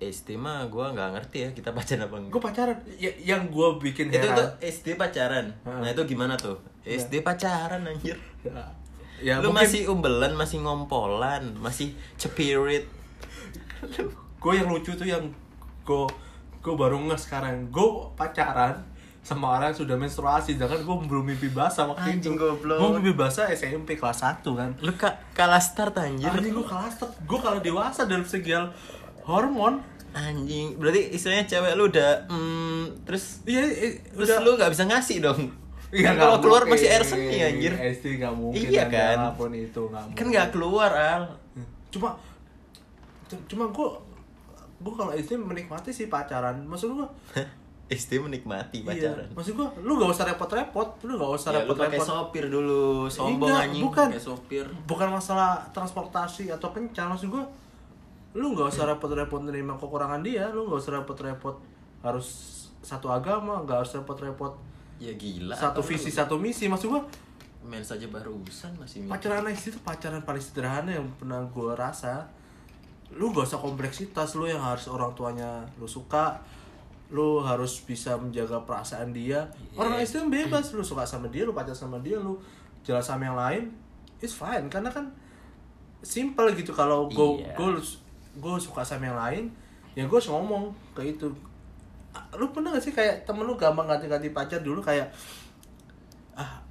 SD 0.00 0.40
mah 0.40 0.64
gua 0.72 0.96
nggak 0.96 1.12
ngerti 1.12 1.38
ya 1.44 1.48
kita 1.52 1.76
pacaran 1.76 2.08
apa 2.08 2.16
enggak. 2.16 2.32
Gue 2.32 2.40
pacaran, 2.40 2.76
ya, 2.96 3.12
yang 3.20 3.52
gue 3.52 3.68
bikin 3.84 4.08
Itu 4.08 4.16
heran. 4.16 4.40
tuh 4.40 4.48
SD 4.64 4.96
pacaran. 4.96 5.52
Nah, 5.60 5.84
itu 5.92 6.00
gimana 6.08 6.40
tuh? 6.40 6.56
SD 6.80 7.20
pacaran 7.20 7.84
anjir. 7.84 8.16
Ya, 9.20 9.38
lu 9.38 9.52
mungkin 9.52 9.68
masih 9.68 9.82
umbelan, 9.86 10.32
masih 10.32 10.58
ngompolan, 10.64 11.54
masih 11.60 11.92
cepirit. 12.16 12.88
gue 14.40 14.52
yang 14.52 14.68
lucu 14.68 14.92
tuh 14.92 15.04
yang 15.04 15.24
gue 15.84 16.04
gue 16.60 16.74
baru 16.76 17.00
nge 17.08 17.28
sekarang 17.28 17.68
gue 17.68 17.88
pacaran 18.12 18.76
sama 19.20 19.56
orang 19.56 19.72
yang 19.72 19.78
sudah 19.84 19.96
menstruasi 19.96 20.56
sedangkan 20.56 20.80
gue 20.80 20.96
belum 21.08 21.24
mimpi 21.28 21.48
basah 21.48 21.84
waktu 21.88 22.16
Anjing, 22.20 22.36
itu 22.36 22.40
goblok. 22.40 22.76
gue 22.76 22.90
mimpi 23.00 23.12
basah 23.12 23.48
SMP 23.48 23.96
kelas 23.96 24.20
1 24.20 24.44
kan 24.56 24.70
Lu 24.80 24.92
ka 24.96 25.12
kalah 25.32 25.60
start 25.60 25.96
anjir. 25.96 26.28
anjing 26.28 26.52
gue 26.52 26.64
kelas 26.64 26.96
gue 27.00 27.38
kalau 27.40 27.60
dewasa 27.60 28.04
dalam 28.04 28.24
segi 28.24 28.52
hormon 29.24 29.80
Anjing, 30.10 30.74
berarti 30.74 31.14
istilahnya 31.14 31.46
cewek 31.46 31.72
lu 31.78 31.86
udah 31.86 32.26
hmm, 32.26 33.06
terus 33.06 33.46
iya 33.46 33.62
eh, 33.62 34.02
terus 34.10 34.26
udah 34.26 34.38
lu 34.42 34.58
nggak 34.58 34.74
bisa 34.74 34.82
ngasih 34.82 35.22
dong. 35.22 35.54
Iya, 35.90 36.06
Kan 36.06 36.14
kalau 36.16 36.36
keluar 36.38 36.62
masih 36.64 36.86
air 36.86 37.02
seni 37.02 37.38
anjir. 37.38 37.74
SD 37.74 38.16
nggak 38.16 38.30
mungkin 38.32 38.62
Iya 38.64 38.86
kan? 38.86 39.16
apa 39.20 39.30
pun 39.34 39.50
itu 39.50 39.82
nggak 39.82 40.02
mungkin 40.04 40.16
Kan 40.16 40.26
nggak 40.28 40.48
keluar 40.50 40.90
al. 40.90 41.22
cuma 41.90 42.14
cuma 43.44 43.64
gue 43.66 43.88
gue 44.80 44.94
kalau 44.94 45.12
SD 45.12 45.34
menikmati 45.36 45.90
sih 45.90 46.06
pacaran 46.06 46.62
maksud 46.62 46.94
gue 46.94 47.06
SD 47.90 48.22
menikmati 48.22 48.80
pacaran. 48.80 49.26
Iya. 49.26 49.34
Maksud 49.34 49.52
gua, 49.52 49.66
lu 49.76 49.98
gak 49.98 50.14
usah 50.14 50.22
repot-repot, 50.24 51.02
lu 51.02 51.18
gak 51.18 51.32
usah 51.34 51.50
Ya, 51.50 51.58
repot-repot. 51.58 51.98
sopir 52.00 52.46
dulu, 52.46 53.10
sombong 53.10 53.50
Enggak, 53.50 53.66
anjing, 53.66 53.82
bukan. 53.82 54.08
sopir. 54.14 54.66
Bukan 54.86 55.10
masalah 55.10 55.58
transportasi 55.74 56.46
atau 56.48 56.70
kencan, 56.70 57.10
maksud 57.10 57.26
gua 57.28 57.42
lu 58.30 58.54
gak 58.54 58.70
usah 58.70 58.86
repot-repot 58.86 59.42
nerima 59.42 59.74
kekurangan 59.74 60.22
dia, 60.22 60.46
lu 60.48 60.70
gak 60.70 60.78
usah 60.78 61.02
repot-repot 61.02 61.58
harus 62.00 62.26
satu 62.80 63.10
agama, 63.10 63.66
gak 63.66 63.82
harus 63.82 63.92
repot-repot 63.92 64.54
Ya 65.00 65.12
gila. 65.16 65.56
satu 65.56 65.80
visi 65.80 66.12
lu? 66.12 66.16
satu 66.20 66.34
misi, 66.36 66.68
maksud 66.68 66.92
gua 66.92 67.02
main 67.60 67.80
saja 67.80 68.04
barusan 68.08 68.72
masih 68.76 69.04
mikir. 69.04 69.12
pacaran 69.12 69.44
SD 69.48 69.72
itu 69.72 69.80
pacaran 69.80 70.20
paling 70.22 70.40
sederhana 70.40 70.92
yang 70.92 71.08
pernah 71.16 71.40
gua 71.48 71.72
rasa. 71.74 72.28
Lu 73.10 73.32
gak 73.32 73.42
usah 73.42 73.58
kompleksitas, 73.58 74.38
lu 74.38 74.46
yang 74.46 74.60
harus 74.60 74.86
orang 74.86 75.10
tuanya 75.12 75.64
lu 75.76 75.88
suka, 75.88 76.38
lu 77.10 77.42
harus 77.42 77.82
bisa 77.82 78.14
menjaga 78.14 78.62
perasaan 78.62 79.10
dia. 79.10 79.42
Orang 79.74 79.98
Iya. 79.98 80.06
SD 80.06 80.14
kan 80.20 80.28
bebas, 80.30 80.70
lu 80.70 80.84
suka 80.84 81.02
sama 81.02 81.26
dia, 81.26 81.42
lu 81.42 81.50
pacar 81.50 81.74
sama 81.74 81.98
dia, 81.98 82.20
lu 82.20 82.38
jalan 82.86 83.02
sama 83.02 83.26
yang 83.26 83.34
lain, 83.34 83.62
it's 84.22 84.30
fine 84.32 84.70
karena 84.70 84.88
kan 84.88 85.10
simple 86.00 86.48
gitu 86.54 86.70
kalau 86.70 87.08
gue 87.08 87.42
Iya. 87.42 87.56
gue 87.56 87.68
gue 88.36 88.52
suka 88.56 88.80
sama 88.80 89.04
yang 89.04 89.18
lain, 89.18 89.44
ya 89.92 90.06
gue 90.06 90.16
harus 90.16 90.30
ngomong 90.30 90.70
ke 90.94 91.02
itu. 91.02 91.26
Lu 92.34 92.50
pernah 92.50 92.74
gak 92.74 92.82
sih 92.82 92.90
kayak 92.90 93.22
temen 93.22 93.46
lu 93.46 93.54
gampang 93.54 93.86
ganti-ganti 93.86 94.30
pacar 94.30 94.60
dulu 94.60 94.80
kayak 94.80 95.10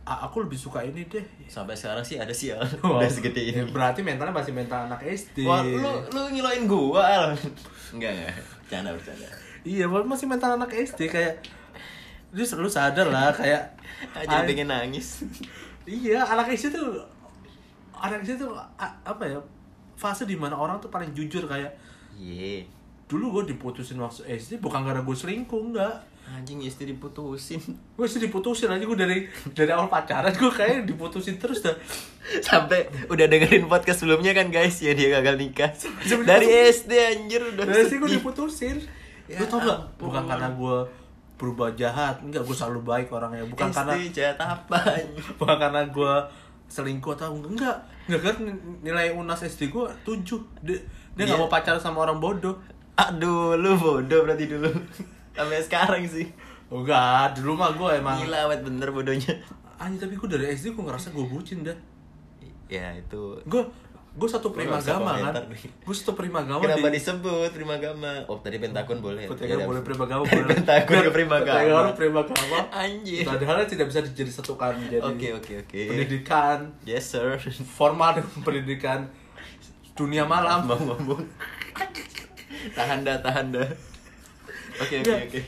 ah 0.10 0.26
aku 0.26 0.42
lebih 0.42 0.58
suka 0.58 0.82
ini 0.82 1.06
deh 1.06 1.22
Sampai 1.46 1.78
sekarang 1.78 2.02
sih 2.02 2.18
ada 2.18 2.34
sih. 2.34 2.50
Wah, 2.56 2.66
Udah 2.98 3.06
segede 3.06 3.46
ya 3.46 3.62
ini. 3.62 3.70
berarti 3.70 4.02
mentalnya 4.02 4.34
masih 4.34 4.50
mental 4.58 4.90
anak 4.90 5.06
SD. 5.06 5.46
Wah, 5.46 5.62
lu 5.62 5.92
lu 6.10 6.22
ngiloin 6.34 6.66
gua 6.66 7.06
al. 7.06 7.26
Enggak 7.94 8.12
enggak. 8.18 8.34
Bercanda 8.66 8.90
bercanda. 8.98 9.30
Iya, 9.62 9.86
masih 9.86 10.26
mental 10.26 10.58
anak 10.58 10.74
SD 10.74 11.06
kayak 11.06 11.46
lu 12.34 12.42
lu 12.58 12.70
sadar 12.70 13.06
lah 13.14 13.30
kayak 13.30 13.78
Aja 14.18 14.42
pengen 14.50 14.74
nangis. 14.74 15.22
Iya, 15.86 16.26
anak 16.26 16.50
SD 16.58 16.74
tuh 16.74 17.06
anak 17.94 18.26
SD 18.26 18.42
tuh 18.42 18.58
apa 18.80 19.24
ya? 19.30 19.38
Fase 19.94 20.26
di 20.26 20.34
mana 20.34 20.58
orang 20.58 20.82
tuh 20.82 20.90
paling 20.90 21.14
jujur 21.14 21.46
kayak 21.46 21.70
Iya. 22.18 22.66
Dulu 23.10 23.26
gue 23.36 23.52
diputusin 23.52 23.98
waktu 23.98 24.22
SD 24.32 24.60
bukan 24.60 24.82
karena 24.82 25.02
gue 25.02 25.12
selingkuh 25.14 25.62
enggak 25.68 25.98
Anjing 26.30 26.62
istri 26.62 26.86
diputusin. 26.86 27.58
gue 27.98 28.06
sih 28.06 28.22
diputusin 28.22 28.70
aja 28.70 28.80
gue 28.80 28.94
dari 28.96 29.26
dari 29.50 29.72
awal 29.72 29.90
pacaran 29.90 30.30
gue 30.32 30.46
kayak 30.48 30.86
diputusin 30.86 31.36
terus 31.36 31.60
dah 31.60 31.74
Sampai 32.40 32.86
udah 33.04 33.26
dengerin 33.26 33.66
podcast 33.66 34.00
sebelumnya 34.00 34.32
kan 34.32 34.48
guys 34.48 34.78
ya 34.78 34.94
dia 34.94 35.10
gagal 35.12 35.36
nikah. 35.36 35.74
Sebelum- 35.74 36.24
Dari 36.24 36.46
SD 36.70 36.92
anjir 36.94 37.42
udah. 37.44 37.66
dari 37.66 37.82
sih 37.84 37.98
gue 37.98 38.10
diputusin 38.14 38.78
Ya 39.26 39.38
lu 39.38 39.46
tau 39.48 39.58
gak 39.58 39.74
ampun. 39.90 40.06
bukan 40.06 40.24
karena 40.24 40.50
gue 40.52 40.78
berubah 41.36 41.70
jahat 41.74 42.20
enggak 42.20 42.42
gue 42.44 42.54
selalu 42.54 42.80
baik 42.84 43.10
orangnya 43.10 43.46
bukan 43.48 43.68
SD 43.68 43.74
karena 43.74 43.94
jahat 44.12 44.38
apa 44.40 44.78
bukan 45.34 45.58
karena 45.58 45.82
gue 45.88 46.14
selingkuh 46.68 47.14
atau 47.14 47.34
enggak 47.34 47.74
enggak 48.06 48.22
kan 48.24 48.36
nilai 48.80 49.10
unas 49.12 49.40
SD 49.40 49.70
gue 49.70 49.86
tujuh 50.04 50.38
dia 50.60 50.78
dia 51.12 51.24
nggak 51.24 51.32
Iya. 51.32 51.42
mau 51.42 51.48
pacaran 51.48 51.78
sama 51.78 52.04
orang 52.04 52.18
bodoh 52.18 52.54
Aduh, 53.02 53.56
lu 53.56 53.76
bodoh 53.76 54.22
berarti 54.22 54.46
dulu. 54.46 54.68
Sampai 55.36 55.60
sekarang 55.60 56.04
sih. 56.04 56.28
enggak 56.70 57.34
dulu 57.34 57.56
mah 57.56 57.72
gue 57.72 57.90
emang 57.96 58.20
Gila 58.20 58.46
awet 58.46 58.62
bener 58.62 58.90
bodohnya. 58.90 59.34
anjing 59.76 59.98
tapi 59.98 60.14
gue 60.14 60.30
dari 60.30 60.52
SD 60.52 60.70
gue 60.70 60.84
ngerasa 60.84 61.10
gue 61.10 61.24
bucin 61.24 61.64
dah 61.64 61.74
Ya 62.68 62.94
itu. 62.94 63.42
gue 63.42 63.64
gue 64.12 64.28
satu 64.28 64.52
prima 64.52 64.76
nggak 64.76 64.84
usah 64.84 64.94
agama 64.96 65.14
kan 65.24 65.34
gue 65.56 65.96
satu 65.96 66.14
prima 66.14 66.44
agama 66.44 66.62
Kenapa 66.62 66.88
di 66.88 66.94
disebut 66.94 67.50
prima 67.50 67.74
agama? 67.76 68.12
Oh 68.26 68.38
tadi 68.38 68.60
pentakun 68.60 69.00
boleh. 69.00 69.26
Kota 69.26 69.48
Ya, 69.48 69.58
boleh 69.60 69.80
prima 69.80 70.04
agama 70.04 70.22
Dari 70.24 70.42
boleh 70.44 70.56
pentakun 70.58 70.96
ke 71.00 71.12
prima 71.12 71.36
Kota 71.40 71.54
agama. 71.56 71.90
prima 71.96 72.20
agama 72.22 72.58
Anjir. 72.70 73.24
padahal 73.24 73.64
tidak 73.64 73.86
bisa 73.88 74.00
jadi 74.04 74.30
satu 74.30 74.54
kan 74.54 74.78
Oke 75.08 75.34
oke 75.34 75.54
oke. 75.60 75.82
pendidikan 75.88 76.70
Yes 76.84 77.10
sir. 77.10 77.34
formal 77.66 78.14
pendidikan 78.46 79.10
dunia 79.96 80.22
malam 80.24 80.68
Mau 80.68 80.78
ngomong. 80.78 81.24
Tahan 82.74 83.00
dah 83.06 83.18
tahan 83.22 83.54
dah. 83.54 83.70
Oke 84.80 85.02
oke 85.04 85.14
oke. 85.28 85.42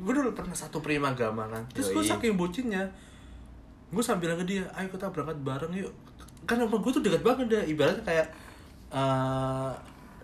gue 0.00 0.12
dulu 0.16 0.32
pernah 0.32 0.56
satu 0.56 0.80
prima 0.80 1.12
agama 1.12 1.44
kan 1.52 1.60
terus 1.76 1.92
gue 1.92 2.00
saking 2.00 2.40
bucinnya 2.40 2.88
gue 3.92 4.00
sambil 4.00 4.32
ke 4.40 4.44
dia 4.48 4.64
ayo 4.72 4.88
kita 4.88 5.12
berangkat 5.12 5.36
bareng 5.44 5.74
yuk. 5.76 5.92
Kan 6.48 6.62
rumah 6.62 6.80
gue 6.80 6.92
tuh 6.94 7.02
dekat 7.04 7.20
banget 7.20 7.46
dah 7.52 7.62
ibaratnya 7.66 8.04
kayak 8.06 8.26
eh 8.90 9.72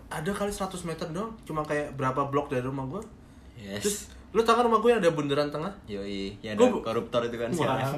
ada 0.07 0.31
kali 0.31 0.49
100 0.49 0.71
meter 0.87 1.07
doang. 1.11 1.35
Cuma 1.43 1.61
kayak 1.67 1.93
berapa 1.99 2.31
blok 2.31 2.47
dari 2.47 2.63
rumah 2.63 2.87
gue 2.87 3.03
Yes. 3.57 3.81
terus 3.81 3.99
lu 4.29 4.41
tau 4.41 4.53
kan 4.53 4.63
rumah 4.63 4.77
gue 4.77 4.89
yang 4.89 4.99
ada 4.99 5.09
bundaran 5.09 5.47
tengah 5.47 5.71
Yoi, 5.85 6.35
yang 6.41 6.53
Gua 6.53 6.67
ada 6.67 6.73
bu- 6.73 6.83
koruptor 6.83 7.21
itu 7.23 7.35
kan 7.35 7.49
sekarang. 7.49 7.95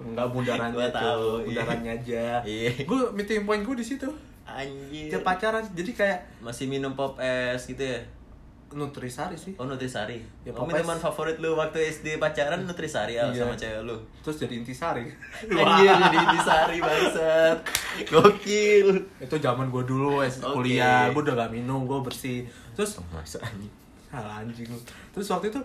enggak 0.00 0.26
bundarannya 0.28 0.74
Gua 0.74 0.88
tahu, 0.90 1.28
iya. 1.28 1.44
bundarannya 1.44 1.90
aja. 1.94 2.24
Iya. 2.42 2.70
Gue 2.82 3.00
meeting 3.12 3.42
point 3.42 3.60
gue 3.60 3.74
di 3.74 3.84
situ. 3.84 4.08
Anjir. 4.42 5.12
Pacaran, 5.20 5.62
jadi 5.70 5.90
kayak 5.92 6.18
Masih 6.40 6.66
minum 6.66 6.92
pop 6.92 7.16
es 7.16 7.62
gitu 7.62 7.80
ya? 7.80 8.00
nutrisari 8.72 9.36
sih. 9.36 9.52
Oh 9.54 9.68
Nutrisari. 9.68 10.16
Ya, 10.42 10.50
oh, 10.50 10.64
minuman 10.64 10.96
favorit 10.96 11.36
lu 11.36 11.52
waktu 11.52 11.92
SD 11.92 12.16
pacaran 12.16 12.64
Nutrisari 12.64 13.14
al 13.14 13.28
Iya. 13.28 13.44
sama 13.44 13.52
cewek 13.52 13.84
lu. 13.84 13.92
Terus 14.18 14.36
jadi 14.38 14.54
intisari. 14.56 15.04
Anjir 15.52 15.92
jadi 15.92 16.16
Nutrisari 16.18 16.78
bangsat. 16.80 17.56
Gokil. 18.08 18.88
Itu 19.20 19.36
zaman 19.36 19.68
gue 19.68 19.84
dulu 19.84 20.20
es 20.20 20.40
Oke. 20.40 20.56
kuliah, 20.56 21.06
gue 21.06 21.20
udah 21.20 21.36
gak 21.38 21.52
minum, 21.52 21.84
gue 21.84 22.00
bersih. 22.00 22.48
Terus 22.72 22.96
Masa 23.06 23.44
anjing. 23.44 23.68
Alah, 24.12 24.44
anjing 24.44 24.68
lu. 24.68 24.78
Terus 25.16 25.26
waktu 25.32 25.48
itu 25.48 25.60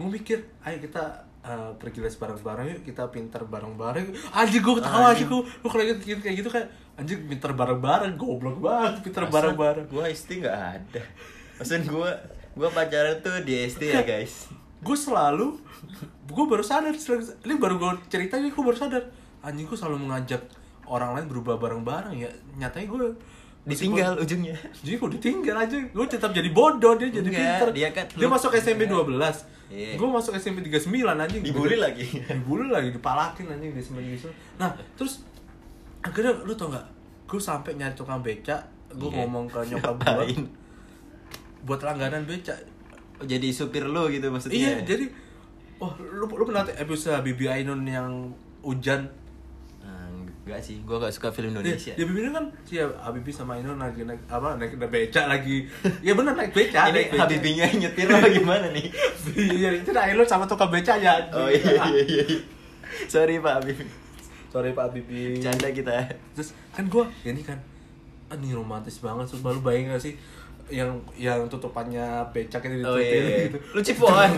gue 0.00 0.08
mikir, 0.08 0.38
ayo 0.64 0.80
kita 0.80 1.28
uh, 1.44 1.70
pergi 1.76 2.00
les 2.00 2.16
bareng-bareng 2.16 2.66
yuk, 2.72 2.80
kita 2.88 3.06
pinter 3.12 3.44
bareng-bareng. 3.44 4.10
Anjing 4.32 4.64
gue 4.64 4.74
ketawa 4.80 5.12
anjing 5.12 5.28
gue, 5.28 5.42
gue 5.44 5.70
kalau 5.70 5.84
inget 5.84 5.98
gitu 6.00 6.20
kayak 6.24 6.36
gitu 6.40 6.48
kayak 6.48 6.68
anjing 6.96 7.20
pinter 7.28 7.52
bareng-bareng, 7.52 8.16
goblok 8.16 8.58
banget 8.64 9.04
pinter 9.04 9.28
bareng-bareng. 9.28 9.86
Gua 9.92 10.08
SD 10.08 10.44
nggak 10.44 10.58
ada. 10.58 11.02
Maksud 11.60 11.84
gua 11.92 12.10
gua 12.56 12.68
pacaran 12.72 13.20
tuh 13.20 13.44
di 13.44 13.64
SD 13.68 13.92
ya 13.92 14.02
guys. 14.04 14.48
gue 14.82 14.96
selalu 14.98 15.62
gue 16.26 16.44
baru 16.50 16.64
sadar 16.66 16.90
ini 16.90 17.54
baru 17.54 17.78
gue 17.78 17.92
cerita 18.10 18.34
ini 18.34 18.50
gue 18.50 18.62
baru 18.66 18.74
sadar 18.74 19.06
anjing 19.46 19.70
gue 19.70 19.78
selalu 19.78 20.10
mengajak 20.10 20.42
orang 20.90 21.14
lain 21.14 21.30
berubah 21.30 21.54
bareng-bareng 21.54 22.18
ya 22.18 22.30
nyatanya 22.58 22.86
gue 22.90 22.98
Ditinggal 23.62 24.18
ujungnya. 24.18 24.58
jadi 24.82 24.94
gue 24.96 25.10
ditinggal 25.16 25.56
aja. 25.56 25.76
Gue 25.86 26.06
tetap 26.06 26.30
jadi 26.30 26.50
bodoh 26.50 26.94
dia 26.94 27.08
jadi 27.08 27.22
Enggak, 27.24 27.38
pinter. 27.38 27.68
dia 27.72 27.88
kan- 27.90 28.08
dia 28.10 28.26
masuk 28.26 28.50
SMP 28.52 28.86
12 28.86 29.46
Iya. 29.72 29.96
gue 29.96 30.04
masuk 30.04 30.34
SMP 30.34 30.60
39 30.60 30.90
anjing. 31.16 31.40
Dibully 31.40 31.76
lagi. 31.76 32.04
dibully 32.28 32.68
lagi 32.68 32.90
dipalakin 32.90 33.46
anjing 33.48 33.70
di 33.70 33.80
SMP 33.80 34.04
nah 34.54 34.68
terus 34.92 35.24
akhirnya 35.98 36.34
lu 36.42 36.52
tau 36.52 36.68
gak 36.68 36.84
gue 37.24 37.38
sampai 37.38 37.72
nyari 37.72 37.94
tukang 37.94 38.20
beca 38.20 38.60
gue 38.90 39.08
Iya. 39.08 39.16
ngomong 39.22 39.46
ke 39.46 39.58
nyokap 39.64 39.96
gue 39.96 40.44
buat 41.62 41.80
langganan 41.80 42.26
beca 42.26 42.52
Oh, 43.14 43.24
jadi 43.24 43.48
supir 43.48 43.86
lu 43.86 44.10
gitu 44.10 44.26
maksudnya. 44.28 44.58
Iya, 44.58 44.74
jadi 44.82 45.06
wah 45.78 45.94
lu 45.94 46.26
lu 46.26 46.42
pernah 46.42 46.66
episode 46.66 47.22
Bibi 47.22 47.46
Ainun 47.46 47.86
yang 47.86 48.34
hujan 48.60 49.06
Enggak 50.42 50.58
sih, 50.58 50.82
gua 50.82 50.98
gak 50.98 51.14
suka 51.14 51.30
film 51.30 51.50
Di, 51.50 51.54
Indonesia. 51.54 51.94
di 51.94 52.02
Habibie 52.02 52.26
kan 52.28 52.44
si 52.66 52.74
Habibie 52.74 53.30
sama 53.30 53.54
Ino 53.54 53.78
naik 53.78 53.94
naik 54.02 54.26
apa 54.26 54.58
naik 54.58 54.74
beca 54.74 55.30
lagi. 55.30 55.70
Ya 56.06 56.18
bener 56.18 56.34
naik 56.34 56.50
beca. 56.50 56.90
Ini 56.90 56.92
naik 56.92 57.08
beca. 57.10 57.22
Habibinya 57.22 57.64
nyetir 57.70 58.06
apa 58.06 58.26
gimana 58.26 58.66
nih? 58.70 58.86
Iya 59.58 59.70
itu 59.78 59.94
naik 59.94 60.18
lo 60.18 60.26
sama 60.26 60.42
tukang 60.44 60.66
beca 60.68 60.98
ya. 60.98 61.14
Oh 61.30 61.46
iya 61.46 61.62
iya 61.86 62.02
iya. 62.02 62.24
Sorry 63.06 63.38
Pak 63.38 63.62
Habib. 63.62 63.78
Sorry 64.50 64.74
Pak 64.74 64.84
Habibie. 64.90 65.38
Canda 65.38 65.70
kita. 65.70 65.94
Terus 66.34 66.50
kan 66.74 66.90
gua 66.90 67.06
ya 67.22 67.30
ini 67.30 67.40
kan 67.40 67.62
ah, 68.26 68.34
ini 68.34 68.50
romantis 68.50 68.98
banget 68.98 69.30
terus 69.30 69.40
baru 69.40 69.62
bayang 69.62 69.94
gak 69.94 70.02
sih 70.02 70.18
yang 70.66 70.90
yang 71.14 71.46
tutupannya 71.46 72.02
becak 72.30 72.64
itu 72.64 72.82
Oh 72.82 72.98
ditutupin 72.98 73.22
iya. 73.22 73.38
gitu. 73.46 73.58
Lu 73.70 73.80
cipokan. 73.80 74.30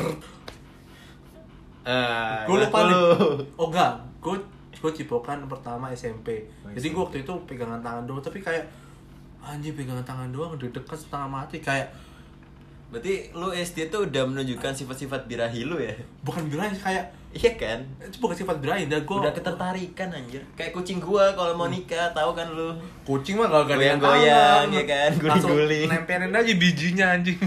Ah, 1.84 2.44
gue 2.44 2.56
lupa 2.58 2.78
nih. 2.82 2.92
lu. 2.92 3.04
Oh 3.56 3.68
enggak, 3.68 3.92
gue 4.84 4.92
gue 4.92 5.00
cipokan 5.00 5.48
pertama 5.48 5.88
SMP. 5.88 6.44
Oh, 6.60 6.68
Jadi 6.68 6.92
gue 6.92 7.00
waktu 7.00 7.18
itu 7.24 7.32
pegangan 7.48 7.80
tangan 7.80 8.04
doang, 8.04 8.20
tapi 8.20 8.44
kayak 8.44 8.68
anjing 9.40 9.72
pegangan 9.72 10.04
tangan 10.04 10.28
doang 10.28 10.52
udah 10.52 10.68
dekat 10.68 10.98
setengah 11.00 11.24
mati 11.24 11.56
kayak 11.58 11.88
Berarti 12.92 13.32
lu 13.32 13.48
SD 13.50 13.88
tuh 13.88 14.06
udah 14.06 14.22
menunjukkan 14.22 14.70
sifat-sifat 14.70 15.26
birahi 15.26 15.64
lu 15.64 15.80
ya? 15.80 15.96
bukan 16.20 16.46
birahi 16.46 16.76
kayak 16.76 17.10
Iya 17.32 17.56
kan? 17.56 17.80
itu 17.98 18.22
bukan 18.22 18.36
sifat 18.36 18.62
birahi 18.62 18.86
dan 18.86 19.02
gue 19.02 19.16
Udah 19.16 19.32
ketertarikan 19.32 20.06
anjir. 20.12 20.44
Kayak 20.54 20.70
kucing 20.70 21.00
gua 21.02 21.32
kalau 21.34 21.56
mau 21.56 21.66
nikah, 21.66 22.12
tahu 22.14 22.36
kan 22.36 22.46
lu. 22.54 22.70
kucing 23.02 23.40
mah 23.40 23.48
gak 23.48 23.74
Goyang-goyang, 23.74 24.68
ya 24.70 24.84
kan? 24.86 25.10
Guling-guling. 25.16 25.88
nempelin 25.90 26.30
aja 26.30 26.52
bijinya 26.54 27.06
anjing 27.18 27.40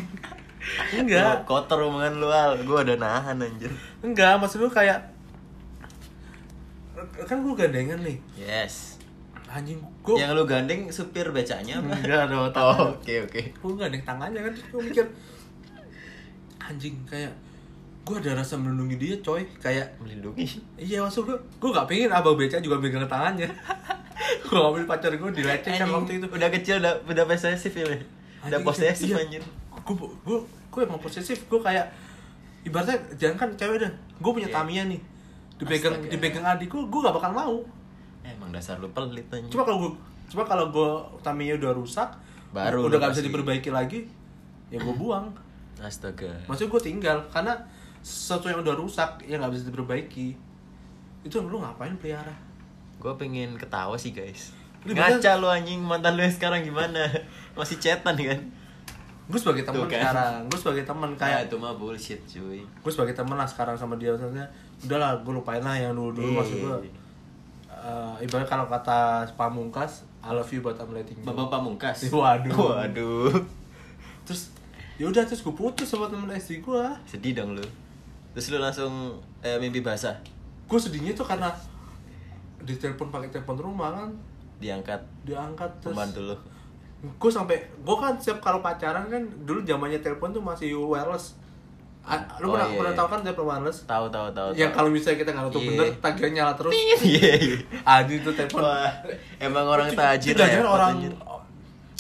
enggak 1.00 1.48
Kotor 1.48 1.88
omongan 1.88 2.20
lu 2.20 2.28
al, 2.28 2.60
gua 2.68 2.84
udah 2.84 2.98
nahan 3.00 3.40
anjir. 3.40 3.72
enggak 4.04 4.36
maksud 4.44 4.60
gue 4.60 4.72
kayak 4.74 5.00
kan 7.24 7.38
gue 7.40 7.54
gandengan 7.56 8.00
nih 8.00 8.18
Yes. 8.36 8.98
anjing 9.48 9.80
gue 10.02 10.16
Yang 10.16 10.32
lu 10.34 10.44
gandeng 10.44 10.82
supir 10.90 11.30
becanya 11.30 11.78
enggak 11.78 12.28
dong 12.28 12.52
Oh, 12.52 12.92
oke 12.94 13.14
oke. 13.24 13.42
gue 13.54 13.74
gandeng 13.74 14.04
tangannya 14.04 14.42
kan 14.42 14.52
terus 14.52 14.68
gue 14.68 14.82
mikir 14.84 15.06
anjing 16.60 16.96
kayak 17.04 17.32
gue 18.02 18.16
ada 18.18 18.32
rasa 18.36 18.56
melindungi 18.56 18.96
dia 18.98 19.16
coy 19.18 19.44
kayak 19.58 19.88
Melindungi. 19.98 20.48
iya 20.78 21.00
maksud 21.00 21.24
gue 21.24 21.36
gue 21.36 21.70
gak 21.70 21.86
pengen 21.86 22.08
abang 22.10 22.36
beca 22.36 22.56
juga 22.58 22.80
pegang 22.80 23.04
tangannya 23.06 23.48
gue 24.44 24.58
ambil 24.58 24.84
pacar 24.84 25.12
gue 25.12 25.32
dilecehkan 25.34 25.76
kan 25.78 25.92
waktu 25.94 26.12
itu 26.18 26.28
Udah 26.28 26.50
kecil 26.50 26.76
udah 26.78 26.94
udah 27.04 27.26
posesif 27.26 27.72
ya. 27.72 27.84
Udah 27.84 28.00
Anjing, 28.44 28.64
posesif 28.64 29.08
iya. 29.10 29.18
anjir. 29.18 29.44
gue 29.78 29.96
gue 29.96 30.38
gue 30.44 30.82
emang 30.82 31.00
posesif 31.00 31.40
gue 31.42 31.60
kayak 31.62 31.88
ibaratnya 32.62 32.96
jangan 33.16 33.36
kan 33.38 33.50
cewek 33.56 33.80
dah 33.80 33.92
gue 33.94 34.32
punya 34.34 34.48
Iya. 34.48 34.56
Tamiya 34.56 34.84
nih 34.86 35.00
dipegang 35.58 35.94
Astaga. 35.96 36.10
dipegang 36.10 36.46
adik 36.48 36.68
gue 36.68 36.82
gue 36.82 37.02
gak 37.02 37.14
bakal 37.14 37.32
mau 37.32 37.56
Emang 38.22 38.50
dasar 38.50 38.76
lu 38.76 38.90
pelit 38.90 39.26
anjir. 39.28 39.48
cuma 39.48 39.64
kalau 39.64 39.80
gue 39.80 39.92
cuma 40.28 40.44
kalau 40.44 40.66
gue 40.68 40.90
Tamiya 41.20 41.56
udah 41.56 41.72
rusak 41.72 42.10
Baru 42.50 42.86
udah 42.86 43.00
gak 43.00 43.12
bisa 43.12 43.24
diperbaiki 43.24 43.70
lagi 43.70 44.06
ya 44.68 44.78
gue 44.78 44.94
buang 44.94 45.32
Astaga. 45.78 46.30
maksudnya 46.46 46.70
gue 46.70 46.82
tinggal 46.84 47.18
karena 47.28 47.54
sesuatu 48.00 48.48
yang 48.48 48.60
udah 48.60 48.74
rusak 48.74 49.22
yang 49.24 49.40
nggak 49.40 49.52
bisa 49.52 49.64
diperbaiki 49.66 50.28
itu 51.22 51.36
lu 51.40 51.58
ngapain 51.58 51.94
pelihara 51.96 52.34
Gue 52.96 53.14
pengen 53.14 53.54
ketawa 53.54 53.94
sih 53.94 54.10
guys. 54.10 54.58
Lu 54.82 54.90
Ngaca 54.92 55.38
lu 55.38 55.46
anjing 55.46 55.78
mantan 55.80 56.18
lu 56.18 56.24
yang 56.24 56.32
sekarang 56.32 56.62
gimana? 56.62 57.06
Masih 57.54 57.78
cetan 57.78 58.16
kan? 58.16 58.40
gue 59.28 59.36
sebagai 59.36 59.62
teman 59.62 59.84
kan. 59.84 59.92
sekarang 59.92 60.34
gue 60.48 60.56
sebagai 60.58 60.84
teman 60.84 61.10
Kayak 61.12 61.20
kayak 61.20 61.42
itu 61.46 61.56
mah 61.58 61.74
bullshit 61.74 62.22
cuy. 62.26 62.64
gue 62.64 62.92
sebagai 62.92 63.12
teman 63.12 63.36
lah 63.36 63.44
sekarang 63.44 63.76
sama 63.76 63.94
dia 63.96 64.10
maksudnya 64.10 64.48
udahlah 64.86 65.18
gue 65.22 65.34
lupain 65.34 65.64
lah 65.64 65.74
yang 65.74 65.98
dulu 65.98 66.22
dulu 66.22 66.30
Iya, 66.30 66.38
maksud 66.38 66.58
gue 66.62 66.76
iya. 66.86 66.92
eh, 67.74 68.26
ibarat 68.26 68.46
kalau 68.46 68.66
kata 68.70 69.26
pamungkas 69.34 70.06
I 70.22 70.36
love 70.36 70.50
you 70.52 70.60
but 70.60 70.76
I'm 70.78 70.92
letting 70.92 71.18
you 71.18 71.26
Bapak 71.26 71.48
Pamungkas. 71.50 72.10
Waduh. 72.14 72.52
Waduh. 72.54 73.32
terus 74.28 74.52
ya 75.00 75.08
udah 75.08 75.24
terus 75.24 75.40
gue 75.40 75.56
putus 75.56 75.88
sama 75.88 76.12
temen 76.12 76.28
SD 76.30 76.60
gue 76.60 76.84
Sedih 77.08 77.32
dong 77.32 77.56
lu. 77.56 77.64
Terus 78.36 78.54
lu 78.54 78.60
langsung 78.60 79.18
eh, 79.42 79.58
mimpi 79.58 79.82
basah 79.82 80.14
gue 80.68 80.80
sedihnya 80.80 81.16
tuh 81.16 81.24
karena 81.24 81.48
ditelepon 82.60 83.08
pakai 83.08 83.32
telepon 83.32 83.56
rumah 83.56 83.96
kan 83.96 84.10
diangkat 84.60 85.00
diangkat 85.24 85.70
terus 85.80 85.96
pembantu 85.96 86.20
lu. 86.28 86.38
gue 87.08 87.32
sampai 87.32 87.56
gue 87.62 87.96
kan 87.96 88.20
setiap 88.20 88.44
kalau 88.44 88.60
pacaran 88.60 89.08
kan 89.08 89.24
dulu 89.48 89.64
zamannya 89.64 90.04
telepon 90.04 90.36
tuh 90.36 90.44
masih 90.44 90.76
wireless 90.76 91.40
A- 92.08 92.24
lu 92.38 92.48
Oh, 92.48 92.52
pernah 92.54 92.66
iya, 92.66 92.78
pernah 92.78 92.90
iya. 92.90 92.98
tahu 92.98 93.08
kan 93.08 93.20
telepon 93.22 93.46
wireless 93.46 93.78
Tahu 93.84 94.06
tahu 94.08 94.28
tahu. 94.32 94.50
yang 94.54 94.72
kalau 94.72 94.88
misalnya 94.88 95.18
kita 95.20 95.30
nggak 95.30 95.46
nutup 95.46 95.60
Iya. 95.60 95.70
bener 95.70 95.88
tagihan 96.00 96.32
nyala 96.34 96.54
terus 96.54 96.72
Iya. 96.72 96.96
iya. 97.02 97.32
anjing 97.94 98.20
itu 98.20 98.32
telepon 98.32 98.64
emang 99.38 99.66
orang 99.66 99.88
Itu- 99.88 99.98
tajir 99.98 100.32
itu 100.32 100.40
jangan 100.40 100.56
repot, 100.58 100.74
orang 100.74 100.94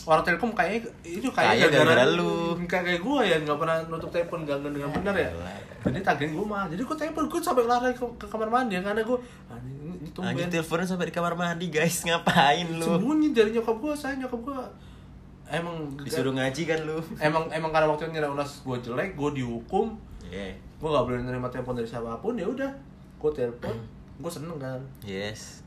orang 0.05 0.23
telkom 0.23 0.51
kayaknya 0.53 0.79
itu 1.03 1.27
Kaya 1.27 1.51
kayak 1.51 1.67
gara-gara 1.69 2.05
lu. 2.09 2.55
kayak 2.63 2.83
kayak 2.85 3.01
gue 3.01 3.19
ya 3.21 3.35
nggak 3.37 3.57
pernah 3.57 3.77
nutup 3.85 4.07
telepon 4.07 4.39
gak 4.41 4.57
dengan 4.61 4.87
benar 4.89 5.11
ya 5.13 5.27
Elah. 5.29 5.59
jadi 5.85 5.99
tagihan 6.01 6.31
gue 6.31 6.45
mah 6.45 6.63
jadi 6.65 6.81
gue 6.81 6.97
telepon 6.97 7.23
gue 7.27 7.39
sampai 7.41 7.63
lari 7.63 7.91
ke, 7.91 8.05
ke 8.15 8.25
kamar 8.25 8.47
mandi 8.47 8.79
karena 8.79 9.03
gue 9.03 9.17
anjing 9.45 9.75
ini 9.75 10.07
Anjir 10.07 10.15
tumben 10.15 10.47
teleponnya 10.49 10.87
sampai 10.87 11.05
di 11.05 11.13
kamar 11.13 11.33
mandi 11.33 11.67
guys 11.67 11.97
ngapain 12.01 12.67
lu? 12.71 12.87
sembunyi 12.87 13.27
dari 13.29 13.51
nyokap 13.51 13.75
gue 13.75 13.93
saya 13.93 14.15
nyokap 14.15 14.39
gue 14.41 14.57
emang 15.49 15.75
Disuruh 15.97 16.31
ngaji 16.31 16.61
kan 16.63 16.79
lu? 16.83 16.99
emang 17.17 17.47
emang 17.47 17.69
karena 17.69 17.87
waktu 17.87 18.03
itu 18.03 18.13
nilai 18.13 18.27
unas 18.27 18.59
gue 18.59 18.77
jelek 18.81 19.13
gue 19.13 19.29
dihukum 19.33 19.95
Iya. 20.23 20.51
gue 20.51 20.87
gak 20.87 21.03
boleh 21.03 21.19
nerima 21.19 21.47
telepon 21.47 21.73
dari 21.73 21.85
siapa 21.85 22.17
pun 22.17 22.33
ya 22.33 22.43
udah 22.43 22.67
gue 23.17 23.31
telepon 23.31 23.71
Hmm. 23.77 23.87
gue 24.19 24.31
seneng 24.33 24.57
kan 24.57 24.79
Yes. 24.99 25.61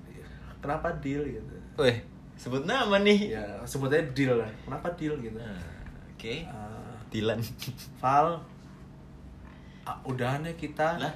kenapa 0.59 0.91
deal 0.97 1.23
gitu 1.23 1.55
Weh, 1.77 1.97
sebut 2.35 2.63
nama 2.63 2.99
nih. 2.99 3.33
ya 3.33 3.45
sebutnya 3.63 4.03
deal 4.11 4.35
lah 4.35 4.51
kenapa 4.61 4.91
deal 4.93 5.15
gitu 5.17 5.35
Nah, 5.35 5.57
Oke. 6.13 6.45
Ah, 6.45 6.93
Dilan. 7.09 7.41
Val 7.97 8.37
ah, 9.83 9.97
udah 10.03 10.37
nih 10.41 10.53
kita 10.55 10.95
lah, 10.97 11.09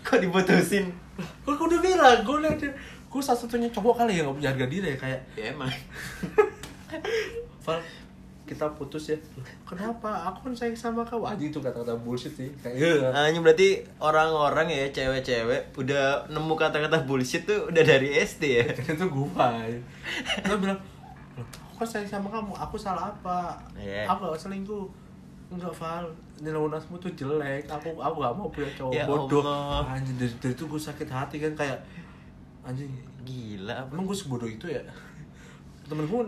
kok 0.00 0.16
diputusin? 0.16 0.86
gue 1.16 1.52
udah 1.52 1.80
bilang 1.80 2.22
gue 2.22 2.36
liat 2.38 2.60
gue 3.06 3.20
salah 3.20 3.34
satunya 3.36 3.66
cowok 3.68 3.98
kali 3.98 4.14
ya 4.14 4.22
gak 4.22 4.36
punya 4.36 4.50
harga 4.50 4.66
diri 4.66 4.86
ya 4.86 4.98
kayak 4.98 5.20
Ya 5.34 5.44
emang. 5.50 5.66
Val 7.66 7.82
kita 8.46 8.62
putus 8.78 9.10
ya. 9.10 9.18
Kenapa? 9.66 10.30
Aku 10.30 10.46
kan 10.46 10.54
sayang 10.54 10.78
sama 10.78 11.02
kamu 11.02 11.26
anjing 11.26 11.50
itu 11.50 11.58
kata-kata 11.58 11.98
bullshit 11.98 12.30
sih. 12.30 12.46
Kayak 12.62 12.78
"Eh, 12.78 12.98
Hanya 13.10 13.42
berarti 13.42 13.82
orang-orang 13.98 14.70
ya 14.70 14.86
cewek-cewek 14.94 15.74
udah 15.74 16.30
nemu 16.30 16.54
kata-kata 16.54 17.02
bullshit 17.02 17.42
tuh 17.42 17.66
udah 17.66 17.82
dari 17.82 18.14
SD 18.14 18.42
ya. 18.62 18.64
itu 18.94 19.06
gua 19.10 19.50
gue 20.46 20.56
bilang 20.62 20.78
"Loh, 21.34 21.42
aku 21.42 21.82
kan 21.82 21.88
sayang 21.90 22.06
sama 22.06 22.30
kamu. 22.30 22.54
Aku 22.54 22.78
salah 22.78 23.10
apa? 23.10 23.58
Iya. 23.74 24.06
aku 24.06 24.30
gak 24.30 24.38
selingkuh. 24.38 24.86
Enggak 25.50 25.74
Val. 25.74 26.06
Nilai 26.38 26.62
unasmu 26.62 27.02
tuh 27.02 27.10
jelek. 27.18 27.66
Aku 27.66 27.98
aku 27.98 28.16
gak 28.22 28.34
mau 28.38 28.46
punya 28.46 28.70
cowok 28.78 28.94
Ya 28.94 29.10
bodoh. 29.10 29.42
Anjing 29.82 30.14
dari, 30.22 30.30
dari 30.38 30.54
itu 30.54 30.64
gue 30.70 30.78
sakit 30.78 31.08
hati 31.10 31.42
kan 31.42 31.52
kayak 31.58 31.82
anjing 32.62 32.94
Gila 33.26 33.74
apa? 33.74 33.90
emang 33.90 34.06
gue 34.06 34.14
sebodoh 34.14 34.46
itu 34.46 34.70
ya? 34.70 34.78
Temen 35.90 36.06
gue 36.06 36.22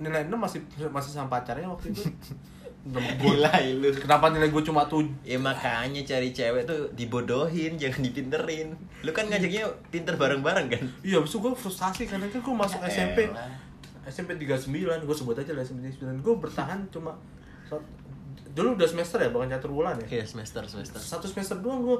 nilai 0.00 0.24
6 0.24 0.32
masih 0.32 0.60
masih 0.88 1.10
sama 1.12 1.28
pacarnya 1.30 1.68
waktu 1.68 1.92
itu 1.92 2.08
Gila 3.20 3.52
lu. 3.76 3.92
kenapa 3.92 4.32
nilai 4.32 4.48
gue 4.48 4.62
cuma 4.62 4.88
tuh 4.88 5.04
Ya 5.20 5.36
makanya 5.36 6.00
cari 6.00 6.32
cewek 6.32 6.64
tuh 6.64 6.88
dibodohin, 6.90 7.76
jangan 7.76 8.00
dipinterin. 8.00 8.72
Lu 9.00 9.12
kan 9.12 9.28
ngajaknya 9.28 9.68
pinter 9.90 10.16
bareng-bareng 10.16 10.66
kan? 10.66 10.84
iya 11.02 11.20
abis 11.20 11.28
itu 11.30 11.38
gue 11.38 11.52
frustasi 11.52 12.08
karena 12.08 12.24
kan 12.26 12.40
gue 12.40 12.54
masuk 12.56 12.80
SMP. 12.82 13.28
SMP 14.02 14.32
39 14.34 14.72
gue 14.98 15.12
sebut 15.14 15.36
aja 15.36 15.52
lah 15.52 15.60
SMP 15.60 15.92
39 15.92 16.24
gue 16.24 16.34
bertahan 16.40 16.80
cuma 16.88 17.12
dulu 18.50 18.74
udah 18.74 18.88
semester 18.88 19.20
ya 19.20 19.28
bukan 19.28 19.46
catur 19.46 19.70
bulan 19.70 19.94
ya 20.00 20.06
Iya 20.10 20.24
semester 20.26 20.64
semester. 20.64 20.98
satu 20.98 21.28
semester 21.28 21.60
doang 21.60 21.84
gue 21.84 21.98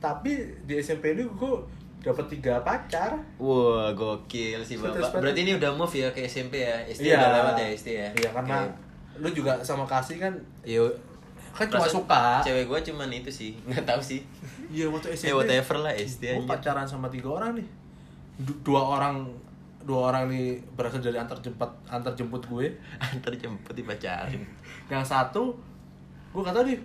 tapi 0.00 0.34
di 0.64 0.74
SMP 0.76 1.12
ini 1.12 1.28
gue 1.28 1.54
dapat 2.02 2.26
tiga 2.28 2.58
pacar 2.60 3.14
Wah 3.36 3.90
gokil 3.92 4.58
sih 4.60 4.74
bapak. 4.74 5.14
Berarti 5.14 5.40
ini 5.40 5.54
udah 5.54 5.70
move 5.70 5.90
ya 5.92 6.10
ke 6.10 6.22
SMP 6.22 6.58
ya? 6.60 6.74
SD 6.84 7.06
Iya. 7.06 7.16
udah 7.16 7.30
lewat 7.32 7.54
ya 7.56 7.66
SD 7.72 7.88
ya? 7.92 8.08
iya 8.12 8.28
karena 8.28 8.58
Oke. 8.60 8.74
lu 9.18 9.28
juga 9.32 9.52
sama 9.58 9.84
kasih 9.84 10.18
kan 10.18 10.34
Yo, 10.62 10.90
kan 11.50 11.68
cuma 11.68 11.84
suka 11.84 12.40
Cewek 12.40 12.64
gue 12.64 12.78
cuman 12.84 13.06
itu 13.08 13.28
sih, 13.28 13.54
nggak 13.66 13.84
tahu 13.84 14.00
sih. 14.00 14.18
iya 14.66 14.86
waktu 14.86 15.12
SMP 15.12 15.28
Ya 15.28 15.34
whatever 15.36 15.76
lah 15.80 15.92
SD 15.92 16.22
aja. 16.28 16.42
pacaran 16.42 16.82
sama 16.84 17.06
tiga 17.06 17.30
orang 17.30 17.54
nih 17.54 17.68
Du- 18.36 18.58
dua 18.64 18.82
orang 18.90 19.22
dua 19.80 20.10
orang 20.10 20.26
nih 20.26 20.56
berasal 20.72 20.98
dari 20.98 21.14
antar 21.14 21.38
jemput 21.38 21.66
antar 21.84 22.10
jemput 22.12 22.42
gue 22.42 22.66
Antar 23.04 23.30
jemput 23.32 23.72
dipacarin. 23.72 24.42
yang 24.86 25.02
satu 25.02 25.54
gue 26.28 26.40
kata 26.40 26.62
nih 26.62 26.78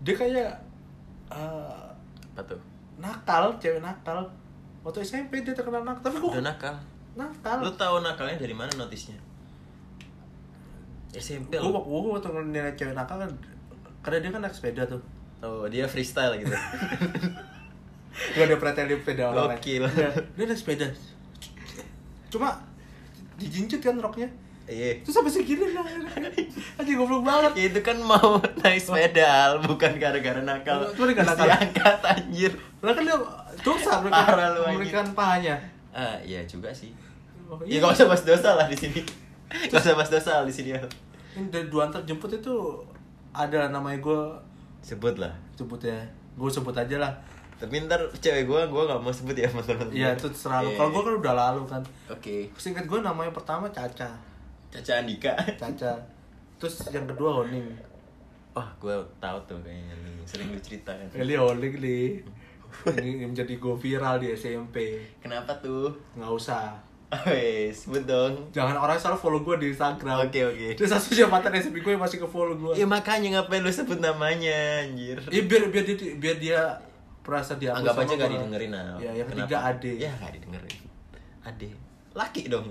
dia 0.00 0.14
kayak 0.14 0.52
eh, 1.28 1.80
Apa 2.28 2.42
tuh? 2.44 2.60
nakal 2.96 3.54
cewek 3.56 3.78
nakal 3.78 4.26
waktu 4.88 4.98
SMP 5.02 5.38
dia 5.38 5.52
terkenal 5.52 5.84
nakal 5.84 6.00
tapi 6.02 6.16
gue 6.16 6.30
Udah 6.30 6.44
nakal. 6.46 6.74
nakal 7.14 7.60
Lu 7.60 7.72
tahu 7.74 8.00
nakalnya 8.00 8.36
dari 8.36 8.52
mana 8.52 8.72
notisnya? 8.74 9.20
SMP 11.10 11.52
gue 11.52 11.64
lo. 11.64 11.80
gue 11.80 12.10
waktu 12.10 12.28
nilai 12.46 12.72
cewek 12.72 12.92
nakal 12.92 13.16
kan 13.18 13.30
karena 14.00 14.18
dia 14.18 14.30
kan 14.30 14.40
naik 14.40 14.54
sepeda 14.54 14.84
tuh 14.84 15.02
Oh, 15.38 15.64
dia 15.64 15.86
freestyle 15.86 16.34
gitu. 16.34 16.50
gak 18.34 18.44
ada 18.44 18.56
perhatian 18.56 18.88
di 18.88 18.96
sepeda 18.96 19.22
orang 19.28 19.38
lain 19.46 19.50
Gokil. 19.54 19.82
Dia- 19.88 20.10
dia 20.34 20.44
naik 20.44 20.58
sepeda 20.58 20.86
cuma 22.26 22.48
dijinjit 23.36 23.78
kan 23.78 23.94
roknya 23.96 24.26
Iya. 24.66 25.00
terus 25.00 25.14
sampai 25.14 25.32
segini 25.32 25.72
lah 25.72 25.80
aja 26.76 26.92
goblok 26.92 27.22
banget 27.22 27.72
itu 27.72 27.80
kan 27.80 27.96
mau 27.96 28.36
naik 28.58 28.76
sepeda, 28.76 29.56
bukan 29.64 29.96
gara-gara 29.96 30.44
nakal. 30.44 30.84
Nggak 30.84 30.92
Terus 30.92 31.16
nakal. 31.16 31.46
diangkat 31.48 31.98
anjir. 32.04 32.52
lah 32.78 32.92
kan 32.92 33.00
dia 33.00 33.16
lu, 33.64 34.60
anjing. 34.60 34.78
memberikan 34.78 35.06
pahanya 35.12 35.56
Ah, 35.88 36.14
iya 36.22 36.44
juga 36.44 36.70
sih. 36.70 36.94
Oh, 37.48 37.58
Ya 37.64 37.80
gak 37.80 37.90
usah 37.90 38.06
bahas 38.06 38.22
dosa 38.22 38.54
lah 38.54 38.68
di 38.68 38.76
sini. 38.76 39.00
Gak 39.66 39.80
usah 39.80 39.96
bahas 39.96 40.12
dosa 40.12 40.44
di 40.44 40.52
sini. 40.52 40.70
Ini 41.34 41.48
dari 41.48 41.66
dua 41.66 41.88
antar 41.88 42.04
jemput 42.04 42.30
itu 42.30 42.54
ada 43.30 43.68
namanya 43.68 43.98
gue 43.98 44.20
Sebut 44.78 45.16
lah. 45.16 45.32
sebutnya 45.52 45.98
gue 46.34 46.46
sebut 46.46 46.70
aja 46.72 46.96
lah 46.96 47.12
Tapi 47.58 47.82
ntar 47.84 47.98
cewek 48.14 48.46
gua, 48.46 48.62
gua 48.70 48.86
gak 48.86 49.02
mau 49.02 49.10
sebut 49.10 49.34
ya 49.34 49.50
mantan 49.50 49.74
Iya 49.90 50.14
itu 50.14 50.30
selalu. 50.30 50.70
Iya. 50.70 50.76
Kalau 50.76 50.90
gue 50.92 51.02
kan 51.02 51.14
udah 51.18 51.34
lalu 51.34 51.62
kan. 51.66 51.82
Oke. 52.06 52.46
Singkat 52.54 52.86
gue 52.86 52.98
namanya 53.02 53.34
pertama 53.34 53.66
Caca. 53.68 54.06
Caca 54.70 54.92
Andika. 54.94 55.34
Caca. 55.58 55.98
Terus 56.60 56.74
yang 56.90 57.06
kedua 57.06 57.42
Honing. 57.42 57.66
Wah, 58.54 58.66
gua 58.78 58.98
tahu 59.18 59.38
tuh 59.46 59.58
kayaknya. 59.62 59.94
Sering 60.22 60.50
lu 60.50 60.58
cerita 60.58 60.90
kan. 60.90 61.06
Honing 61.10 61.74
nih. 61.78 62.22
Ini 62.88 63.26
yang 63.26 63.30
menjadi 63.34 63.54
gue 63.58 63.74
viral 63.74 64.22
di 64.22 64.32
SMP. 64.32 65.02
Kenapa 65.20 65.56
tuh? 65.58 65.92
Nggak 66.14 66.32
usah. 66.32 66.88
Wes, 67.08 67.88
sebut 67.88 68.04
dong. 68.04 68.52
Jangan 68.52 68.76
orang 68.76 69.00
salah 69.00 69.16
follow 69.16 69.40
gue 69.40 69.56
di 69.56 69.66
Instagram. 69.72 70.28
Oke, 70.28 70.44
oke. 70.44 70.76
Terus 70.76 70.92
satu 70.92 71.16
siapa 71.16 71.32
mantan 71.32 71.56
SMP 71.56 71.80
gue 71.80 71.96
yang 71.96 72.04
masih 72.04 72.20
ke 72.20 72.28
follow 72.28 72.52
gue. 72.52 72.76
Ya 72.76 72.84
makanya 72.84 73.40
ngapain 73.40 73.64
lu 73.64 73.72
sebut 73.72 73.96
namanya, 73.96 74.84
anjir. 74.84 75.16
Iya 75.32 75.42
biar 75.48 75.72
biar 75.72 75.84
dia 75.88 75.96
biar 76.20 76.36
dia 76.36 76.60
merasa 77.24 77.60
dia 77.60 77.76
Anggap 77.76 78.04
aja 78.04 78.12
gak 78.16 78.32
didengerin 78.32 78.70
nah. 78.72 78.96
Ya 79.00 79.12
yang 79.12 79.28
ketiga 79.28 79.56
Ade. 79.72 79.92
Ya 79.96 80.12
gak 80.20 80.32
didengerin. 80.36 80.80
Ade. 81.44 81.68
Laki 82.12 82.42
dong. 82.52 82.68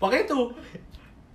Makanya 0.00 0.24
itu. 0.32 0.40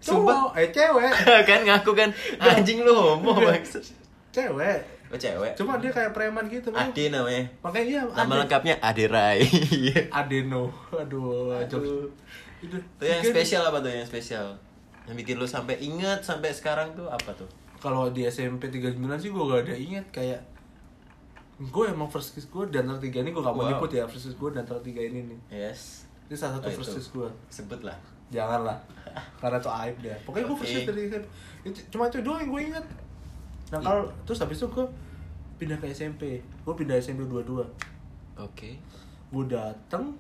Sumpah. 0.02 0.50
Cowok, 0.50 0.50
eh 0.58 0.70
cewek. 0.74 1.12
kan 1.50 1.60
ngaku 1.66 1.92
kan 1.94 2.10
anjing 2.42 2.82
lu 2.82 2.94
homo 2.98 3.38
maksud. 3.38 3.86
Cewek. 4.34 4.99
Oh 5.10 5.18
cewek. 5.18 5.52
Cuma 5.54 5.78
dia 5.78 5.90
kayak 5.90 6.12
preman 6.12 6.46
gitu. 6.46 6.70
Ade 6.70 7.10
namanya. 7.10 7.42
Makanya 7.60 7.86
iya 7.88 8.02
Nama 8.06 8.24
Ade. 8.28 8.40
lengkapnya 8.46 8.76
Ade 8.78 9.06
Rai. 9.08 9.42
Adeno. 10.20 10.70
Aduh, 10.92 11.50
Aduh. 11.56 12.06
Itu. 12.62 12.78
Tuh 12.96 13.04
yang 13.04 13.20
spesial 13.20 13.64
apa 13.64 13.80
tuh 13.80 13.90
yang 13.90 14.04
spesial? 14.04 14.54
Yang 15.06 15.16
bikin 15.20 15.36
lu 15.36 15.46
sampai 15.46 15.76
inget 15.78 16.22
sampai 16.22 16.52
sekarang 16.52 16.94
tuh 16.94 17.06
apa 17.06 17.34
tuh? 17.34 17.50
Kalau 17.78 18.10
di 18.10 18.22
SMP 18.24 18.68
39 18.68 19.00
sih 19.18 19.30
gue 19.30 19.44
gak 19.44 19.62
ada 19.64 19.74
inget 19.74 20.06
kayak 20.10 20.40
gue 21.58 21.86
emang 21.86 22.08
first 22.08 22.32
kiss 22.32 22.46
gue 22.46 22.64
dan 22.68 22.88
tiga 22.98 23.20
ini 23.20 23.30
gue 23.30 23.42
gak 23.42 23.52
mau 23.52 23.64
Wow. 23.64 23.72
nyebut 23.74 23.92
ya 23.92 24.04
first 24.06 24.26
kiss 24.26 24.38
gue 24.38 24.50
dan 24.50 24.64
tiga 24.80 25.02
ini 25.02 25.26
nih 25.26 25.40
Yes. 25.50 26.08
ini 26.28 26.36
salah 26.36 26.56
satu 26.56 26.68
Oh, 26.68 26.74
first 26.74 26.94
kiss 26.94 27.08
gue 27.10 27.28
Sebut 27.50 27.82
lah. 27.82 27.96
jangan 28.30 28.64
lah 28.64 28.78
karena 29.42 29.58
itu 29.58 29.68
aib 29.74 29.96
deh 30.00 30.16
pokoknya 30.24 30.46
gue 30.46 30.58
first 30.58 30.72
kiss 30.72 30.86
dari 30.86 31.02
SMP 31.06 31.26
itu 31.66 31.80
cuma 31.90 32.08
itu 32.08 32.20
doang 32.20 32.40
yang 32.40 32.50
gue 32.50 32.62
inget 32.66 32.86
nah 33.70 33.80
kalau 33.80 34.04
terus 34.24 34.40
habis 34.40 34.58
itu 34.58 34.68
gue 34.68 34.86
pindah 35.58 35.76
ke 35.76 35.88
SMP 35.88 36.22
gue 36.40 36.74
pindah 36.74 36.96
SMP 36.96 37.22
22 37.24 37.62
Oke. 38.40 38.80
gue 39.30 39.44
dateng 39.46 40.16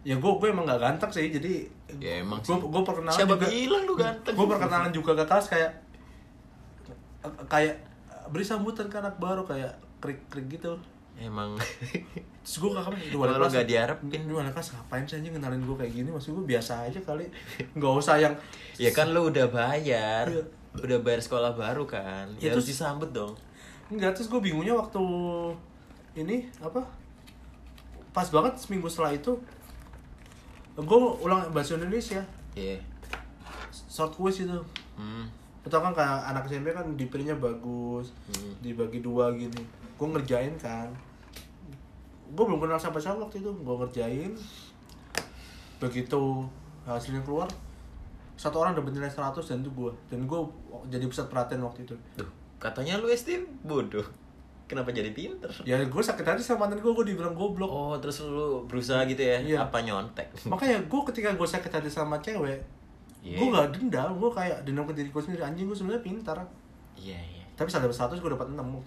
ya 0.00 0.14
gue 0.14 0.30
gue 0.32 0.48
emang 0.48 0.64
gak 0.64 0.80
ganteng 0.80 1.10
sih 1.10 1.28
jadi 1.28 1.68
Ya, 1.92 2.20
emang 2.20 2.38
gue 2.38 2.48
sih. 2.48 2.62
gue 2.64 2.82
perkenalan 2.82 3.12
Siapa 3.12 3.34
juga 3.34 3.46
bilang 3.46 3.82
lu 3.84 3.94
ganteng? 3.94 4.32
gue 4.32 4.46
perkenalan 4.48 4.90
juga 4.90 5.12
ke 5.12 5.24
kelas 5.24 5.46
kayak 5.48 5.70
kayak 7.46 7.76
beri 8.26 8.42
sambutan 8.42 8.86
ke 8.86 8.96
anak 8.96 9.14
baru 9.16 9.42
kayak 9.42 9.70
krik 9.98 10.20
krik 10.26 10.48
gitu 10.48 10.78
Emang 11.14 11.52
terus 12.40 12.56
gue 12.56 12.70
kakak 12.72 12.96
itu 12.96 13.12
Kalau 13.14 13.36
lu 13.36 13.44
gak 13.44 13.66
diharapin. 13.66 14.08
ini 14.16 14.32
wali 14.32 14.48
kelas 14.48 14.72
ngapain 14.72 15.04
sih 15.04 15.18
anjing 15.18 15.34
kenalin 15.34 15.60
gue 15.60 15.76
kayak 15.76 15.92
gini 15.92 16.08
maksud 16.08 16.32
gue 16.32 16.46
biasa 16.48 16.80
aja 16.82 16.96
kali 16.98 17.28
nggak 17.74 17.92
usah 17.92 18.16
yang 18.16 18.32
Ya 18.74 18.88
kan 18.90 19.12
lu 19.12 19.28
udah 19.28 19.44
bayar. 19.46 20.24
Iya. 20.24 20.40
Udah 20.72 20.98
bayar 21.00 21.18
sekolah 21.18 21.52
baru 21.52 21.82
kan. 21.82 22.30
Ya, 22.38 22.48
Ya, 22.48 22.48
harus 22.50 22.62
terus- 22.62 22.78
disambut 22.78 23.10
dong. 23.10 23.34
Enggak, 23.90 24.14
terus 24.14 24.30
gue 24.30 24.38
bingungnya 24.40 24.72
waktu 24.72 25.02
ini 26.14 26.46
apa? 26.58 26.78
Pas 28.10 28.26
banget 28.26 28.54
seminggu 28.56 28.86
setelah 28.86 29.10
itu 29.10 29.34
gue 30.74 30.98
ulang 31.20 31.50
bahasa 31.50 31.74
Indonesia 31.74 32.22
Iya. 32.52 32.78
short 33.86 34.14
quiz 34.14 34.40
itu. 34.40 34.58
Hmm. 34.94 35.26
Atau 35.60 35.78
kan 35.78 35.92
kayak 35.92 36.24
anak 36.26 36.46
SMP 36.46 36.70
kan 36.70 36.86
dipilihnya 36.96 37.36
bagus, 37.36 38.14
Hmm. 38.28 38.54
dibagi 38.60 38.98
dua 38.98 39.28
gini. 39.30 39.60
Gue 39.94 40.08
ngerjain 40.08 40.54
kan. 40.56 40.88
Gue 42.30 42.44
belum 42.46 42.58
kenal 42.58 42.78
siapa 42.78 42.96
siapa 42.96 43.18
waktu 43.20 43.38
itu, 43.38 43.50
gue 43.50 43.74
ngerjain. 43.76 44.32
Begitu 45.78 46.22
hasilnya 46.82 47.20
keluar, 47.20 47.48
satu 48.40 48.56
orang 48.56 48.72
dapat 48.72 48.96
nilai 48.96 49.12
100 49.12 49.36
dan 49.44 49.60
itu 49.60 49.68
gue. 49.70 49.92
Dan 50.08 50.24
gue 50.24 50.40
jadi 50.88 51.04
pusat 51.04 51.28
perhatian 51.28 51.60
waktu 51.60 51.84
itu. 51.84 51.92
Duh, 52.16 52.24
katanya 52.56 52.96
lu 52.96 53.06
SD 53.06 53.36
bodoh. 53.60 54.08
Kenapa 54.64 54.88
jadi 54.88 55.10
pinter? 55.10 55.50
Ya 55.66 55.76
gue 55.76 55.98
sakit 56.00 56.22
hati 56.22 56.40
sama 56.40 56.64
mantan 56.64 56.78
gue, 56.78 56.88
gue 56.88 57.06
dibilang 57.10 57.34
goblok. 57.34 57.68
Oh, 57.68 57.98
terus 58.00 58.22
lu 58.22 58.64
berusaha 58.64 59.02
gitu 59.04 59.18
ya? 59.20 59.36
Iya. 59.36 59.56
Apa 59.66 59.82
nyontek? 59.82 60.30
makanya 60.46 60.78
gue 60.80 61.00
ketika 61.12 61.34
gue 61.34 61.44
sakit 61.44 61.68
hati 61.68 61.90
sama 61.90 62.16
cewek 62.22 62.62
Iya. 63.20 63.36
gue 63.36 63.46
gak 63.52 63.68
dendam 63.76 64.16
gue 64.16 64.30
kayak 64.32 64.64
dendam 64.64 64.88
ke 64.88 64.96
diri 64.96 65.12
gue 65.12 65.20
sendiri 65.20 65.44
anjing 65.44 65.68
gue 65.68 65.76
sebenarnya 65.76 66.00
pintar 66.00 66.40
Iya, 66.96 67.20
iya. 67.20 67.44
tapi 67.52 67.68
saat 67.68 67.84
dapat 67.84 67.92
satu 67.92 68.16
gue 68.16 68.32
dapat 68.32 68.48
enam 68.48 68.80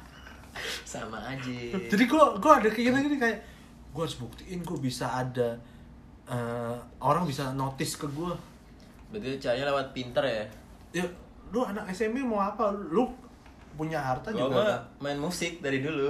Sama 0.88 1.20
aja. 1.20 1.52
jadi 1.88 2.04
gue 2.04 2.24
gue 2.40 2.52
ada 2.52 2.68
keinginan 2.68 3.04
gini 3.04 3.20
kayak 3.20 3.38
gue 3.92 4.00
harus 4.00 4.16
buktiin 4.16 4.64
gue 4.64 4.78
bisa 4.78 5.04
ada 5.10 5.56
eh, 6.24 6.76
orang 7.00 7.28
bisa 7.28 7.52
notice 7.52 7.96
ke 7.96 8.08
gue 8.08 8.32
Berarti 9.12 9.36
caranya 9.38 9.68
lewat 9.68 9.86
pinter 9.92 10.24
ya? 10.24 10.44
ya 10.92 11.04
lu 11.48 11.60
anak 11.62 11.84
SMP 11.86 12.20
mau 12.20 12.40
apa 12.40 12.64
lu 12.72 13.04
punya 13.72 13.96
harta 13.96 14.28
Gua 14.28 14.40
juga 14.42 14.54
mah 14.54 14.64
kan? 14.66 14.80
main 15.02 15.18
musik 15.18 15.60
dari 15.60 15.80
dulu. 15.80 16.08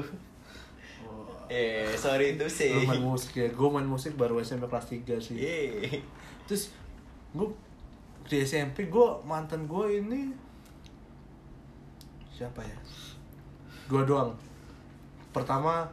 Oh, 1.03 1.27
Eh, 1.47 1.91
sorry 1.93 2.35
to 2.35 2.47
say. 2.47 2.71
lu 2.73 2.83
main 2.85 3.03
musik 3.05 3.35
ya 3.37 3.49
gue 3.49 3.69
main 3.69 3.85
musik 3.85 4.15
baru 4.15 4.39
SMP 4.39 4.65
kelas 4.65 4.87
3 4.89 5.19
sih 5.21 5.37
Iya. 5.37 5.99
terus 6.45 6.71
gue 7.33 7.49
di 8.25 8.39
SMP 8.41 8.87
gue 8.87 9.07
mantan 9.23 9.67
gue 9.67 9.87
ini 9.97 10.31
siapa 12.33 12.61
ya 12.61 12.79
dua 13.87 14.03
doang 14.03 14.31
pertama 15.31 15.85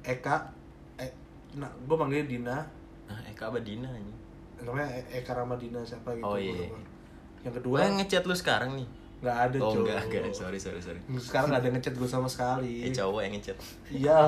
Eka 0.00 0.48
eh, 0.96 1.10
nah 1.52 1.68
gue 1.68 1.96
manggilnya 1.96 2.26
Dina 2.26 2.58
Nah, 3.04 3.16
Eka 3.24 3.48
apa 3.48 3.56
Dina 3.58 3.88
ini? 3.90 4.12
Namanya 4.60 4.88
Eka 5.08 5.32
Ramadina 5.32 5.80
siapa 5.80 6.12
gitu 6.12 6.22
Oh, 6.22 6.34
iya. 6.34 6.66
lupa. 6.66 6.78
yang 7.40 7.54
kedua 7.54 7.76
yang 7.80 7.94
ngechat 7.96 8.22
lu 8.22 8.34
sekarang 8.34 8.74
nih. 8.74 8.88
nggak 9.18 9.34
ada 9.36 9.56
Oh, 9.58 9.70
cowok 9.72 9.82
enggak, 9.84 10.02
enggak. 10.04 10.30
Sorry, 10.32 10.58
sorry, 10.58 10.78
sorry. 10.78 11.00
sekarang 11.16 11.48
nggak 11.48 11.60
ada 11.60 11.70
ngechat 11.72 11.94
gue 11.94 12.06
sama 12.06 12.26
sekali 12.26 12.82
Eh, 12.82 12.90
cowok 12.90 13.20
yang 13.20 13.32
ngechat. 13.32 13.58
iya 13.88 14.20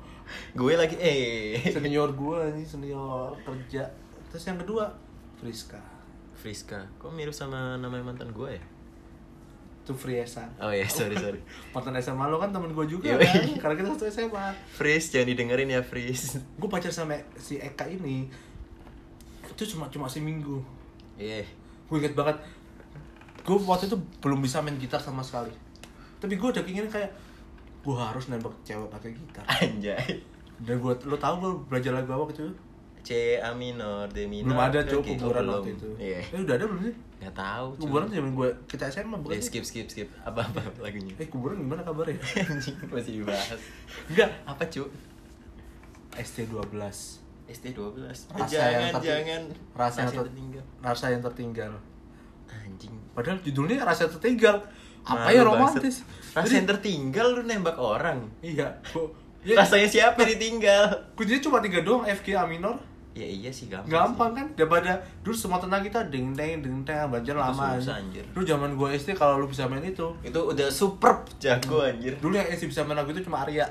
Gue 0.56 0.72
lagi 0.74 0.96
eh 0.96 1.60
senior 1.66 2.08
gue 2.10 2.38
nih 2.52 2.64
senior 2.64 3.32
kerja 3.38 3.84
terus 4.26 4.44
yang 4.44 4.56
kedua 4.56 4.88
Friska 5.34 5.80
Friska. 6.34 6.80
Kok 6.96 7.08
mirip 7.10 7.32
sama 7.32 7.76
nama 7.76 7.96
mantan 7.98 8.28
gue 8.30 8.50
ya? 8.50 8.64
itu 9.80 9.92
Friesa 9.92 10.48
Oh 10.58 10.68
iya, 10.68 10.88
sorry, 10.88 11.12
sorry. 11.14 11.36
mantan 11.76 11.92
SMA 11.98 12.24
lo 12.24 12.36
kan 12.36 12.48
temen 12.48 12.68
gue 12.70 12.86
juga 12.86 13.04
Yoi. 13.10 13.20
kan 13.20 13.44
karena 13.60 13.74
kita 13.76 13.88
satu 13.92 14.04
SMA 14.10 14.44
Fris, 14.70 15.08
jangan 15.08 15.28
didengerin 15.28 15.68
ya, 15.70 15.80
Fris. 15.80 16.40
gue 16.40 16.68
pacar 16.70 16.88
sama 16.88 17.12
si 17.34 17.56
Eka 17.56 17.84
ini 17.86 18.32
itu 19.54 19.64
cuma 19.68 19.86
cuma 19.88 20.04
seminggu 20.04 20.58
Iya. 21.14 21.46
gue 21.84 21.96
inget 21.96 22.12
banget 22.12 22.34
gue 23.40 23.56
waktu 23.60 23.86
itu 23.86 23.94
belum 24.18 24.40
bisa 24.40 24.58
main 24.58 24.74
gitar 24.74 24.98
sama 24.98 25.20
sekali 25.20 25.52
tapi 26.16 26.34
gue 26.34 26.48
udah 26.48 26.60
keinginan 26.60 26.88
kayak 26.88 27.10
gue 27.80 27.94
harus 27.94 28.26
nembak 28.26 28.50
cewek 28.62 28.88
pakai 28.88 29.12
gitar 29.12 29.44
Anjay. 29.46 30.18
dan 30.58 30.74
gue 30.74 30.92
lo 31.02 31.16
tau 31.16 31.36
gue 31.36 31.52
belajar 31.66 31.92
lagu 31.92 32.10
apa 32.10 32.30
gitu 32.30 32.48
C 33.04 33.36
A 33.36 33.52
minor, 33.52 34.08
D 34.08 34.24
minor. 34.24 34.48
belum 34.48 34.60
ada 34.64 34.80
cowok 34.82 34.96
oh, 34.98 35.08
kuburan 35.12 35.42
belum. 35.44 35.54
waktu 35.54 35.70
itu 35.72 35.88
Iya. 36.00 36.18
eh 36.24 36.40
udah 36.40 36.54
ada 36.56 36.64
belum 36.64 36.82
sih 36.82 36.96
Gak 37.20 37.34
tahu. 37.34 37.66
cuy. 37.70 37.80
kuburan 37.82 38.06
zaman 38.08 38.30
gue 38.32 38.48
kita 38.64 38.84
SMA 38.86 39.16
bukan 39.18 39.36
sih? 39.36 39.44
skip, 39.46 39.62
skip, 39.62 39.86
skip. 39.86 40.08
Apa 40.22 40.40
apa 40.42 40.60
lagunya? 40.78 41.12
eh 41.14 41.28
kuburan 41.28 41.56
gimana 41.58 41.80
kabarnya 41.80 42.16
Anjing 42.42 42.74
masih 42.86 43.20
dibahas. 43.20 43.60
enggak 44.08 44.32
Apa 44.42 44.64
cu? 44.66 44.88
ST 46.16 46.48
12 46.48 47.23
ST 47.46 47.64
12 47.70 48.00
Rasa 48.00 48.46
jangan 48.46 48.80
yang 48.90 48.94
jangan. 48.98 49.42
rasa 49.74 49.98
yang 50.00 50.10
ter- 50.10 50.20
tertinggal. 50.22 50.64
rasa 50.80 51.04
yang 51.08 51.22
tertinggal. 51.22 51.72
Anjing. 52.46 52.94
Padahal 53.12 53.38
judulnya 53.38 53.82
rasa 53.82 54.08
tertinggal. 54.08 54.64
Apa 55.02 55.28
Malu 55.28 55.36
ya 55.36 55.42
romantis? 55.44 55.96
Rasa 56.30 56.46
Jadi- 56.46 56.56
yang 56.56 56.68
tertinggal 56.70 57.26
lu 57.30 57.42
nembak 57.42 57.76
orang. 57.76 58.24
Iya 58.40 58.72
gua, 58.88 59.12
ya, 59.42 59.54
rasanya 59.54 59.84
siapa 59.86 60.16
yang 60.18 60.30
ditinggal? 60.32 60.84
Kuncinya 61.12 61.40
cuma 61.42 61.58
tiga 61.60 61.80
doang 61.80 62.02
F 62.02 62.20
G 62.20 62.32
A 62.32 62.42
minor. 62.42 62.80
Ya 63.12 63.22
iya 63.22 63.46
sih 63.46 63.68
gampang 63.68 63.92
gampang 64.10 64.30
kan? 64.34 64.46
Daripada 64.56 64.92
dulu 65.20 65.30
semua 65.30 65.60
tenang 65.60 65.78
kita 65.80 66.02
ding 66.04 66.32
deng 66.32 66.58
ding 66.58 66.82
deng 66.82 67.06
belajar 67.06 67.30
Itu 67.30 67.44
lama. 67.44 67.78
susah, 67.78 67.94
anjir. 67.96 68.24
dulu 68.26 68.42
zaman 68.42 68.70
gue 68.74 68.88
SD 68.92 69.14
kalau 69.14 69.36
lu 69.36 69.46
bisa 69.46 69.68
main 69.68 69.84
itu. 69.84 70.02
Sih. 70.18 70.32
itu 70.32 70.40
udah 70.40 70.66
superb 70.66 71.22
jago 71.38 71.78
anjir. 71.80 72.18
Dulu 72.18 72.34
yang 72.34 72.48
SD 72.48 72.66
bisa 72.66 72.82
main 72.82 72.96
lagu 72.96 73.12
itu 73.12 73.22
cuma 73.22 73.44
Arya 73.44 73.68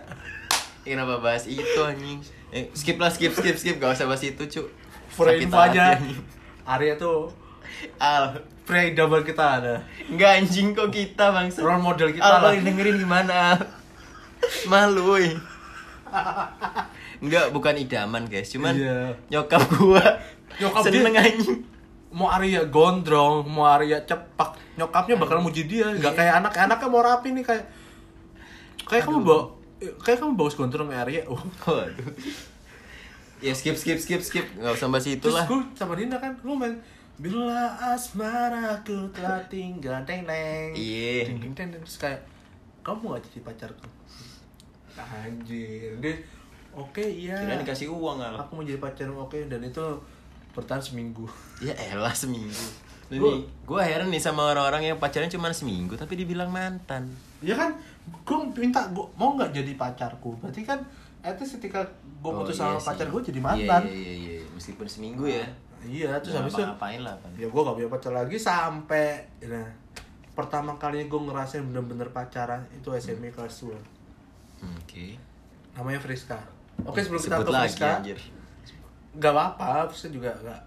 Kenapa 0.83 1.17
bahas 1.17 1.43
itu 1.43 1.79
anjing? 1.79 2.19
Eh, 2.49 2.67
skip 2.71 2.99
lah, 2.99 3.07
skip, 3.07 3.31
skip, 3.31 3.55
skip. 3.55 3.75
Gak 3.77 3.95
usah 3.95 4.05
bahas 4.05 4.21
itu, 4.21 4.43
cu. 4.43 4.61
For 5.09 5.31
info 5.31 5.55
aja. 5.55 5.95
Arya 6.63 6.95
tuh 6.95 7.29
Al 7.97 8.33
pria 8.63 8.87
idaman 8.87 9.21
kita 9.21 9.59
ada. 9.59 9.75
Enggak 10.07 10.39
anjing 10.39 10.71
kok 10.71 10.87
kita 10.87 11.29
bang 11.29 11.51
Role 11.53 11.79
model 11.79 12.09
kita 12.09 12.23
Al 12.23 12.39
lah. 12.39 12.51
dengerin 12.55 12.95
gimana 12.97 13.33
Al? 13.53 13.59
Malu. 14.65 15.19
Enggak 17.19 17.49
bukan 17.49 17.73
idaman 17.75 18.23
guys 18.25 18.51
Cuman 18.51 18.75
Iya. 18.75 19.15
nyokap 19.27 19.63
gua 19.73 20.03
Nyokap 20.59 20.81
Seneng 20.85 21.13
dia- 21.13 21.23
anjing 21.25 21.59
Mau 22.13 22.29
Arya 22.29 22.61
gondrong, 22.69 23.41
mau 23.49 23.65
Arya 23.65 23.97
cepak, 24.05 24.53
nyokapnya 24.77 25.17
bakal 25.17 25.41
muji 25.41 25.65
dia. 25.65 25.89
Gak 25.97 26.13
kayak 26.13 26.45
anak, 26.45 26.53
anaknya 26.53 26.85
mau 26.85 27.01
rapi 27.01 27.33
nih 27.33 27.41
kayak 27.41 27.65
kayak 28.85 29.09
kamu 29.09 29.25
bawa 29.25 29.49
kayak 30.01 30.17
kamu 30.21 30.33
bagus 30.39 30.55
gondrong 30.55 30.89
kayak 30.89 31.03
Arya. 31.07 31.21
Oh. 31.27 31.39
Waduh. 31.67 32.11
Ya 33.43 33.51
skip 33.51 33.75
skip 33.75 33.99
skip 33.99 34.21
skip. 34.23 34.45
Gak 34.55 34.73
usah 34.75 34.87
bahas 34.87 35.03
Terus 35.03 35.19
itulah 35.19 35.43
gue 35.43 35.59
sama 35.75 35.99
Dinda 35.99 36.15
kan, 36.15 36.31
lu 36.47 36.55
main 36.55 36.71
Bila 37.19 37.69
asmaraku 37.93 39.11
telah 39.13 39.43
tinggal 39.51 39.99
teng 40.07 40.23
teng. 40.23 40.71
Iya. 40.71 41.27
Ding 41.27 41.39
ding 41.43 41.53
teng 41.53 41.67
teng. 41.69 41.81
Terus 41.83 41.99
kayak 41.99 42.19
Kamu 42.83 43.15
gak 43.15 43.23
jadi 43.27 43.39
pacarku 43.43 43.87
Anjir. 44.99 45.97
Dia 45.99 46.15
Oke 46.73 47.05
iya. 47.05 47.37
Kira 47.37 47.61
dikasih 47.61 47.89
uang 47.93 48.17
Al. 48.17 48.33
Aku 48.33 48.57
mau 48.57 48.65
jadi 48.65 48.81
pacar 48.81 49.05
oke. 49.09 49.37
Dan 49.45 49.61
itu 49.61 49.85
bertahan 50.57 50.81
seminggu. 50.81 51.29
Ya 51.61 51.73
elah 51.77 52.13
seminggu. 52.13 52.65
Gua- 53.13 53.45
gue 53.45 53.81
heran 53.83 54.09
nih 54.09 54.17
sama 54.17 54.49
orang-orang 54.49 54.89
yang 54.89 54.97
pacaran 54.97 55.29
cuma 55.29 55.53
seminggu 55.53 55.93
Tapi 55.93 56.17
dibilang 56.17 56.49
mantan. 56.49 57.13
Ya 57.45 57.53
kan 57.53 57.77
Gue 58.21 58.37
minta 58.53 58.83
gua, 58.89 59.07
Mau 59.13 59.33
gak 59.33 59.51
jadi 59.51 59.73
pacarku? 59.73 60.35
Berarti 60.37 60.61
kan 60.61 60.79
At 61.19 61.35
least 61.35 61.55
ketika 61.57 61.79
gue 62.19 62.25
Oh, 62.25 62.39
putus 62.39 62.55
iya 62.55 62.63
sama 62.65 62.77
sih. 62.77 62.87
pacar 62.89 63.07
gue 63.07 63.21
jadi 63.23 63.37
Iya, 63.37 63.45
mantan. 63.45 63.81
Iya 63.85 63.95
iya 63.95 64.13
iya 64.15 64.35
Meskipun 64.51 64.85
seminggu 64.85 65.25
ya. 65.25 65.45
Iya 65.81 66.09
terus 66.17 66.31
Nggak 66.31 66.43
habis 66.43 66.53
itu 66.53 66.63
ngapain 66.65 67.01
lah 67.01 67.15
kan 67.17 67.31
ya 67.33 67.43
gue 67.45 67.61
gak 67.61 67.75
punya 67.75 67.89
pacar 67.89 68.11
lagi 68.13 68.37
sampai 68.37 69.07
nah 69.43 69.67
pertama 70.31 70.71
kalinya 70.73 71.05
gue 71.05 71.21
ngerasain 71.21 71.61
bener-bener 71.61 72.07
pacaran 72.09 72.63
itu 72.71 72.87
SMP 72.93 73.27
kelas 73.29 73.63
2 73.63 73.75
Hmm, 74.57 74.79
Oke. 74.79 75.19
Namanya 75.73 75.99
Friska. 75.99 76.39
Oke 76.81 76.99
sebelum 76.99 77.19
kita 77.19 77.35
Sebut 77.35 77.45
ke 77.45 77.51
lagi 77.51 77.67
Friska 77.69 77.89
anjir. 77.97 78.19
gak 79.13 79.31
apa-apa 79.31 79.69
Friska 79.87 80.07
juga 80.09 80.31
gak 80.39 80.61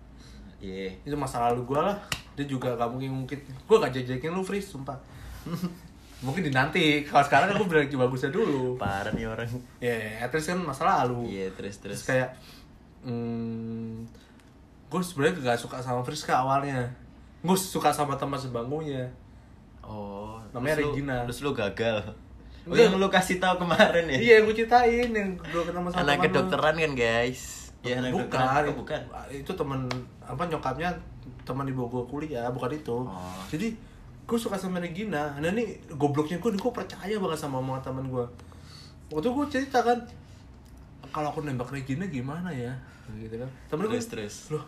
Iya. 0.59 0.92
Itu 1.03 1.14
masa 1.14 1.40
lalu 1.42 1.64
gue 1.64 1.81
lah. 1.81 1.96
Dia 2.33 2.44
juga 2.44 2.72
gak 2.72 2.87
mungkin 2.87 3.11
mungkin 3.18 3.38
gue 3.40 3.77
gak 3.79 3.92
jajakin 3.92 4.31
lu 4.31 4.42
Fris 4.42 4.66
sumpah 4.66 5.01
mungkin 6.16 6.42
di 6.42 6.50
nanti 6.50 7.05
kalau 7.05 7.20
sekarang 7.22 7.52
gue 7.55 7.66
bilang 7.66 7.87
bagusnya 8.00 8.31
dulu. 8.31 8.76
Parah 8.76 9.12
nih 9.12 9.26
orang. 9.26 9.48
Ya 9.79 10.20
at 10.20 10.33
least 10.33 10.48
kan 10.48 10.59
masa 10.59 10.83
lalu 10.85 11.29
Iya 11.29 11.52
terus 11.52 11.76
terus. 11.76 12.00
Terus 12.00 12.02
kayak 12.05 12.29
hmm, 13.05 14.09
gue 14.87 15.00
sebenarnya 15.02 15.35
gak 15.44 15.61
suka 15.61 15.79
sama 15.79 16.00
Friska 16.00 16.40
awalnya. 16.40 16.88
Gue 17.40 17.55
suka 17.55 17.92
sama 17.92 18.16
teman 18.16 18.37
sebangkunya. 18.37 19.12
Oh 19.81 20.40
Namanya 20.50 20.81
terus 20.81 20.83
lu- 20.83 20.92
Regina. 20.94 21.16
Terus 21.29 21.40
lu 21.40 21.50
gagal? 21.52 21.98
Oh 22.66 22.74
yang 22.74 22.98
lu 22.98 23.07
kasih 23.07 23.38
tahu 23.38 23.62
kemarin 23.62 24.05
ya? 24.09 24.18
Iya, 24.18 24.33
yang 24.37 24.44
gue 24.44 24.57
ceritain 24.57 25.09
yang 25.09 25.31
gue 25.37 25.62
ketemu 25.62 25.87
sama 25.87 26.00
Anak 26.00 26.07
teman 26.09 26.18
lu. 26.18 26.24
kedokteran 26.26 26.74
kan 26.74 26.92
guys? 26.92 27.42
Ya 27.85 27.94
anak 28.00 28.11
bukan, 28.11 28.26
kedokteran 28.26 28.62
Oh, 28.66 28.74
bukan? 28.74 29.00
Itu 29.31 29.52
temen 29.55 29.81
apa 30.18 30.42
nyokapnya 30.42 30.90
teman 31.46 31.62
ibu 31.64 31.87
gue 31.87 32.02
kuliah, 32.11 32.50
bukan 32.50 32.74
itu. 32.74 33.07
Oh. 33.07 33.38
Jadi 33.46 33.79
gue 34.27 34.39
suka 34.39 34.59
sama 34.59 34.83
Regina. 34.83 35.39
Nah 35.39 35.51
ini 35.55 35.79
gobloknya 35.95 36.43
gue, 36.43 36.51
gue 36.53 36.73
percaya 36.75 37.15
banget 37.17 37.39
sama 37.39 37.62
omongan 37.62 37.83
teman 37.83 38.07
gue. 38.11 38.27
Waktu 39.15 39.29
gue 39.31 39.47
cerita 39.47 39.79
kan, 39.87 39.99
kalau 41.15 41.31
aku 41.31 41.47
nembak 41.47 41.71
Regina 41.71 42.05
gimana 42.11 42.51
ya, 42.51 42.75
gitu 43.15 43.39
kan. 43.39 43.51
Temen 43.71 43.87
gue, 43.87 44.03
terus 44.03 44.51
loh, 44.51 44.67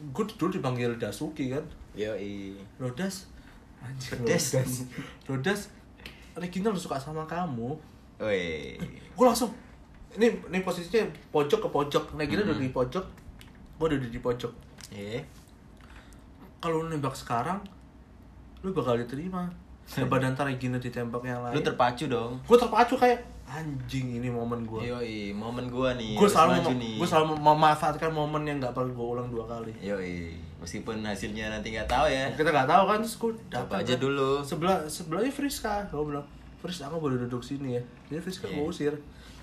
gue 0.00 0.24
dulu 0.40 0.56
dipanggil 0.56 0.96
Dasuki 0.96 1.52
kan. 1.52 1.64
Yoi 1.92 2.56
Lodas, 2.80 3.28
anjir 3.84 4.16
Pedes. 4.16 4.56
Lodas, 4.56 4.72
Lodas, 5.28 5.60
Regina 6.40 6.72
lu 6.72 6.80
suka 6.80 6.96
sama 6.96 7.28
kamu. 7.28 7.76
Woi 8.18 8.74
gue 9.14 9.24
langsung 9.26 9.50
ini 10.18 10.26
ini 10.50 10.58
posisinya 10.66 11.06
pojok 11.30 11.58
ke 11.62 11.68
pojok 11.70 12.04
gini 12.18 12.42
udah 12.42 12.56
Hmm. 12.58 12.66
di 12.66 12.70
pojok 12.74 13.04
gue 13.78 13.86
udah 13.94 14.10
di 14.10 14.18
pojok 14.18 14.52
Iya 14.90 15.22
kalau 16.58 16.82
lu 16.82 16.90
nembak 16.90 17.14
sekarang 17.14 17.62
lu 18.60 18.70
bakal 18.70 18.94
diterima. 18.94 19.46
Coba 19.86 20.20
ntar 20.20 20.44
Regina 20.44 20.76
ditembak 20.76 21.22
yang 21.22 21.40
Lu 21.40 21.48
lain 21.50 21.64
terpacu 21.64 22.04
dong. 22.06 22.36
Gue 22.44 22.56
terpacu 22.56 22.94
kayak 22.94 23.24
anjing 23.48 24.20
ini 24.20 24.28
momen 24.28 24.60
gue 24.62 24.84
Yoi 24.84 25.32
momen 25.32 25.72
gua 25.72 25.96
nih 25.96 26.12
gue 26.12 26.28
selalu 26.28 26.60
mem- 26.60 26.76
nih. 26.76 26.94
gue 27.00 27.08
selalu 27.08 27.32
memanfaatkan 27.34 28.12
momen 28.12 28.44
yang 28.44 28.60
gak 28.60 28.76
perlu 28.76 28.92
gue 28.92 29.06
ulang 29.08 29.28
dua 29.28 29.48
kali. 29.48 29.72
Yoi 29.80 30.36
Meskipun 30.58 31.00
hasilnya 31.00 31.48
nanti 31.48 31.70
nggak 31.70 31.86
tahu 31.86 32.04
ya. 32.04 32.28
Kita 32.34 32.50
nggak 32.50 32.68
tahu 32.68 32.82
kan 32.84 32.98
terus 32.98 33.16
gue 33.16 33.32
Coba 33.48 33.74
aja 33.78 33.94
dulu. 33.96 34.42
sebelah 34.42 34.84
sebelahnya 34.84 35.30
Friska. 35.30 35.88
Gue 35.88 36.04
bilang 36.04 36.26
Fris 36.58 36.82
aku 36.82 36.98
boleh 36.98 37.16
duduk 37.16 37.40
sini 37.40 37.78
ya. 37.78 37.82
Jadi 38.08 38.20
Friska 38.20 38.44
Iya. 38.44 38.54
gue 38.54 38.64
usir. 38.66 38.92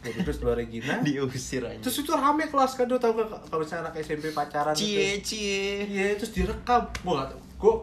Gue 0.03 0.11
duduk 0.13 0.29
sebelah 0.29 0.55
Regina. 0.55 0.99
Diusir 1.07 1.63
aja 1.63 1.79
terus 1.81 1.97
itu 1.97 2.11
rame 2.11 2.45
kelas 2.45 2.75
kan 2.75 2.85
tuh 2.85 2.99
tau 2.99 3.15
gak 3.15 3.31
kalau 3.49 3.63
misalnya 3.63 3.89
anak 3.89 3.97
SMP 3.97 4.29
pacaran 4.29 4.75
gitu. 4.75 4.85
Cie. 4.85 5.17
Cie 5.17 5.65
Iya, 5.87 6.13
terus 6.13 6.29
direkam. 6.29 6.85
Gua 7.01 7.25
gak 7.25 7.33
tau. 7.33 7.39
Gua 7.57 7.73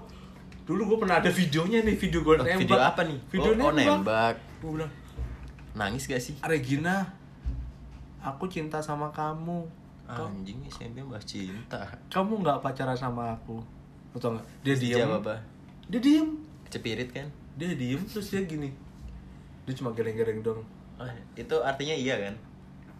dulu 0.62 0.94
gua 0.94 0.98
pernah 1.06 1.16
ada 1.18 1.30
videonya 1.30 1.82
nih, 1.82 1.96
video 1.98 2.20
Oh, 2.22 2.38
nembak. 2.38 2.58
Video 2.62 2.78
apa 2.78 3.00
nih? 3.04 3.18
Video 3.30 3.50
oh, 3.50 3.54
oh, 3.54 3.72
nembak. 3.74 3.86
nembak 4.02 4.34
Gua 4.62 4.70
bilang, 4.78 4.92
Nangis 5.72 6.04
gak 6.04 6.20
sih? 6.20 6.36
"Regina, 6.44 7.08
aku 8.20 8.44
cinta 8.46 8.78
sama 8.78 9.08
kamu. 9.10 9.64
Ka- 10.04 10.28
Anjing 10.28 10.60
SMP 10.68 11.00
bahas 11.06 11.24
cinta 11.24 11.80
Kamu 12.12 12.44
nggak 12.44 12.60
pacaran 12.60 12.94
sama 12.94 13.32
aku." 13.32 13.58
Lu 14.12 14.18
tau 14.20 14.36
gak? 14.36 14.46
Dia 14.60 14.74
diem. 14.76 15.08
Apa? 15.08 15.40
Dia 15.88 16.00
diem. 16.00 16.28
Cepirit 16.68 17.08
kan? 17.08 17.26
Dia 17.56 17.72
diem 17.72 18.00
terus 18.04 18.28
dia 18.28 18.44
gini. 18.44 18.68
Dia 19.64 19.72
cuma 19.72 19.96
geleng-geleng 19.96 20.44
dong. 20.44 20.60
Oh, 21.00 21.08
itu 21.32 21.56
artinya 21.64 21.96
iya 21.96 22.20
kan? 22.20 22.34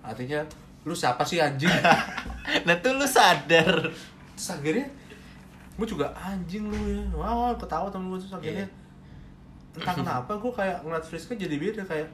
Artinya, 0.01 0.41
lu 0.83 0.97
siapa 0.97 1.23
sih 1.23 1.39
anjing? 1.39 1.69
nah 2.67 2.75
tuh 2.83 2.97
lu 2.99 3.07
sadar 3.07 3.93
terus 4.35 4.49
akhirnya 4.51 4.87
gue 5.83 5.89
juga 5.89 6.07
anjing 6.15 6.63
lu 6.65 6.79
ya. 6.89 7.03
Wah 7.13 7.51
ketawa 7.53 7.91
temen 7.91 8.07
gue 8.09 8.19
terus 8.19 8.31
akhirnya. 8.33 8.63
Iya. 8.63 8.67
entah 9.75 9.95
kenapa 9.99 10.33
gue 10.33 10.53
kayak 10.53 10.77
ngeliat 10.81 11.03
Friska 11.03 11.35
jadi 11.35 11.57
beda 11.57 11.83
kayak 11.83 12.07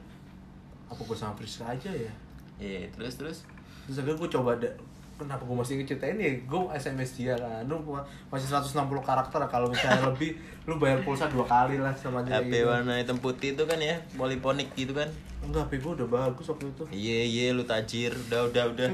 apa 0.87 0.97
gue 0.99 1.13
sama 1.13 1.33
Friska 1.33 1.63
aja 1.63 1.91
ya? 1.91 2.11
Iya 2.57 2.89
terus 2.89 3.13
terus. 3.15 3.37
Terus 3.85 3.95
akhirnya 3.97 4.17
gue 4.17 4.29
coba 4.31 4.51
da- 4.55 4.73
kenapa 5.15 5.43
gue 5.43 5.53
masih 5.53 5.75
ngeceritain 5.77 6.15
ya 6.15 6.31
gue 6.39 6.61
SMS 6.73 7.09
dia 7.13 7.35
kan. 7.35 7.61
Lu 7.63 7.77
ma- 7.83 8.01
masih 8.27 8.47
160 8.47 8.73
karakter 8.99 9.37
kalau 9.45 9.67
misalnya 9.67 10.07
lebih 10.07 10.33
lu 10.63 10.75
bayar 10.75 10.97
pulsa 10.99 11.27
dua 11.27 11.43
kali 11.43 11.77
lah 11.77 11.91
sama 11.91 12.21
dia 12.21 12.39
HP 12.39 12.63
warna 12.63 12.95
hitam 12.95 13.17
putih 13.17 13.51
itu 13.51 13.63
kan 13.63 13.77
ya 13.77 14.01
Poliponik 14.13 14.73
gitu 14.73 14.91
kan. 14.91 15.05
Enggak 15.39 15.67
HP 15.67 15.79
gue 15.79 15.91
udah 15.93 16.07
bagus 16.09 16.47
waktu 16.47 16.65
itu. 16.65 16.83
Iya 16.89 17.19
iya 17.23 17.45
lu 17.51 17.61
tajir 17.63 18.15
Udah 18.27 18.47
udah 18.47 18.63
udah. 18.71 18.89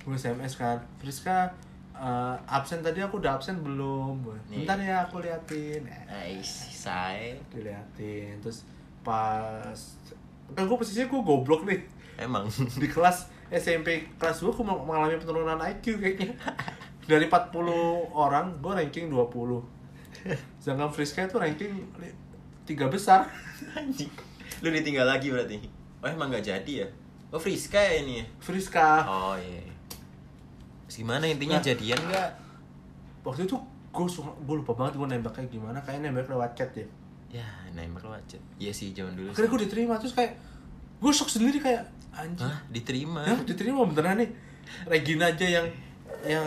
Gue 0.00 0.16
SMS 0.16 0.56
kan 0.56 0.80
Friska 0.96 1.52
eh, 1.98 2.36
absen 2.46 2.80
tadi 2.80 3.02
aku 3.02 3.18
udah 3.18 3.36
absen 3.36 3.60
belum? 3.60 4.22
Nih. 4.48 4.64
bentar 4.64 4.78
ya 4.78 5.04
aku 5.04 5.20
liatin. 5.20 5.84
Eh, 5.86 6.38
say. 6.42 7.36
Diliatin 7.50 8.38
terus 8.40 8.64
pas 9.02 9.76
kan 10.56 10.64
gue 10.64 10.76
posisinya 10.78 11.10
gue 11.10 11.20
goblok 11.20 11.66
nih. 11.66 11.82
Emang. 12.18 12.46
Di 12.82 12.88
kelas 12.88 13.30
SMP 13.48 14.06
kelas 14.16 14.44
2 14.44 14.54
gue 14.54 14.64
mengalami 14.64 15.18
penurunan 15.18 15.60
IQ 15.60 15.98
kayaknya. 16.00 16.34
Dari 17.08 17.24
40 17.24 18.12
orang 18.12 18.60
gue 18.60 18.72
ranking 18.72 19.08
20 19.08 19.78
sedangkan 20.58 20.90
Friska 20.90 21.24
itu 21.26 21.36
ranking 21.38 21.72
tiga 22.66 22.90
besar. 22.90 23.30
Lu 24.62 24.68
ditinggal 24.68 25.06
lagi 25.06 25.30
berarti? 25.30 25.62
Oh 26.02 26.08
emang 26.10 26.30
gak 26.30 26.46
jadi 26.46 26.72
ya? 26.84 26.88
Oh 27.30 27.40
Friska 27.40 27.78
ya 27.78 28.02
ini 28.02 28.22
ya? 28.22 28.24
Friska. 28.40 29.04
Oh 29.06 29.36
iya 29.38 29.60
Terus 29.62 29.77
gimana 30.88 31.24
intinya 31.24 31.56
Nah. 31.56 31.64
jadian 31.64 32.00
gak? 32.08 32.30
waktu 33.20 33.44
itu 33.44 33.56
gue 33.88 34.06
gue 34.40 34.56
lupa 34.56 34.72
banget 34.74 34.94
gue 34.96 35.06
nembaknya 35.06 35.46
gimana 35.46 35.78
kayaknya 35.80 36.08
nembak 36.08 36.28
lewat 36.28 36.52
chat 36.54 36.70
ya 36.72 36.86
Ya 37.28 37.44
nembak 37.70 38.00
lu 38.00 38.10
aja 38.10 38.40
Iya 38.56 38.72
sih 38.72 38.90
zaman 38.90 39.12
dulu 39.12 39.28
akhirnya 39.28 39.50
gue 39.50 39.60
diterima 39.62 39.94
terus 39.96 40.12
kayak 40.12 40.32
gue 40.98 41.12
shock 41.12 41.28
sendiri 41.28 41.58
kayak 41.58 41.84
anjing 42.10 42.40
Hah? 42.40 42.58
Diterima? 42.68 43.20
Hah, 43.22 43.40
diterima 43.44 43.84
beneran 43.84 44.16
nih 44.18 44.30
Regina 44.84 45.28
aja 45.28 45.44
yang 45.44 45.66
yang 46.24 46.46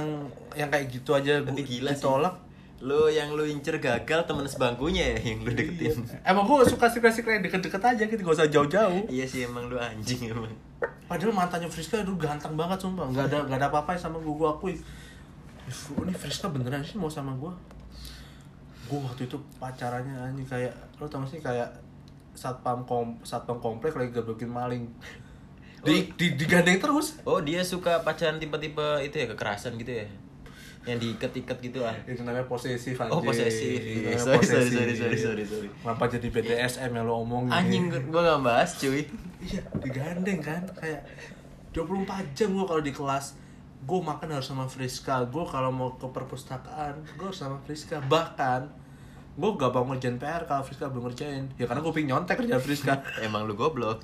yang 0.51 0.67
kayak 0.67 0.89
gitu 0.89 1.13
aja 1.13 1.39
gua 1.39 1.53
gila 1.53 1.93
sih. 1.93 2.01
ditolak 2.01 2.35
Lu 2.81 3.05
yang 3.07 3.29
lu 3.31 3.45
incer 3.45 3.77
gagal 3.77 4.25
temen 4.25 4.41
sebangkunya 4.43 5.13
ya 5.13 5.17
yang 5.21 5.45
lu 5.45 5.53
deketin 5.53 6.01
Iya. 6.01 6.17
Emang 6.25 6.49
gue 6.49 6.65
suka 6.65 6.89
sih 6.89 7.21
kayak 7.21 7.45
deket-deket 7.45 7.77
aja 7.77 8.03
gitu, 8.09 8.17
gak 8.19 8.41
usah 8.41 8.49
jauh-jauh. 8.49 9.05
Iya 9.05 9.21
sih 9.23 9.45
emang 9.45 9.69
lu 9.69 9.77
anjing 9.77 10.33
emang 10.33 10.49
Padahal 11.11 11.35
mantannya 11.35 11.67
Friska 11.67 12.07
itu 12.07 12.15
ganteng 12.15 12.55
banget 12.55 12.79
sumpah, 12.79 13.03
nggak 13.11 13.27
ada 13.27 13.37
nggak 13.43 13.59
ada 13.59 13.67
apa-apa 13.67 13.99
sama 13.99 14.15
gue, 14.23 14.31
gue 14.31 14.47
akui. 14.47 14.79
Ih, 15.67 15.79
Ini 16.07 16.15
Friska 16.15 16.47
beneran 16.47 16.79
sih 16.87 16.95
mau 16.95 17.11
sama 17.11 17.35
gue. 17.35 17.51
Gue 18.87 18.99
waktu 19.03 19.27
itu 19.27 19.35
pacarannya 19.59 20.15
anjing 20.15 20.47
kayak, 20.47 20.71
lo 21.03 21.11
tau 21.11 21.19
gak 21.19 21.35
sih 21.35 21.43
kayak 21.43 21.67
satpam 22.31 22.87
kom 22.87 23.19
satpam 23.27 23.59
komplek 23.59 23.91
lagi 23.91 24.15
gebukin 24.15 24.47
maling. 24.47 24.87
Di, 25.83 26.15
di 26.15 26.39
digandeng 26.39 26.79
terus. 26.79 27.19
Oh 27.27 27.43
dia 27.43 27.59
suka 27.59 27.99
pacaran 28.07 28.39
tipe-tipe 28.39 29.03
itu 29.03 29.15
ya 29.19 29.27
kekerasan 29.35 29.75
gitu 29.83 29.91
ya? 29.91 30.07
Yang 30.81 30.97
diikat-ikat 30.97 31.57
gitu 31.61 31.85
lah 31.85 31.93
itu 32.09 32.25
namanya 32.25 32.49
posesif 32.49 32.97
anjing. 32.97 33.13
oh 33.13 33.21
posesif 33.21 33.77
Iya, 33.77 34.17
sorry, 34.17 34.41
sorry 34.41 34.69
sorry 34.73 34.93
sorry 34.97 35.17
sorry 35.17 35.43
sorry. 35.45 35.69
Kenapa 35.69 36.09
jadi 36.09 36.27
BDSM 36.33 36.89
yang 36.97 37.05
lo 37.05 37.21
omongin? 37.21 37.53
Anjing 37.53 37.85
gua 38.09 38.21
gak 38.25 38.41
bahas 38.41 38.69
cuy. 38.81 39.05
Iya, 39.45 39.61
digandeng 39.77 40.41
kan 40.41 40.65
kayak 40.73 41.05
24 41.77 42.33
jam 42.33 42.49
gua 42.57 42.65
kalau 42.65 42.81
di 42.81 42.93
kelas 42.93 43.37
gue 43.81 43.97
makan 43.97 44.29
harus 44.37 44.45
sama 44.49 44.65
Friska. 44.69 45.25
Gue 45.29 45.45
kalau 45.45 45.73
mau 45.73 45.97
ke 45.97 46.05
perpustakaan 46.09 47.01
gue 47.17 47.25
harus 47.29 47.37
sama 47.37 47.57
Friska. 47.65 48.01
Bahkan 48.01 48.61
gue 49.37 49.49
gak 49.57 49.71
mau 49.73 49.85
ngerjain 49.89 50.17
PR 50.17 50.45
kalau 50.49 50.65
Friska 50.65 50.89
belum 50.89 51.09
ngerjain. 51.09 51.45
Ya 51.61 51.65
karena 51.69 51.81
gue 51.81 51.93
pengen 51.93 52.17
nyontek 52.17 52.41
kerja 52.41 52.57
Friska. 52.61 53.05
Emang 53.25 53.45
lu 53.45 53.53
goblok. 53.53 54.01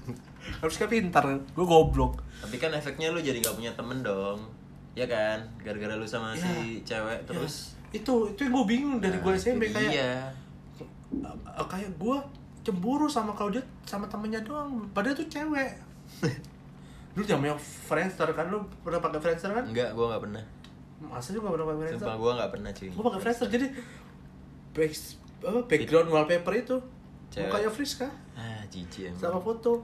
Friska 0.61 0.86
pintar 0.89 1.25
gue 1.30 1.65
goblok. 1.65 2.21
Tapi 2.41 2.57
kan 2.57 2.73
efeknya 2.73 3.13
lu 3.13 3.21
jadi 3.21 3.41
gak 3.41 3.57
punya 3.57 3.73
temen 3.73 4.01
dong 4.01 4.57
ya 4.98 5.06
kan? 5.06 5.38
Gara-gara 5.62 5.93
lu 5.93 6.08
sama 6.10 6.34
Ya. 6.34 6.41
si 6.41 6.82
cewek 6.82 7.22
terus. 7.30 7.78
Itu 7.93 8.34
itu 8.34 8.41
yang 8.41 8.54
gue 8.58 8.66
bingung 8.66 8.98
dari 8.98 9.22
gue 9.22 9.30
Nah, 9.30 9.38
SMP 9.38 9.70
itu 9.70 9.78
kayak 9.78 9.91
iya. 9.93 10.14
Uh, 11.14 11.68
kayak 11.70 11.93
gue 11.95 12.18
cemburu 12.66 13.06
sama 13.06 13.32
kalau 13.32 13.54
dia 13.54 13.62
sama 13.86 14.10
temennya 14.10 14.41
doang. 14.41 14.89
Padahal 14.91 15.14
tuh 15.14 15.30
cewek. 15.30 15.72
Dulu 17.14 17.24
zamannya 17.26 17.58
Friendster 17.58 18.30
kan? 18.34 18.50
Lu 18.50 18.62
pernah 18.82 19.00
pakai 19.00 19.18
Friendster 19.18 19.50
kan? 19.50 19.66
Enggak 19.66 19.93
gua 19.93 20.14
nggak 20.14 20.24
pernah. 20.28 20.43
Masa 20.98 21.34
juga 21.34 21.50
pernah 21.50 21.66
pakai 21.70 21.80
Friendster? 21.86 22.06
Sumpah 22.06 22.18
gua 22.18 22.32
nggak 22.38 22.52
pernah 22.52 22.70
cuy. 22.74 22.88
Gue 22.89 23.04
pakai 23.10 23.22
Friendster. 23.22 23.48
Jadi 23.50 23.68
back, 24.74 24.91
apa, 25.41 25.60
background 25.66 26.08
wallpaper 26.10 26.54
itu 26.54 26.76
Cewek. 27.28 27.50
mukanya 27.50 27.70
Friska 27.74 28.08
ah 28.38 28.62
emang. 28.70 29.10
Sama 29.18 29.39
foto. 29.41 29.82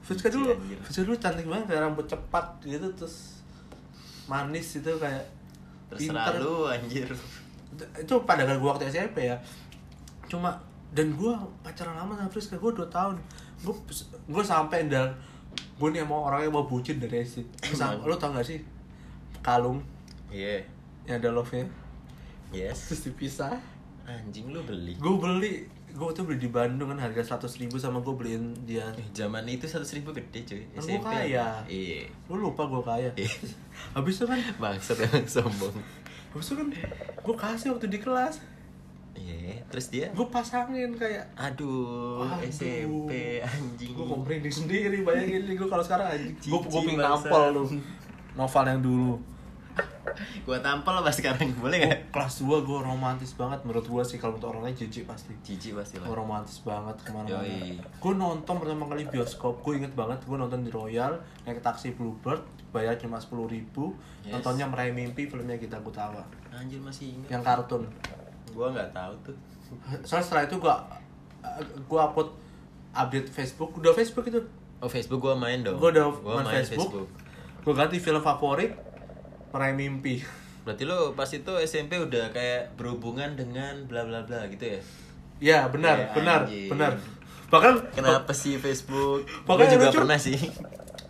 Friska 0.00 0.32
dulu 0.32 0.48
Anjir. 0.48 0.78
Friska 0.80 1.02
dulu 1.04 1.16
cantik 1.20 1.44
banget 1.44 1.64
kayak 1.68 1.82
rambut 1.84 2.06
cepat 2.08 2.46
gitu 2.64 2.88
terus 2.96 3.39
manis 4.30 4.78
itu 4.78 4.92
kayak 4.94 5.26
terserah 5.90 6.30
pinter. 6.30 6.34
lu 6.38 6.70
anjir. 6.70 7.10
Itu 7.98 8.22
pada 8.22 8.46
gue 8.46 8.62
waktu 8.62 8.86
SMP 8.86 9.26
ya. 9.26 9.36
Cuma 10.30 10.54
dan 10.94 11.10
gue 11.18 11.34
pacaran 11.66 11.98
lama 11.98 12.14
sama 12.14 12.30
Friska 12.30 12.54
gue 12.62 12.70
2 12.70 12.86
tahun. 12.86 13.18
Gue 13.66 13.74
gue 14.30 14.44
sampai 14.46 14.86
dan 14.86 15.18
gue 15.50 15.88
nih 15.90 16.06
emang 16.06 16.30
orangnya 16.30 16.54
mau 16.54 16.62
bucin 16.62 17.02
dari 17.02 17.26
SD 17.26 17.42
Lu 17.74 18.06
lo 18.06 18.14
tau 18.14 18.30
gak 18.30 18.46
sih? 18.46 18.62
Kalung. 19.42 19.82
Iya. 20.30 20.62
Yang 21.10 21.16
ada 21.26 21.28
love 21.34 21.50
nya 21.50 21.66
yes. 22.54 22.86
Terus 22.86 23.10
dipisah. 23.10 23.58
Anjing 24.06 24.54
lu 24.54 24.62
beli. 24.62 24.94
Gue 24.94 25.14
beli 25.18 25.66
gue 25.90 26.08
tuh 26.10 26.22
beli 26.22 26.38
di 26.38 26.48
Bandung 26.48 26.88
kan 26.88 27.00
harga 27.00 27.20
seratus 27.20 27.56
ribu 27.56 27.76
sama 27.76 27.98
gue 27.98 28.10
beliin 28.10 28.54
dia. 28.62 28.86
Eh, 28.92 29.08
zaman 29.10 29.42
itu 29.44 29.64
seratus 29.64 29.92
ribu 29.92 30.10
gede 30.10 30.42
cuy 30.42 30.62
Kan 30.70 30.82
gua 30.82 31.00
kaya. 31.10 31.46
iya. 31.64 32.06
Lu 32.26 32.40
lupa 32.40 32.64
gue 32.64 32.80
kaya. 32.80 33.10
Iya. 33.14 33.30
habis 33.92 34.16
itu 34.16 34.24
kan 34.24 34.38
bangsat 34.56 34.96
emang 35.00 35.26
sombong. 35.26 35.74
Habis 36.30 36.46
itu 36.46 36.54
kan 36.56 36.68
gue 37.20 37.34
kasih 37.36 37.68
waktu 37.72 37.86
di 37.86 37.98
kelas. 37.98 38.40
Iya 39.12 39.60
terus 39.66 39.86
dia? 39.88 40.06
Gue 40.10 40.26
pasangin 40.26 40.94
kayak 40.94 41.26
aduh, 41.34 42.22
Aduh. 42.24 42.46
SMP 42.46 43.10
anjing. 43.40 43.92
Gue 43.92 44.04
kok 44.04 44.18
merinding 44.18 44.54
sendiri 44.54 45.02
bayangin 45.02 45.44
nih 45.44 45.54
gue 45.54 45.68
kalau 45.68 45.82
sekarang 45.82 46.06
anjing. 46.08 46.48
Gue 46.48 46.60
gue 46.62 46.80
bangsa. 46.94 47.26
nampol 47.26 47.44
lu. 47.52 47.62
Novel 48.32 48.64
yang 48.64 48.80
dulu 48.80 49.12
gua 50.44 50.58
tampol 50.60 51.00
apa 51.00 51.08
sekarang 51.08 51.54
boleh 51.56 51.76
Gua, 51.80 51.86
nggak 51.86 52.00
kelas 52.12 52.34
2 52.44 52.66
gue 52.66 52.78
romantis 52.82 53.32
banget 53.34 53.60
menurut 53.64 53.86
gue 53.86 54.02
sih 54.04 54.18
kalau 54.20 54.36
untuk 54.36 54.52
orangnya 54.52 54.84
jijik 54.84 55.08
pasti. 55.08 55.32
Cici 55.40 55.72
pasti 55.72 55.96
gue 55.96 56.04
lah 56.04 56.18
romantis 56.18 56.60
banget 56.60 56.96
ke 57.00 57.10
mana-mana. 57.14 57.80
Gue 58.02 58.12
nonton 58.14 58.54
pertama 58.60 58.84
kali 58.90 59.08
bioskop 59.08 59.62
gue 59.62 59.80
inget 59.80 59.92
banget 59.96 60.20
gue 60.24 60.36
nonton 60.36 60.60
di 60.60 60.70
Royal 60.70 61.16
naik 61.46 61.64
taksi 61.64 61.94
Bluebird 61.94 62.42
bayar 62.70 62.94
cuma 62.96 63.18
sepuluh 63.18 63.50
ribu 63.50 63.96
Yes. 64.20 64.36
nontonnya 64.36 64.68
meraih 64.68 64.92
mimpi 64.92 65.24
filmnya 65.24 65.56
kita 65.56 65.80
Kutawa 65.80 66.20
anjir 66.52 66.76
masih 66.78 67.16
ingat 67.16 67.28
yang 67.32 67.42
kartun. 67.42 67.88
Gua 68.52 68.68
nggak 68.68 68.92
tahu 68.92 69.14
tuh. 69.24 69.36
Soalnya 70.04 70.26
setelah 70.26 70.44
itu 70.44 70.56
gue 70.60 70.74
gue 71.88 72.00
upload 72.00 72.30
update 72.92 73.28
Facebook. 73.32 73.70
Udah 73.78 73.96
Facebook 73.96 74.26
itu? 74.28 74.40
Oh 74.82 74.90
Facebook 74.90 75.20
gua 75.22 75.32
main 75.38 75.64
dong. 75.64 75.80
Gue 75.80 75.88
udah 75.88 76.10
Gua 76.20 76.44
main 76.44 76.60
Facebook, 76.60 77.08
gue 77.64 77.74
ganti 77.74 77.96
film 77.96 78.20
favorit 78.20 78.72
meraih 79.50 79.74
mimpi. 79.74 80.22
Berarti 80.60 80.84
lo 80.84 81.12
pas 81.12 81.26
itu 81.26 81.52
SMP 81.60 81.96
udah 81.96 82.30
kayak 82.30 82.74
berhubungan 82.74 83.32
dengan 83.32 83.84
bla 83.84 84.02
bla 84.02 84.22
bla 84.22 84.46
gitu 84.46 84.64
ya? 84.66 84.80
Ya 85.40 85.58
benar 85.66 85.96
Ya, 85.96 86.08
benar 86.12 86.40
anjing. 86.44 86.68
benar. 86.68 86.92
Bahkan 87.48 87.74
kenapa 87.92 88.30
sih 88.30 88.56
Facebook? 88.56 89.24
Gua 89.48 89.56
Makanya 89.56 89.72
juga 89.74 89.86
lucu. 89.88 89.98
pernah 89.98 90.18
sih. 90.18 90.36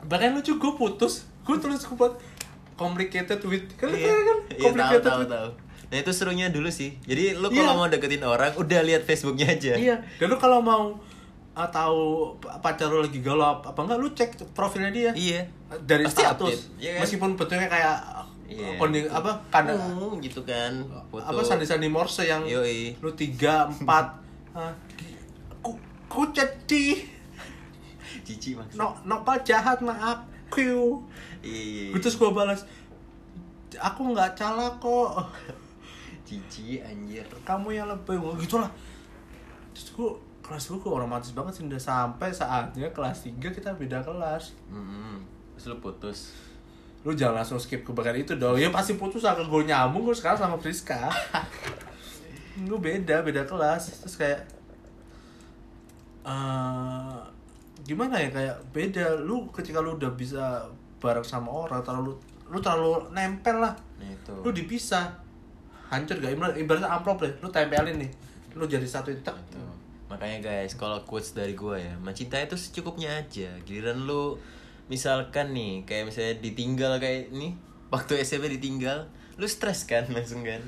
Bahkan 0.02 0.32
lucu 0.32 0.52
gue 0.54 0.72
putus. 0.74 1.26
Gue 1.42 1.58
tulis 1.58 1.78
gue 1.78 1.92
buat 1.94 2.14
complicated 2.74 3.40
with 3.44 3.66
kan 3.76 3.90
iya. 3.90 4.08
kan? 4.08 4.38
Iya 4.48 4.56
tahu 4.56 4.64
complicated 4.70 5.04
tahu 5.04 5.20
with 5.20 5.30
tahu. 5.30 5.48
Nah 5.90 5.96
itu 5.98 6.10
serunya 6.14 6.46
dulu 6.48 6.70
sih. 6.70 6.94
Jadi 7.02 7.34
lo 7.34 7.50
Iya. 7.50 7.60
kalau 7.60 7.72
mau 7.76 7.86
deketin 7.86 8.22
orang 8.22 8.54
udah 8.54 8.80
lihat 8.80 9.02
Facebooknya 9.02 9.50
aja. 9.50 9.74
Iya. 9.74 9.96
Dan 10.16 10.26
lu 10.26 10.38
kalau 10.38 10.62
mau 10.62 10.94
uh, 11.50 11.68
tahu 11.68 12.32
pacar 12.62 12.86
lu 12.86 13.02
lagi 13.02 13.18
galau 13.18 13.58
apa 13.58 13.74
enggak 13.76 13.98
lu 13.98 14.08
cek 14.10 14.30
profilnya 14.54 14.88
dia. 14.88 15.10
Iya. 15.12 15.42
Dari 15.82 16.02
Pasti 16.02 16.22
status. 16.22 16.46
update, 16.48 16.62
iya 16.78 16.90
kan? 16.94 17.00
meskipun 17.02 17.30
bentuknya 17.34 17.68
kayak 17.68 17.96
Iya. 18.50 18.74
kondi 18.76 19.06
apa? 19.06 19.38
Kanda 19.46 19.78
Hmm, 19.78 20.18
gitu 20.18 20.42
kan 20.42 20.82
foto. 21.06 21.22
Apa 21.22 21.40
sandi-sandi 21.46 21.86
Morse 21.86 22.26
yang 22.26 22.42
Yoi. 22.42 22.98
lu 22.98 23.14
tiga 23.14 23.70
empat 23.70 24.10
ah, 24.58 24.74
ku 25.62 25.78
ku 26.10 26.26
jadi. 26.34 26.98
Cici 28.26 28.58
maksud. 28.58 28.74
No 28.74 28.98
nopal 29.06 29.38
jahat 29.46 29.78
sama 29.78 29.94
aku. 29.94 30.98
Iya. 31.46 31.94
Terus 31.96 32.18
gue 32.18 32.30
balas 32.34 32.66
aku 33.78 34.10
nggak 34.10 34.34
salah 34.34 34.74
kok. 34.82 35.30
Cici 36.26 36.82
anjir. 36.82 37.22
Kamu 37.46 37.70
yang 37.70 37.86
lebih. 37.86 38.18
Wah, 38.18 38.34
gitu 38.34 38.58
lah 38.58 38.70
terus 39.70 39.94
gue 39.94 40.10
kelas 40.42 40.66
gue 40.66 40.82
romantis 40.82 41.30
banget 41.30 41.54
sih 41.54 41.64
udah 41.64 41.78
sampai 41.78 42.34
saatnya 42.34 42.90
kelas 42.90 43.22
3 43.22 43.38
kita 43.38 43.70
beda 43.78 44.02
kelas. 44.02 44.58
Hmm 44.66 45.22
terus 45.54 45.70
lo 45.70 45.78
putus 45.78 46.18
lu 47.00 47.16
jangan 47.16 47.40
langsung 47.40 47.56
skip 47.56 47.80
ke 47.80 47.90
bagian 47.96 48.20
itu 48.20 48.36
dong. 48.36 48.60
Ya 48.60 48.68
pasti 48.68 49.00
putus 49.00 49.24
akan 49.24 49.48
gue 49.48 49.62
nyambung 49.64 50.04
gue 50.04 50.16
sekarang 50.16 50.36
sama 50.36 50.56
Friska. 50.60 51.08
Gue 52.68 52.76
beda 52.76 53.24
beda 53.24 53.48
kelas. 53.48 54.04
Terus 54.04 54.20
kayak 54.20 54.40
eh 56.28 57.16
gimana 57.88 58.20
ya 58.20 58.28
kayak 58.28 58.56
beda. 58.76 59.16
Lu 59.24 59.48
ketika 59.48 59.80
lu 59.80 59.96
udah 59.96 60.12
bisa 60.12 60.68
bareng 61.00 61.24
sama 61.24 61.48
orang 61.48 61.80
terlalu 61.80 62.12
lu 62.52 62.58
terlalu 62.60 63.00
nempel 63.16 63.64
lah. 63.64 63.72
Itu. 63.96 64.36
Lu 64.44 64.52
dipisah. 64.52 65.08
Hancur 65.88 66.20
gak? 66.20 66.36
Ibarat 66.36 66.54
ibaratnya 66.60 66.90
amplop 66.92 67.24
deh. 67.24 67.32
Lu 67.40 67.48
tempelin 67.48 67.96
nih. 67.96 68.10
Lu 68.60 68.68
jadi 68.68 68.84
satu 68.84 69.08
Itu. 69.08 69.32
Makanya 70.10 70.42
guys, 70.42 70.74
kalau 70.74 70.98
quotes 71.06 71.38
dari 71.38 71.54
gua 71.54 71.78
ya, 71.78 71.94
mencintai 72.02 72.50
itu 72.50 72.58
secukupnya 72.58 73.22
aja. 73.22 73.46
Giliran 73.62 74.10
lu 74.10 74.34
misalkan 74.90 75.54
nih, 75.54 75.86
kayak 75.86 76.10
misalnya 76.10 76.34
ditinggal 76.38 76.98
kayak 76.98 77.30
ini, 77.30 77.54
waktu 77.88 78.18
SMP 78.18 78.50
ditinggal, 78.50 79.06
lu 79.34 79.46
stres 79.46 79.86
kan 79.86 80.04
langsung 80.10 80.42
kan? 80.42 80.60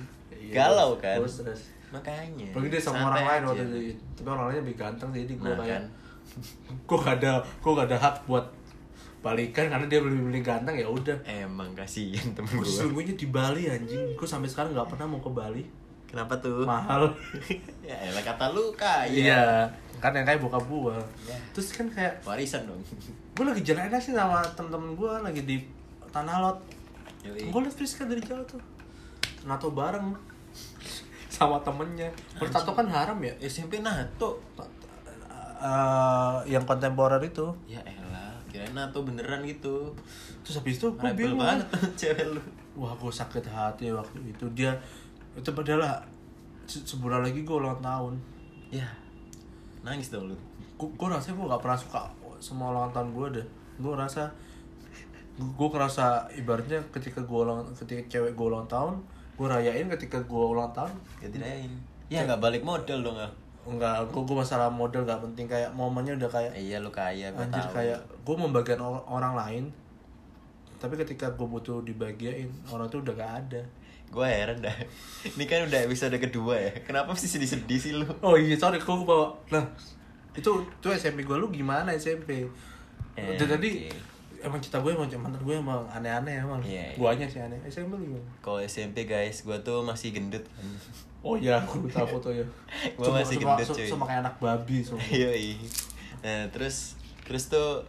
Galau 0.48 0.96
kan? 0.96 1.18
Gua 1.18 1.26
stres. 1.26 1.68
Makanya. 1.90 2.48
Pergi 2.50 2.68
deh 2.68 2.80
sama 2.80 3.10
orang 3.10 3.20
lain 3.20 3.42
waktu 3.44 3.64
itu 3.68 3.78
tapi 4.14 4.24
orang 4.26 4.48
lainnya 4.48 4.62
lebih 4.64 4.76
ganteng 4.76 5.08
jadi 5.12 5.28
gue 5.28 5.44
Nah, 5.44 5.58
kayak 5.58 5.68
kan. 5.68 5.84
gue 6.88 6.98
gak 6.98 7.16
ada 7.20 7.32
gue 7.60 7.72
gak 7.74 7.86
ada 7.86 7.98
hak 8.00 8.16
buat 8.24 8.46
balikan 9.20 9.68
karena 9.68 9.86
dia 9.86 10.00
lebih 10.00 10.24
lebih 10.24 10.42
ganteng 10.42 10.74
ya 10.74 10.88
udah 10.88 11.14
Emang 11.22 11.76
kasihan 11.76 12.32
temen 12.32 12.48
gue 12.48 12.64
sesungguhnya 12.64 13.12
di 13.12 13.28
Bali 13.28 13.68
anjing 13.68 14.16
gue 14.16 14.24
sampai 14.24 14.48
sekarang 14.48 14.72
nggak 14.72 14.88
pernah 14.88 15.06
mau 15.06 15.20
ke 15.20 15.28
Bali 15.28 15.62
Kenapa 16.08 16.32
tuh? 16.36 16.64
mahal 16.64 17.12
ya 17.86 17.96
elah 18.02 18.20
kata 18.20 18.50
lu 18.50 18.72
kaya. 18.72 19.12
iya 19.12 19.44
kan 20.02 20.10
yang 20.10 20.26
kayak 20.26 20.38
bokap 20.38 20.60
gue 20.60 20.96
Ya. 21.24 21.38
terus 21.52 21.70
kan 21.70 21.86
kayak 21.86 22.18
Warisan 22.20 22.66
dong. 22.66 22.82
gue 23.32 23.44
lagi 23.44 23.62
jalan 23.62 23.86
enak 23.86 23.98
sih 23.98 24.10
sama 24.10 24.42
temen-temen 24.50 24.92
gue 24.92 25.12
lagi 25.22 25.42
di 25.44 25.56
tanah 26.08 26.36
lot 26.40 26.58
gue 27.22 27.30
liat 27.56 27.70
Friska 27.70 28.04
dari 28.04 28.18
jauh 28.20 28.42
tuh 28.44 28.58
nato 29.42 29.70
bareng 29.70 30.10
sama 31.28 31.56
temennya 31.60 32.10
bertato 32.34 32.70
kan 32.72 32.84
haram 32.86 33.16
ya 33.18 33.32
SMP 33.40 33.78
nato. 33.78 34.42
Eh, 35.56 36.38
yang 36.48 36.62
kontemporer 36.62 37.22
itu 37.22 37.46
Ya 37.64 37.78
elah, 37.82 38.34
kirain 38.46 38.70
nato 38.72 39.00
beneran 39.00 39.40
gitu. 39.42 39.94
terus 40.42 40.58
habis 40.58 40.74
itu 40.76 40.90
gue 40.90 41.10
bingung 41.12 41.38
banget 41.38 41.70
cewek 41.94 42.26
lu. 42.28 42.42
wah 42.74 42.90
gue 42.92 43.06
sakit 43.08 43.46
hati 43.46 43.86
waktu 43.88 44.18
itu 44.26 44.42
dia 44.50 44.74
itu 45.32 45.46
padahal 45.48 46.02
se- 46.64 46.82
sebulan 46.82 47.22
lagi 47.22 47.40
gue 47.40 47.54
ulang 47.54 47.78
tahun 47.78 48.18
Ya. 48.68 48.90
Nangis 49.82 50.08
dong 50.08 50.26
lu. 50.26 50.36
gue, 50.74 51.06
rasanya 51.06 51.34
gue 51.36 51.46
gak 51.48 51.60
pernah 51.60 51.76
suka 51.76 52.02
semua 52.38 52.70
ulang 52.70 52.90
tahun 52.90 53.10
gue 53.12 53.26
deh 53.36 53.46
gue 53.76 53.92
rasa 53.92 54.26
gue 55.32 55.68
kerasa 55.68 56.06
ibaratnya 56.32 56.82
ketika 56.90 57.20
gue 57.20 57.38
ulang 57.40 57.62
ketika 57.72 58.02
cewek 58.08 58.32
gue 58.32 58.46
ulang 58.48 58.66
tahun 58.66 58.98
gue 59.32 59.46
rayain 59.48 59.86
ketika 59.88 60.18
gue 60.20 60.44
ulang 60.44 60.70
tahun 60.72 60.90
Ya 61.18 61.28
dirayain. 61.28 61.72
Ya 62.06 62.20
nggak 62.22 62.38
balik 62.38 62.62
modal 62.62 63.00
dong 63.00 63.16
ah. 63.16 63.30
enggak 63.62 64.02
gue 64.08 64.20
gue 64.20 64.36
masalah 64.36 64.66
model 64.68 65.02
gak 65.02 65.22
penting 65.22 65.46
kayak 65.46 65.70
momennya 65.70 66.14
udah 66.16 66.26
kayak 66.28 66.52
Iya 66.52 66.76
lu 66.78 66.90
kaya, 66.90 67.30
gua 67.30 67.46
anjir 67.46 67.62
tahu. 67.62 67.72
kayak 67.72 67.98
gue 68.20 68.36
membagian 68.36 68.80
or- 68.80 69.06
orang 69.06 69.32
lain 69.32 69.64
tapi 70.76 70.98
ketika 70.98 71.30
gue 71.30 71.46
butuh 71.46 71.78
dibagiain 71.80 72.50
orang 72.66 72.86
itu 72.86 72.98
udah 72.98 73.14
gak 73.14 73.32
ada 73.40 73.62
Gue 74.12 74.28
heran 74.28 74.60
dah. 74.60 74.76
Ini 75.40 75.44
kan 75.48 75.64
udah 75.64 75.80
episode 75.88 76.12
kedua 76.20 76.60
ya. 76.60 76.72
Kenapa 76.84 77.16
sih 77.16 77.32
sedih-sedih 77.32 77.78
sih 77.80 77.92
lu? 77.96 78.04
Oh 78.20 78.36
iya, 78.36 78.52
sorry, 78.60 78.76
kok 78.76 78.92
gue 78.92 79.08
bawa. 79.08 79.32
Nah, 79.48 79.64
itu 80.36 80.52
itu 80.68 80.86
SMP 80.92 81.24
gue 81.24 81.36
lu 81.40 81.48
gimana 81.48 81.96
SMP? 81.96 82.44
Eh, 83.16 83.36
tadi 83.40 83.88
oke. 83.88 84.44
emang 84.44 84.60
cita 84.60 84.80
gue 84.84 84.92
emang 84.92 85.08
mantan 85.08 85.40
gue 85.40 85.56
emang 85.56 85.80
aneh-aneh 85.88 86.44
emang. 86.44 86.60
Iya, 86.60 86.92
iya. 86.92 87.00
Guanya 87.00 87.24
sih 87.24 87.40
aneh. 87.40 87.56
SMP 87.64 87.96
lu 87.96 88.04
gimana? 88.12 88.28
Kalau 88.44 88.60
SMP 88.60 89.08
guys, 89.08 89.40
gue 89.40 89.56
tuh 89.64 89.80
masih 89.80 90.12
gendut 90.12 90.44
kan. 90.44 90.68
Oh 91.22 91.38
iya, 91.38 91.56
aku 91.56 91.86
tahu 91.86 92.18
fotonya. 92.18 92.44
Gua 92.98 93.22
masih 93.22 93.38
gendut, 93.38 93.64
sama, 93.64 93.78
cuy. 93.78 93.88
sama 93.88 94.04
kayak 94.10 94.20
anak 94.26 94.34
babi 94.42 94.76
semua. 94.82 95.00
Yoi. 95.22 95.54
Nah 96.20 96.50
terus 96.50 96.98
terus 97.22 97.46
tuh 97.46 97.86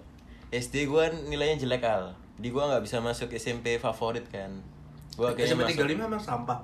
SD 0.53 0.85
gue 0.85 1.03
nilainya 1.27 1.57
jelek 1.65 1.83
al. 1.83 2.13
Di 2.37 2.53
gue 2.53 2.61
nggak 2.61 2.85
bisa 2.85 3.01
masuk 3.01 3.33
SMP 3.33 3.81
favorit 3.81 4.23
kan. 4.29 4.61
Gue 5.13 5.29
kayaknya 5.37 5.53
SMP 5.53 5.61
masuk. 5.65 5.87
35 5.89 6.09
emang 6.09 6.23
sampah. 6.23 6.59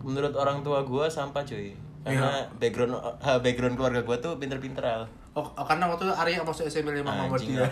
Menurut 0.00 0.34
orang 0.34 0.64
tua 0.66 0.82
gue 0.82 1.06
sampah 1.06 1.42
cuy. 1.44 1.76
Karena 2.00 2.48
background 2.56 2.96
ha, 2.96 3.36
background 3.44 3.76
keluarga 3.76 4.00
gue 4.00 4.16
tuh 4.18 4.32
pinter-pinter 4.40 4.84
al. 4.84 5.04
Oh, 5.30 5.46
oh, 5.46 5.62
karena 5.62 5.86
waktu 5.86 6.10
itu 6.10 6.14
Arya 6.16 6.42
masuk 6.42 6.66
SMP 6.66 6.90
5 6.90 7.06
sama 7.06 7.22
Anjing 7.30 7.54
dia. 7.54 7.70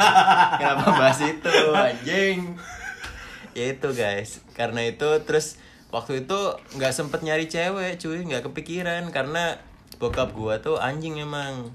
Kenapa 0.60 0.84
bahas 0.92 1.20
itu 1.24 1.54
anjing? 1.72 2.38
Ya 3.56 3.64
itu 3.72 3.88
guys. 3.96 4.44
Karena 4.52 4.84
itu 4.84 5.08
terus 5.24 5.56
waktu 5.88 6.28
itu 6.28 6.38
nggak 6.76 6.92
sempet 6.92 7.24
nyari 7.24 7.48
cewek 7.48 7.96
cuy, 7.96 8.20
nggak 8.28 8.44
kepikiran 8.52 9.08
karena 9.08 9.56
bokap 9.96 10.36
gua 10.36 10.60
tuh 10.60 10.76
anjing 10.76 11.16
emang. 11.16 11.72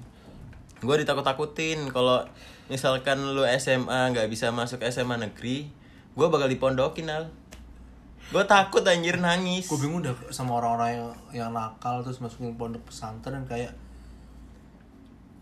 Gua 0.86 1.02
ditakut-takutin 1.02 1.90
kalau 1.90 2.22
misalkan 2.70 3.18
lu 3.34 3.42
SMA 3.58 4.14
nggak 4.14 4.30
bisa 4.30 4.54
masuk 4.54 4.86
SMA 4.86 5.18
negeri, 5.18 5.66
gua 6.14 6.30
bakal 6.30 6.46
dipondokin 6.46 7.10
al. 7.10 7.26
Gua 8.26 8.44
takut 8.44 8.80
anjir 8.82 9.16
nangis. 9.16 9.64
Gue 9.64 9.78
bingung 9.78 10.00
dah 10.00 10.12
sama 10.28 10.56
orang-orang 10.56 10.90
yang 10.94 11.08
yang 11.32 11.50
nakal 11.50 12.00
terus 12.00 12.18
masukin 12.18 12.54
pondok 12.54 12.84
pesantren 12.84 13.44
kayak 13.44 13.70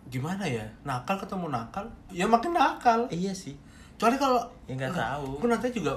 gimana 0.06 0.44
ya 0.44 0.60
nakal 0.82 1.16
ketemu 1.16 1.48
nakal 1.48 1.88
ya 2.10 2.26
makin 2.26 2.52
nakal 2.52 3.08
Iya 3.08 3.32
sih. 3.32 3.56
Kecuali 3.94 4.16
kalau 4.16 4.40
Ya, 4.66 4.74
nggak 4.74 4.92
tahu. 4.92 5.40
Gue 5.40 5.48
nanti 5.48 5.70
juga 5.70 5.96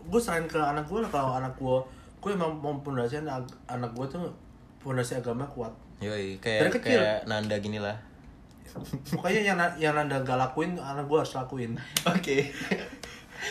gue 0.00 0.18
serahin 0.18 0.44
ke 0.44 0.56
anak 0.56 0.84
gue 0.84 0.98
lah 0.98 1.08
kalau 1.08 1.32
anak 1.34 1.54
gue 1.54 1.76
gue 2.18 2.30
emang 2.30 2.52
mau 2.52 2.74
pondasian 2.76 3.24
ag- 3.24 3.56
anak 3.66 3.92
gue 3.92 4.06
tuh 4.06 4.28
pondasi 4.78 5.14
agama 5.14 5.46
kuat. 5.46 5.70
Yoi, 5.98 6.36
Dari 6.36 6.38
kayak 6.38 6.72
kecil. 6.72 6.98
kayak 6.98 7.18
Nanda 7.24 7.56
gini 7.56 7.78
lah. 7.78 7.96
Pokoknya 9.08 9.42
yang 9.44 9.58
yang 9.76 9.94
nanda 9.94 10.20
gak 10.20 10.36
lakuin 10.36 10.76
anak 10.76 11.04
gue 11.04 11.16
harus 11.16 11.32
lakuin. 11.32 11.72
Oke. 12.06 12.52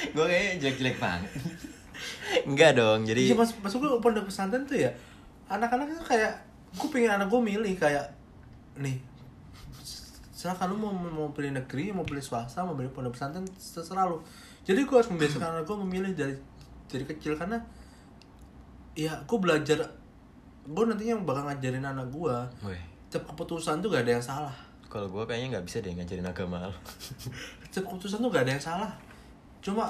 gue 0.08 0.24
kayaknya 0.24 0.54
jelek-jelek 0.62 0.98
banget. 0.98 1.32
Enggak 2.44 2.76
dong, 2.76 3.08
jadi 3.08 3.32
Iya 3.32 3.36
mas 3.36 3.52
masuk 3.60 3.84
gue 3.84 4.00
pondok 4.04 4.28
pesantren 4.28 4.64
tuh 4.68 4.80
ya 4.80 4.92
anak-anak 5.48 5.96
tuh 5.96 6.08
kayak 6.12 6.44
gue 6.76 6.88
pengen 6.92 7.16
anak 7.16 7.32
gue 7.32 7.40
milih 7.40 7.74
kayak 7.80 8.04
nih 8.76 9.00
silakan 10.38 10.70
lu 10.70 10.76
mau 10.78 10.94
mau 10.94 11.34
pilih 11.34 11.50
negeri 11.56 11.90
mau 11.90 12.06
pilih 12.06 12.22
swasta 12.22 12.62
mau 12.62 12.78
pilih 12.78 12.94
pondok 12.94 13.18
pesantren 13.18 13.48
terserah 13.48 14.06
lu. 14.06 14.22
Jadi 14.68 14.84
gue 14.84 14.96
harus 14.96 15.10
membiasakan 15.10 15.50
anak 15.60 15.66
gue 15.66 15.78
memilih 15.82 16.12
dari 16.14 16.36
dari 16.88 17.04
kecil 17.08 17.40
karena 17.40 17.58
ya 18.94 19.18
gue 19.24 19.38
belajar 19.40 19.82
gue 20.68 20.84
nantinya 20.84 21.16
bakal 21.24 21.48
ngajarin 21.48 21.86
anak 21.88 22.12
gue 22.12 22.36
setiap 23.08 23.24
keputusan 23.32 23.80
tuh 23.80 23.88
gak 23.88 24.04
ada 24.04 24.20
yang 24.20 24.26
salah. 24.26 24.56
Kalau 24.92 25.08
gue 25.08 25.24
kayaknya 25.24 25.58
nggak 25.58 25.66
bisa 25.68 25.80
deh 25.80 25.96
ngajarin 25.96 26.28
agama. 26.28 26.68
setiap 27.72 27.88
keputusan 27.88 28.20
tuh 28.20 28.30
gak 28.30 28.44
ada 28.44 28.52
yang 28.60 28.64
salah. 28.64 28.92
Cuma 29.64 29.88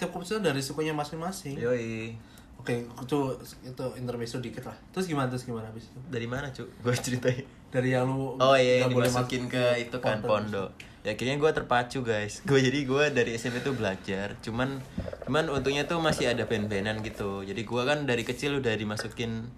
setiap 0.00 0.16
keputusan 0.16 0.40
dari 0.40 0.64
sukunya 0.64 0.96
masing-masing 0.96 1.60
Yoi. 1.60 2.16
oke 2.56 2.72
itu 2.72 3.18
itu 3.60 3.84
intermezzo 4.00 4.40
dikit 4.40 4.64
lah 4.64 4.76
terus 4.96 5.04
gimana 5.04 5.28
terus 5.28 5.44
gimana 5.44 5.68
habis 5.68 5.92
itu 5.92 6.00
Dari 6.08 6.24
mana, 6.24 6.48
Cuk? 6.48 6.72
Gue 6.84 6.96
ceritain. 6.96 7.44
dari 7.68 7.92
yang 7.92 8.08
lu 8.08 8.40
Oh 8.40 8.56
iya, 8.56 8.82
yang 8.82 8.90
dimasukin 8.96 9.44
masuk 9.46 9.54
ke 9.54 9.64
itu 9.86 9.96
kan 10.02 10.18
pondok. 10.24 10.72
Ya 11.00 11.16
akhirnya 11.16 11.36
gue 11.38 11.50
terpacu 11.54 12.00
guys. 12.02 12.40
Gue 12.48 12.60
jadi 12.60 12.82
gue 12.84 13.04
dari 13.12 13.36
SMP 13.36 13.62
tuh 13.62 13.76
belajar. 13.76 14.36
Cuman 14.42 14.80
cuman 15.28 15.48
untungnya 15.48 15.86
tuh 15.86 16.02
masih 16.02 16.32
ada 16.32 16.44
band-bandan 16.44 17.00
gitu. 17.06 17.46
Jadi 17.46 17.62
gue 17.64 17.82
kan 17.86 18.04
dari 18.04 18.24
kecil 18.26 18.58
udah 18.60 18.74
dimasukin 18.74 19.48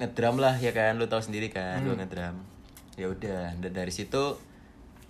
ngedrum 0.00 0.40
lah 0.40 0.56
ya 0.58 0.74
kan. 0.74 0.98
Lu 0.98 1.06
tahu 1.06 1.20
sendiri 1.22 1.50
kan, 1.50 1.84
gue 1.84 1.94
ngedrum. 1.94 2.42
Ya 2.98 3.06
udah, 3.06 3.54
dari 3.60 3.92
situ 3.94 4.40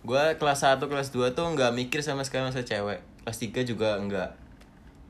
gue 0.05 0.25
kelas 0.37 0.61
1 0.67 0.85
kelas 0.85 1.09
2 1.15 1.33
tuh 1.33 1.47
nggak 1.55 1.73
mikir 1.73 2.01
sama 2.05 2.27
sekali 2.27 2.51
masa 2.51 2.67
cewek. 2.67 3.01
Kelas 3.25 3.39
3 3.39 3.63
juga 3.63 3.97
enggak. 3.97 4.35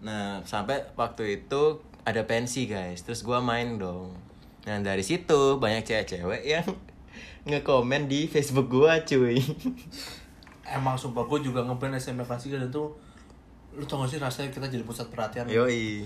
Nah, 0.00 0.40
sampai 0.42 0.94
waktu 0.94 1.38
itu 1.38 1.62
ada 2.02 2.22
pensi 2.22 2.64
guys. 2.64 3.02
Terus 3.02 3.20
gue 3.20 3.38
main 3.38 3.76
dong. 3.76 4.14
Nah, 4.64 4.78
dari 4.78 5.02
situ 5.02 5.56
banyak 5.56 5.82
cewek-cewek 5.82 6.42
yang 6.44 6.66
ngekomen 7.48 8.06
di 8.06 8.26
Facebook 8.26 8.68
gua 8.68 9.00
cuy. 9.00 9.40
emang 10.68 10.94
sumpah 10.94 11.24
gue 11.24 11.40
juga 11.42 11.64
ngeband 11.64 11.96
SMP 11.96 12.20
kelas 12.20 12.44
3 12.44 12.60
dan 12.60 12.68
tuh 12.68 12.92
lu 13.72 13.84
tau 13.84 14.04
gak 14.04 14.10
sih 14.10 14.20
rasanya 14.20 14.52
kita 14.52 14.68
jadi 14.68 14.84
pusat 14.84 15.08
perhatian 15.08 15.48
Yoi. 15.48 16.04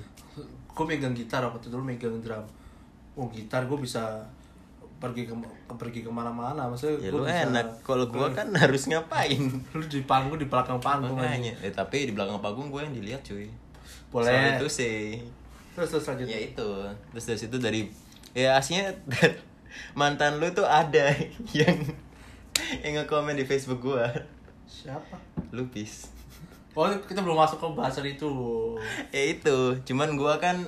gue 0.68 0.84
megang 0.86 1.10
gitar 1.12 1.42
waktu 1.42 1.66
itu 1.66 1.74
lu 1.74 1.82
megang 1.82 2.22
drum 2.22 2.46
oh 3.12 3.26
gitar 3.26 3.66
gue 3.66 3.74
bisa 3.74 4.22
pergi 4.96 5.26
ke, 5.26 5.34
ke- 5.66 5.74
pergi 5.74 6.00
ke 6.00 6.10
mana-mana 6.10 6.70
maksudnya 6.70 6.94
Ya 7.00 7.10
lu 7.10 7.26
bisa- 7.26 7.42
enak. 7.42 7.66
Kalau 7.82 8.06
gua 8.06 8.30
kan 8.30 8.54
harus 8.54 8.86
ngapain? 8.86 9.42
lu 9.74 9.82
di 9.82 9.98
panggung 10.02 10.38
di 10.38 10.46
belakang 10.46 10.78
panggung 10.78 11.18
aja. 11.18 11.26
Makanya. 11.26 11.52
Eh, 11.58 11.74
tapi 11.74 12.06
di 12.06 12.14
belakang 12.14 12.38
panggung 12.38 12.70
gue 12.70 12.78
yang 12.80 12.94
dilihat 12.94 13.18
cuy. 13.26 13.50
Boleh. 14.12 14.60
Itu 14.60 14.68
sih. 14.68 15.18
terus 15.72 15.88
terus 15.88 16.04
lanjut. 16.04 16.28
Ya 16.28 16.38
itu. 16.38 16.70
Terus 17.16 17.24
dari 17.24 17.38
situ 17.40 17.56
dari 17.56 17.80
ya 18.36 18.60
aslinya 18.60 18.92
mantan 19.98 20.36
lu 20.36 20.52
tuh 20.52 20.68
ada 20.68 21.16
yang 21.58 21.76
yang 22.84 22.92
ngekomen 23.00 23.34
di 23.34 23.48
Facebook 23.48 23.80
gua. 23.80 24.12
siapa? 24.68 25.16
Lupis. 25.52 26.08
oh 26.72 26.88
kita 27.04 27.20
belum 27.20 27.36
masuk 27.36 27.60
ke 27.60 27.66
bahasan 27.72 28.04
itu. 28.08 28.32
Ya 29.08 29.32
itu. 29.32 29.76
Cuman 29.88 30.16
gua 30.20 30.36
kan 30.36 30.60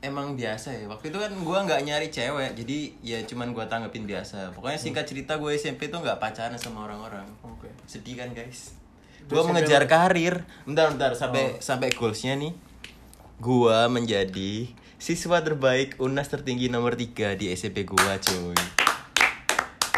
emang 0.00 0.32
biasa 0.36 0.72
ya. 0.72 0.84
Waktu 0.88 1.12
itu 1.12 1.18
kan 1.20 1.32
gua 1.44 1.68
nggak 1.68 1.84
nyari 1.84 2.08
cewek. 2.08 2.56
Jadi 2.56 2.96
ya 3.04 3.20
cuman 3.28 3.52
gua 3.52 3.68
tanggepin 3.68 4.08
biasa. 4.08 4.52
Pokoknya 4.56 4.80
singkat 4.80 5.04
cerita 5.04 5.36
gue 5.36 5.52
SMP 5.56 5.92
tuh 5.92 6.00
nggak 6.00 6.20
pacaran 6.20 6.56
sama 6.56 6.88
orang-orang. 6.88 7.28
Oke. 7.44 7.68
Sedih 7.84 8.16
kan 8.16 8.32
guys 8.32 8.81
Gua 9.24 9.40
SMP 9.40 9.48
mengejar 9.52 9.82
karir. 9.84 10.34
Bentar 10.62 10.88
bentar. 10.88 11.10
Sampai 11.12 11.58
sampai 11.58 11.88
goalsnya 11.90 12.34
nih. 12.34 12.52
Gua 13.36 13.86
menjadi 13.86 14.70
siswa 14.96 15.38
terbaik 15.38 15.98
unas 15.98 16.26
tertinggi 16.26 16.66
nomor 16.66 16.94
3 16.94 17.34
di 17.34 17.50
SMP 17.50 17.82
gua 17.82 18.16
cuy. 18.16 18.54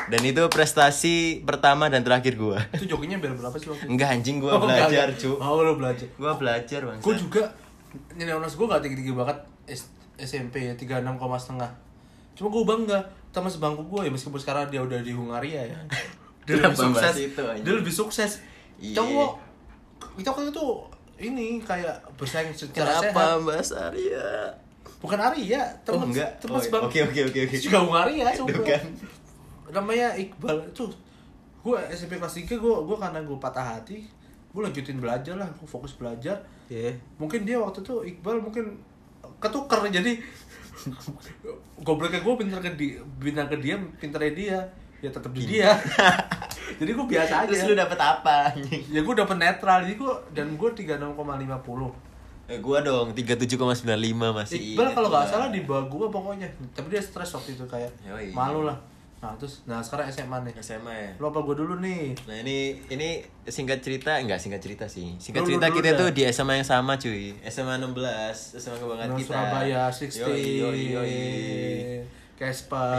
Dan 0.04 0.20
itu 0.20 0.44
prestasi 0.48 1.40
pertama 1.42 1.88
dan 1.88 2.00
terakhir 2.00 2.36
gua. 2.36 2.60
Itu 2.70 2.84
jokinya 2.86 3.16
biar 3.16 3.32
berapa 3.34 3.52
sih 3.54 3.68
waktu 3.68 3.82
itu? 3.82 3.90
enggak 3.90 4.08
anjing 4.10 4.36
gua 4.36 4.52
Oh, 4.54 4.60
belajar 4.62 5.08
cuy 5.10 5.32
oh 5.34 5.60
lu 5.60 5.74
belajar. 5.74 6.08
Gua 6.14 6.32
belajar 6.34 6.80
bang 6.82 6.98
gue 6.98 7.14
juga 7.16 7.42
nilai 8.12 8.34
unas 8.34 8.52
gue 8.52 8.66
gak 8.66 8.82
tinggi 8.82 8.98
tinggi 8.98 9.14
banget 9.14 9.38
S- 9.64 9.86
SMP 10.16 10.66
ya 10.66 10.74
tiga 10.74 10.98
enam 10.98 11.14
koma 11.14 11.38
setengah. 11.38 11.70
Cuma 12.34 12.50
gue 12.50 12.62
bangga 12.62 12.98
sama 13.30 13.46
sebangku 13.46 13.86
gue 13.86 14.04
ya 14.04 14.10
meskipun 14.10 14.36
sekarang 14.36 14.66
dia 14.66 14.80
udah 14.80 14.98
di 14.98 15.10
Hungaria 15.10 15.62
ya. 15.64 15.78
Dia 16.44 16.60
lebih 16.60 16.76
sukses. 16.76 17.14
itu, 17.16 17.40
dia 17.40 17.72
lebih 17.72 17.88
sukses 17.90 18.44
Iya. 18.76 18.96
cowok 18.96 19.32
kita 20.14 20.28
waktu 20.30 20.50
itu 20.50 20.66
ini 21.16 21.62
kayak 21.62 21.94
bersaing 22.14 22.50
secara 22.50 22.98
Kenapa 23.00 23.40
sehat 23.40 23.40
Mbak 23.40 23.62
Arya? 23.86 24.28
bukan 24.98 25.18
Arya 25.20 25.62
teman 25.82 26.00
Oh, 26.00 26.08
enggak. 26.10 26.30
teman 26.38 26.58
Oh, 26.58 26.88
oke, 26.88 26.98
oke, 27.02 27.20
oke, 27.24 27.40
oke. 27.44 27.54
juga 27.56 27.78
Hungaria 27.80 28.24
Aduh, 28.26 28.48
sumpah. 28.48 28.64
kan. 28.64 28.84
namanya 29.70 30.08
Iqbal 30.14 30.58
itu 30.66 30.84
gue 31.60 31.76
SMP 31.90 32.16
kelas 32.16 32.34
3 32.36 32.50
gue 32.54 32.74
gue 32.84 32.96
karena 32.96 33.20
gue 33.20 33.38
patah 33.38 33.66
hati 33.74 34.04
gue 34.50 34.60
lanjutin 34.60 34.98
belajar 34.98 35.34
lah 35.34 35.48
gue 35.48 35.64
fokus 35.64 35.94
belajar 35.94 36.38
Iya. 36.66 36.94
mungkin 37.16 37.42
dia 37.42 37.56
waktu 37.56 37.80
itu 37.80 37.94
Iqbal 38.06 38.40
mungkin 38.40 38.76
ketuker 39.38 39.80
jadi 39.88 40.12
gobloknya 41.80 42.20
gue 42.20 42.34
pintar 42.36 42.60
ke 42.60 42.70
dia 42.74 42.98
pintar 43.16 43.46
ke 43.46 43.56
dia 43.58 43.76
pintarnya 43.98 44.32
dia 44.32 44.58
ya 45.04 45.10
tetap 45.10 45.28
di 45.30 45.44
dia 45.44 45.76
jadi 46.80 46.90
gue 46.90 47.06
biasa 47.06 47.44
aja 47.44 47.46
Terus 47.46 47.68
lu 47.68 47.76
dapet 47.76 48.00
apa? 48.00 48.56
ya 48.88 49.00
gue 49.00 49.14
dapet 49.14 49.36
netral 49.36 49.84
jadi 49.84 49.94
gue 49.94 50.12
dan 50.32 50.56
gue 50.56 50.70
tiga 50.72 50.96
enam 50.96 51.12
koma 51.12 51.36
lima 51.36 51.60
puluh 51.60 51.92
eh, 52.44 52.56
gua 52.58 52.80
dong 52.80 53.12
37,95 53.12 53.84
masih 54.30 54.56
Iqbal 54.72 54.88
kalau 54.90 55.08
nggak 55.08 55.26
salah 55.26 55.48
di 55.48 55.60
bawah 55.60 55.84
gue 55.86 56.06
pokoknya 56.08 56.44
tapi 56.72 56.88
dia 56.88 57.00
stres 57.00 57.30
waktu 57.30 57.52
itu 57.52 57.64
kayak 57.64 57.92
Yoi. 58.02 58.32
malu 58.32 58.64
lah 58.64 58.76
nah 59.16 59.32
terus 59.34 59.64
nah 59.64 59.80
sekarang 59.80 60.04
SMA 60.06 60.36
nih 60.42 60.52
SMA 60.58 60.92
ya. 60.92 61.10
lo 61.16 61.32
apa 61.32 61.40
gue 61.40 61.56
dulu 61.56 61.80
nih 61.80 62.12
Nah 62.24 62.36
ini 62.38 62.56
ini 62.86 63.08
singkat 63.42 63.80
cerita 63.80 64.16
enggak 64.16 64.36
singkat 64.36 64.60
cerita 64.60 64.84
sih. 64.84 65.16
Singkat 65.16 65.40
Lu- 65.40 65.44
lu 65.44 65.50
cerita 65.50 65.66
dulu 65.66 65.76
kita 65.78 65.90
dah. 65.90 65.96
tuh 65.96 66.08
di 66.10 66.22
SMA 66.26 66.54
yang 66.54 66.68
sama 66.68 66.92
cuy. 66.96 67.32
SMA 67.42 67.74
16, 67.78 67.88
SMA 68.54 68.76
kebanggaan 68.76 69.08
Nah, 69.08 69.16
kita. 69.16 69.32
Surabaya 69.32 69.80
16 69.88 70.20
Yoi 70.20 70.44
yoi 70.58 70.82
yoi. 70.90 71.16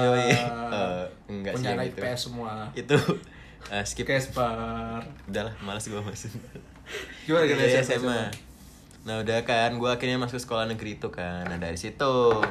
Yoi. 0.10 0.32
Eh, 0.76 1.06
enggak 1.32 1.56
punya 1.56 1.72
anak. 1.78 1.96
IPS 1.96 2.20
semua 2.28 2.68
Itu 2.76 2.98
eh, 3.72 3.84
skip. 3.88 4.04
Kesper 4.04 5.00
Udahlah, 5.30 5.56
malas 5.64 5.88
gua 5.88 6.04
masuk. 6.04 6.36
Gimana 7.24 7.48
Dari 7.48 7.72
gimana 7.72 7.82
SMA. 7.82 8.22
Nah 9.06 9.22
udah 9.22 9.46
kan, 9.46 9.78
gue 9.78 9.90
akhirnya 9.90 10.18
masuk 10.18 10.42
sekolah 10.42 10.66
negeri 10.66 10.98
itu 10.98 11.14
kan. 11.14 11.46
Nah 11.46 11.62
dari 11.62 11.78
situ, 11.78 12.42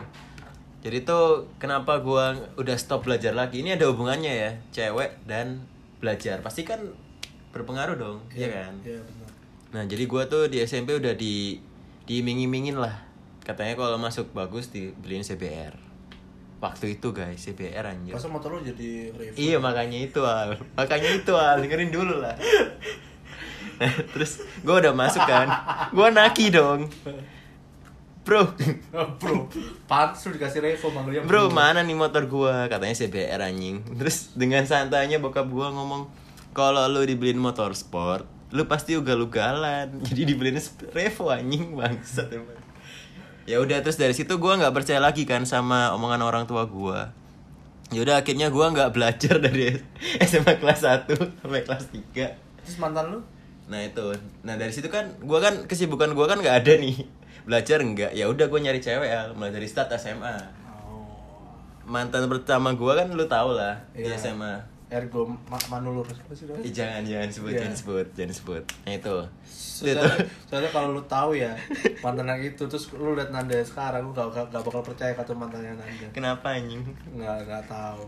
jadi 0.87 1.03
tuh 1.03 1.51
kenapa 1.59 1.99
gue 1.99 2.55
udah 2.55 2.77
stop 2.79 3.11
belajar 3.11 3.35
lagi? 3.35 3.67
Ini 3.67 3.75
ada 3.75 3.91
hubungannya 3.91 4.31
ya, 4.31 4.51
cewek 4.71 5.27
dan 5.27 5.67
belajar. 5.99 6.47
Pasti 6.47 6.63
kan 6.63 6.79
berpengaruh 7.51 7.99
dong, 7.99 8.19
iya 8.31 8.51
kan? 8.51 8.73
Iya 8.87 9.03
benar. 9.03 9.31
Nah 9.75 9.83
jadi 9.91 10.07
gue 10.07 10.23
tuh 10.31 10.47
di 10.47 10.63
SMP 10.63 10.95
udah 10.95 11.19
di 11.19 11.59
diiming-imingin 12.07 12.79
lah. 12.79 13.03
Katanya 13.43 13.75
kalau 13.75 13.99
masuk 13.99 14.31
bagus 14.31 14.71
dibeliin 14.71 15.27
CBR. 15.27 15.75
Waktu 16.65 16.97
itu 16.97 17.13
guys, 17.13 17.45
CBR 17.45 17.85
anjir. 17.93 18.17
Masa 18.17 18.33
motor 18.33 18.57
lu 18.57 18.65
jadi 18.65 19.13
Revo? 19.13 19.37
Iya 19.37 19.61
makanya 19.61 19.99
itu 20.01 20.25
al, 20.25 20.57
makanya 20.73 21.13
itu 21.13 21.33
al, 21.37 21.61
dengerin 21.61 21.93
dulu 21.93 22.25
lah. 22.25 22.33
Nah, 23.77 23.93
terus 24.17 24.41
gue 24.65 24.73
udah 24.73 24.97
masuk 24.97 25.21
kan, 25.29 25.45
gue 25.93 26.09
naki 26.09 26.49
dong, 26.49 26.89
bro. 28.25 28.49
bro, 29.21 29.53
pantas 29.85 30.25
lu 30.25 30.41
dikasih 30.41 30.65
Revo 30.65 30.89
manggilnya 30.89 31.29
Bro 31.29 31.53
mana 31.53 31.85
nih 31.85 31.93
motor 31.93 32.25
gua? 32.25 32.65
Katanya 32.73 32.97
CBR 32.97 33.41
anjing. 33.45 33.85
Terus 34.01 34.33
dengan 34.33 34.65
santainya 34.65 35.21
bokap 35.21 35.45
gua 35.53 35.69
ngomong 35.69 36.09
kalau 36.57 36.89
lu 36.89 37.05
dibeliin 37.05 37.37
motor 37.37 37.77
sport 37.77 38.25
lu 38.57 38.65
pasti 38.65 38.97
ugal-ugalan. 38.97 39.93
Jadi 40.09 40.33
dibeliin 40.33 40.57
Revo 40.97 41.29
anjing 41.29 41.77
bangsat 41.77 42.33
emang 42.33 42.64
ya 43.45 43.61
udah 43.61 43.85
terus 43.85 43.97
dari 43.97 44.17
situ 44.17 44.41
gua 44.41 44.57
nggak 44.57 44.73
percaya 44.73 45.01
lagi 45.01 45.29
kan 45.29 45.45
sama 45.45 45.93
omongan 45.93 46.25
orang 46.25 46.45
tua 46.49 46.65
gua 46.65 47.13
ya 47.93 48.01
udah 48.01 48.25
akhirnya 48.25 48.49
gua 48.49 48.73
nggak 48.73 48.97
belajar 48.97 49.37
dari 49.39 49.77
SMA 50.29 50.57
kelas 50.57 50.81
1 50.83 51.13
sampai 51.41 51.63
kelas 51.63 51.85
3 51.93 52.65
Terus 52.65 52.81
mantan 52.81 53.13
lu? 53.13 53.21
Nah 53.65 53.81
itu, 53.81 54.13
nah 54.41 54.57
dari 54.57 54.73
situ 54.73 54.89
kan, 54.89 55.05
gua 55.21 55.41
kan 55.41 55.69
kesibukan 55.69 56.17
gua 56.17 56.25
kan 56.25 56.41
nggak 56.41 56.65
ada 56.65 56.73
nih 56.81 56.97
belajar 57.49 57.85
enggak, 57.85 58.13
ya 58.17 58.25
udah 58.25 58.49
gua 58.49 58.61
nyari 58.61 58.81
cewek 58.81 59.05
ya, 59.05 59.29
mulai 59.37 59.53
dari 59.53 59.69
start 59.69 59.93
SMA. 60.01 60.33
Oh. 60.89 61.05
Mantan 61.85 62.25
pertama 62.29 62.73
gua 62.73 62.97
kan 62.97 63.13
lu 63.13 63.29
tau 63.29 63.53
lah 63.53 63.77
di 63.93 64.05
Iya. 64.05 64.17
SMA. 64.17 64.65
Ergo 64.89 65.25
ma 65.49 65.57
Manulur 65.69 66.05
sih? 66.31 66.45
Ih, 66.61 66.71
jangan 66.71 67.03
jangan 67.03 67.27
sebut, 67.27 67.51
Iya. 67.51 67.61
jangan 67.65 67.75
sebut, 67.75 68.07
jangan 68.15 68.33
sebut. 68.33 68.63
Nah 68.85 68.93
itu, 68.93 69.17
Soalnya, 69.43 70.05
itu. 70.07 70.07
soalnya 70.45 70.71
kalau 70.71 70.89
lu 70.93 71.03
tahu 71.05 71.35
ya 71.35 71.51
mantan 71.99 72.27
yang 72.27 72.43
itu 72.45 72.63
terus 72.65 72.93
lu 72.93 73.13
liat 73.13 73.29
Nanda 73.29 73.59
sekarang 73.59 74.05
lu 74.05 74.13
gak, 74.13 74.31
gak, 74.31 74.47
gak 74.49 74.63
bakal 74.63 74.83
percaya 74.83 75.13
kata 75.13 75.33
mantannya 75.33 75.75
Nanda 75.75 76.07
Kenapa 76.11 76.53
anjing? 76.53 76.85
nggak 77.11 77.37
nggak 77.43 77.65
tahu 77.67 78.07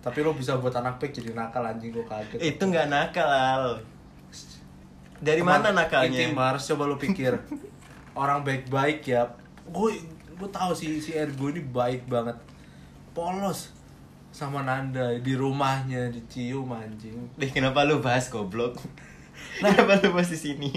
tapi 0.00 0.22
lu 0.22 0.32
bisa 0.32 0.56
buat 0.56 0.72
anak 0.72 0.96
pek 0.96 1.10
jadi 1.12 1.34
nakal 1.34 1.60
anjing 1.60 1.90
gua 1.90 2.06
kaget 2.08 2.38
Itu 2.40 2.62
nggak 2.64 2.86
nakal 2.86 3.26
Al. 3.26 3.66
Dari 5.16 5.40
mana 5.40 5.68
nakalnya? 5.70 6.28
Mars 6.30 6.64
coba 6.66 6.86
lu 6.86 6.96
pikir 6.96 7.34
orang 8.14 8.40
baik-baik 8.40 9.04
ya 9.04 9.28
gue 9.66 10.00
gue 10.32 10.48
tahu 10.48 10.72
si 10.72 10.96
si 10.96 11.12
Ergo 11.12 11.48
ini 11.48 11.60
baik 11.60 12.06
banget 12.06 12.36
polos 13.12 13.75
sama 14.36 14.60
Nanda 14.60 15.16
di 15.16 15.32
rumahnya 15.32 16.12
dicium 16.12 16.68
anjing 16.68 17.16
Deh 17.40 17.48
kenapa 17.48 17.88
lu 17.88 18.04
bahas 18.04 18.28
goblok? 18.28 18.76
kenapa 19.56 19.96
lu 20.04 20.12
bahas 20.12 20.28
di 20.28 20.36
sini? 20.36 20.70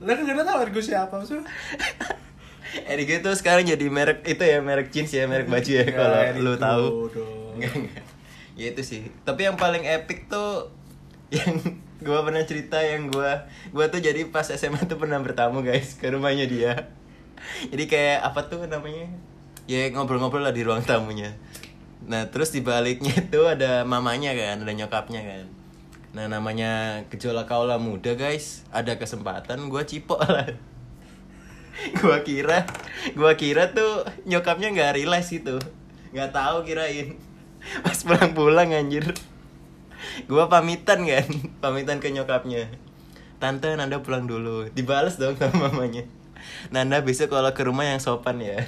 lah 0.00 0.16
kan 0.16 0.24
gak 0.24 0.48
tahu 0.48 0.58
Ergo 0.64 0.80
siapa 0.80 1.12
maksudnya 1.20 1.44
Erigo 2.88 3.12
itu 3.20 3.30
sekarang 3.36 3.68
jadi 3.68 3.84
merek 3.92 4.24
itu 4.24 4.40
ya 4.40 4.64
merek 4.64 4.88
jeans 4.88 5.12
ya 5.12 5.28
merek 5.28 5.44
baju 5.44 5.70
ya, 5.76 5.84
kalau 5.92 6.16
Ergo 6.16 6.40
lu 6.40 6.52
tahu. 6.56 6.86
dong. 7.12 7.52
Enggak, 7.60 7.72
enggak. 7.76 8.04
Ya 8.56 8.66
itu 8.72 8.80
sih. 8.80 9.02
Tapi 9.28 9.44
yang 9.44 9.60
paling 9.60 9.84
epic 9.84 10.32
tuh 10.32 10.72
yang 11.28 11.60
gua 12.06 12.24
pernah 12.24 12.40
cerita 12.48 12.80
yang 12.80 13.12
gua 13.12 13.44
gua 13.76 13.92
tuh 13.92 14.00
jadi 14.00 14.24
pas 14.32 14.48
SMA 14.48 14.88
tuh 14.88 14.96
pernah 14.96 15.20
bertamu 15.20 15.60
guys 15.60 16.00
ke 16.00 16.08
rumahnya 16.08 16.48
dia. 16.48 16.72
Jadi 17.68 17.84
kayak 17.84 18.24
apa 18.24 18.40
tuh 18.48 18.64
namanya? 18.64 19.04
Ya 19.68 19.92
ngobrol-ngobrol 19.92 20.40
lah 20.40 20.56
di 20.56 20.64
ruang 20.64 20.80
tamunya. 20.80 21.36
Nah, 22.06 22.28
terus 22.30 22.50
di 22.50 22.60
baliknya 22.60 23.14
tuh 23.34 23.46
ada 23.46 23.86
mamanya 23.86 24.34
kan, 24.34 24.62
ada 24.62 24.72
nyokapnya 24.74 25.22
kan. 25.22 25.44
Nah, 26.12 26.28
namanya 26.28 27.02
gejolak 27.08 27.48
kaula 27.48 27.80
muda, 27.80 28.14
guys. 28.18 28.66
Ada 28.74 28.98
kesempatan 29.00 29.70
gua 29.70 29.86
cipok 29.86 30.20
lah. 30.34 30.72
gua 31.98 32.20
kira 32.20 32.68
gua 33.16 33.32
kira 33.34 33.72
tuh 33.72 34.04
nyokapnya 34.28 34.76
nggak 34.76 34.92
realize 34.92 35.32
itu 35.32 35.56
nggak 36.12 36.30
tahu 36.30 36.68
kirain 36.68 37.16
pas 37.84 37.96
pulang-pulang 37.96 38.76
anjir 38.76 39.08
gua 40.28 40.52
pamitan 40.52 41.08
kan 41.08 41.26
pamitan 41.64 41.98
ke 41.98 42.12
nyokapnya 42.12 42.68
tante 43.40 43.72
Nanda 43.74 44.04
pulang 44.04 44.28
dulu 44.28 44.68
dibales 44.70 45.16
dong 45.16 45.34
sama 45.40 45.72
mamanya 45.72 46.04
Nanda 46.70 47.00
besok 47.00 47.32
kalau 47.32 47.50
ke 47.56 47.64
rumah 47.64 47.88
yang 47.88 47.98
sopan 47.98 48.38
ya 48.38 48.62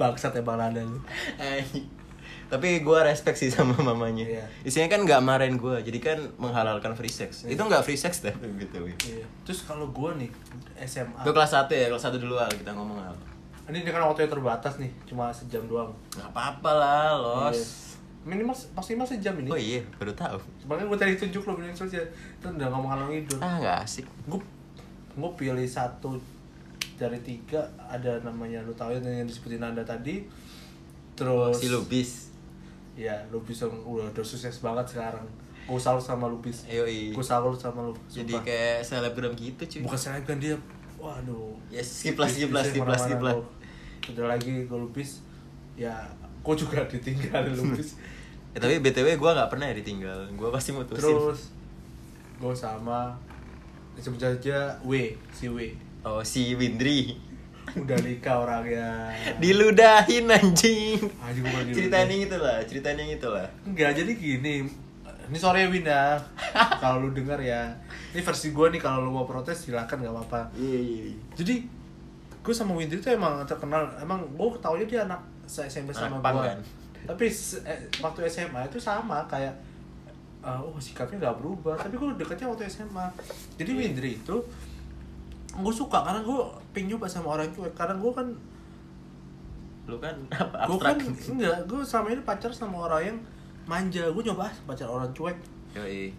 bangsat 0.00 0.34
ya 0.34 0.42
bang 0.42 0.58
Nanda. 0.58 0.82
Tapi 2.52 2.84
gua 2.84 3.00
respect 3.00 3.40
sih 3.40 3.48
sama 3.56 3.72
mamanya. 3.80 4.28
Iya. 4.28 4.44
isinya 4.60 4.92
kan 4.92 5.08
nggak 5.08 5.24
marahin 5.24 5.56
gua 5.56 5.80
jadi 5.80 5.96
kan 6.04 6.20
menghalalkan 6.36 6.92
free 6.92 7.08
sex. 7.08 7.48
Itu 7.48 7.64
nggak 7.64 7.80
free 7.80 7.96
sex 7.96 8.20
dah 8.20 8.36
gitu 8.60 8.84
iya. 8.84 9.24
terus 9.48 9.64
kalau 9.64 9.88
gue 9.88 10.10
nih 10.20 10.30
SMA 10.84 11.16
itu 11.24 11.32
kelas 11.32 11.56
1 11.56 11.72
ya 11.72 11.88
kelas 11.88 12.04
1 12.12 12.20
dulu 12.20 12.36
Al, 12.36 12.52
kita 12.52 12.76
ngomong 12.76 13.00
Al. 13.00 13.16
ini 13.72 13.88
kan 13.88 14.04
waktunya 14.04 14.28
terbatas 14.28 14.76
nih 14.76 14.92
cuma 15.08 15.32
sejam 15.32 15.64
doang. 15.64 15.88
Nggak 16.12 16.28
apa-apa 16.28 16.70
lah 16.76 17.08
los. 17.16 17.56
Iya. 17.56 17.64
minimal 18.22 18.54
maksimal 18.76 19.06
sejam 19.08 19.32
ini. 19.40 19.48
Oh 19.48 19.56
iya 19.56 19.80
baru 19.96 20.12
tahu. 20.12 20.36
Makanya 20.68 20.86
gue 20.92 20.98
tadi 21.00 21.12
tunjuk 21.16 21.42
lo 21.48 21.56
bilang 21.56 21.72
sosial 21.72 22.04
itu 22.04 22.46
udah 22.46 22.68
ngomong 22.68 22.92
ngalor 22.92 23.08
ngidul 23.08 23.40
ah 23.40 23.56
nggak 23.64 23.76
asik. 23.80 24.04
Gue 24.28 24.38
gue 25.16 25.30
pilih 25.40 25.64
satu 25.64 26.20
dari 27.00 27.16
tiga 27.24 27.64
ada 27.80 28.20
namanya 28.20 28.60
lu 28.60 28.76
tahu 28.76 28.92
yang 28.92 29.24
disebutin 29.24 29.64
anda 29.64 29.80
tadi. 29.80 30.28
Terus 31.16 31.56
si 31.56 31.72
Lubis 31.72 32.31
ya 32.92 33.16
Lubis 33.32 33.64
yang 33.64 33.72
udah, 33.84 34.08
udah 34.12 34.24
sukses 34.24 34.60
banget 34.60 34.86
sekarang. 34.96 35.24
Gue 35.64 35.80
salut 35.80 36.02
sama 36.02 36.28
Lubis. 36.28 36.66
Yoi. 36.68 37.14
gue 37.14 37.24
salut 37.24 37.54
sama 37.54 37.86
lu 37.86 37.94
jadi 38.10 38.34
sumpah. 38.34 38.44
kayak 38.44 38.78
selebgram 38.84 39.32
gitu 39.38 39.62
cuy. 39.64 39.80
Bukan 39.86 39.98
selebgram 39.98 40.38
dia 40.42 40.56
waduh. 40.98 41.56
Ya 41.72 41.82
skip 41.82 42.18
lah 42.18 42.28
skip 42.28 42.50
lah 42.50 42.62
skip 42.62 42.84
lah 42.84 42.98
skip 42.98 43.20
lah. 43.22 43.38
udah 44.12 44.26
lagi 44.36 44.66
gue 44.66 44.78
Lubis. 44.78 45.22
Ya 45.78 45.94
gue 46.42 46.54
juga 46.58 46.84
ditinggalin 46.92 47.54
Lubis. 47.54 47.96
Ya, 48.52 48.58
tapi 48.62 48.82
btw 48.82 49.16
gue 49.16 49.30
nggak 49.32 49.48
pernah 49.48 49.66
ya 49.70 49.74
ditinggal. 49.78 50.18
Gue 50.34 50.48
pasti 50.52 50.74
mutusin. 50.74 51.00
Terus 51.00 51.40
gue 52.42 52.54
sama 52.58 53.14
sebut 53.96 54.18
saja 54.18 54.76
W 54.82 55.14
si 55.30 55.46
W. 55.48 55.58
Oh 56.02 56.20
si 56.26 56.58
Windri 56.58 57.31
udah 57.74 57.98
nikah 57.98 58.36
orangnya. 58.38 59.08
Diludahin 59.36 60.26
anjing. 60.26 61.00
Gua 61.00 61.30
diludahin. 61.30 61.72
ceritain 61.72 62.06
yang 62.06 62.22
itu 62.22 62.36
lah 62.36 62.56
ceritain 62.62 62.96
yang 62.96 63.10
itu 63.10 63.26
lah 63.26 63.46
Enggak, 63.62 63.90
jadi 63.94 64.12
gini. 64.12 64.56
Ini 65.22 65.38
sore 65.38 65.64
Win 65.64 65.82
ya 65.82 66.20
Kalau 66.82 67.00
lu 67.00 67.10
denger 67.10 67.40
ya. 67.40 67.72
Ini 68.10 68.20
versi 68.20 68.50
gue 68.50 68.66
nih, 68.68 68.76
kalau 68.76 69.00
lu 69.00 69.10
mau 69.10 69.24
protes 69.24 69.64
silakan 69.64 70.00
gak 70.00 70.12
apa-apa. 70.12 70.40
Iya 70.52 70.78
iya 70.78 71.12
Jadi 71.32 71.64
Gue 72.38 72.50
sama 72.50 72.74
Windri 72.74 72.98
tuh 72.98 73.08
emang 73.10 73.40
terkenal. 73.42 73.86
Emang 73.96 74.20
gue 74.28 74.48
taunya 74.58 74.84
dia 74.84 75.00
anak 75.02 75.18
se- 75.42 75.64
SMP 75.64 75.90
sama 75.90 76.18
gue 76.18 76.42
kan? 76.44 76.58
Tapi 77.04 77.24
eh, 77.62 77.78
waktu 77.98 78.20
SMA 78.26 78.60
itu 78.64 78.76
sama 78.76 79.24
Kayak 79.24 79.54
eh, 80.40 80.58
Oh 80.60 80.76
sikapnya 80.76 81.22
gak 81.22 81.38
berubah. 81.38 81.78
Tapi 81.78 81.94
gue 81.94 82.08
deketnya 82.14 82.46
waktu 82.46 82.66
SMA 82.66 83.06
Jadi 83.56 83.70
Iya. 83.70 83.78
Windri 83.80 84.10
itu 84.16 84.36
Gue 85.54 85.72
suka 85.72 86.02
karena 86.02 86.20
gue 86.20 86.40
pengen 86.72 86.96
nyoba 86.96 87.06
sama 87.06 87.36
orang 87.38 87.48
cuek 87.52 87.72
Karena 87.76 87.94
gue 87.96 88.12
kan 88.12 88.28
lu 89.86 89.96
kan 90.00 90.16
apa 90.42 90.66
Gue 90.66 90.78
kan 90.80 90.96
Enggak, 90.98 91.58
gue 91.68 91.80
selama 91.84 92.08
ini 92.12 92.22
pacar 92.24 92.50
sama 92.52 92.76
orang 92.90 93.02
yang 93.14 93.18
Manja, 93.62 94.10
gue 94.10 94.22
nyoba 94.26 94.50
pacar 94.66 94.90
orang 94.90 95.12
cuek 95.14 95.36
Yoi. 95.78 96.12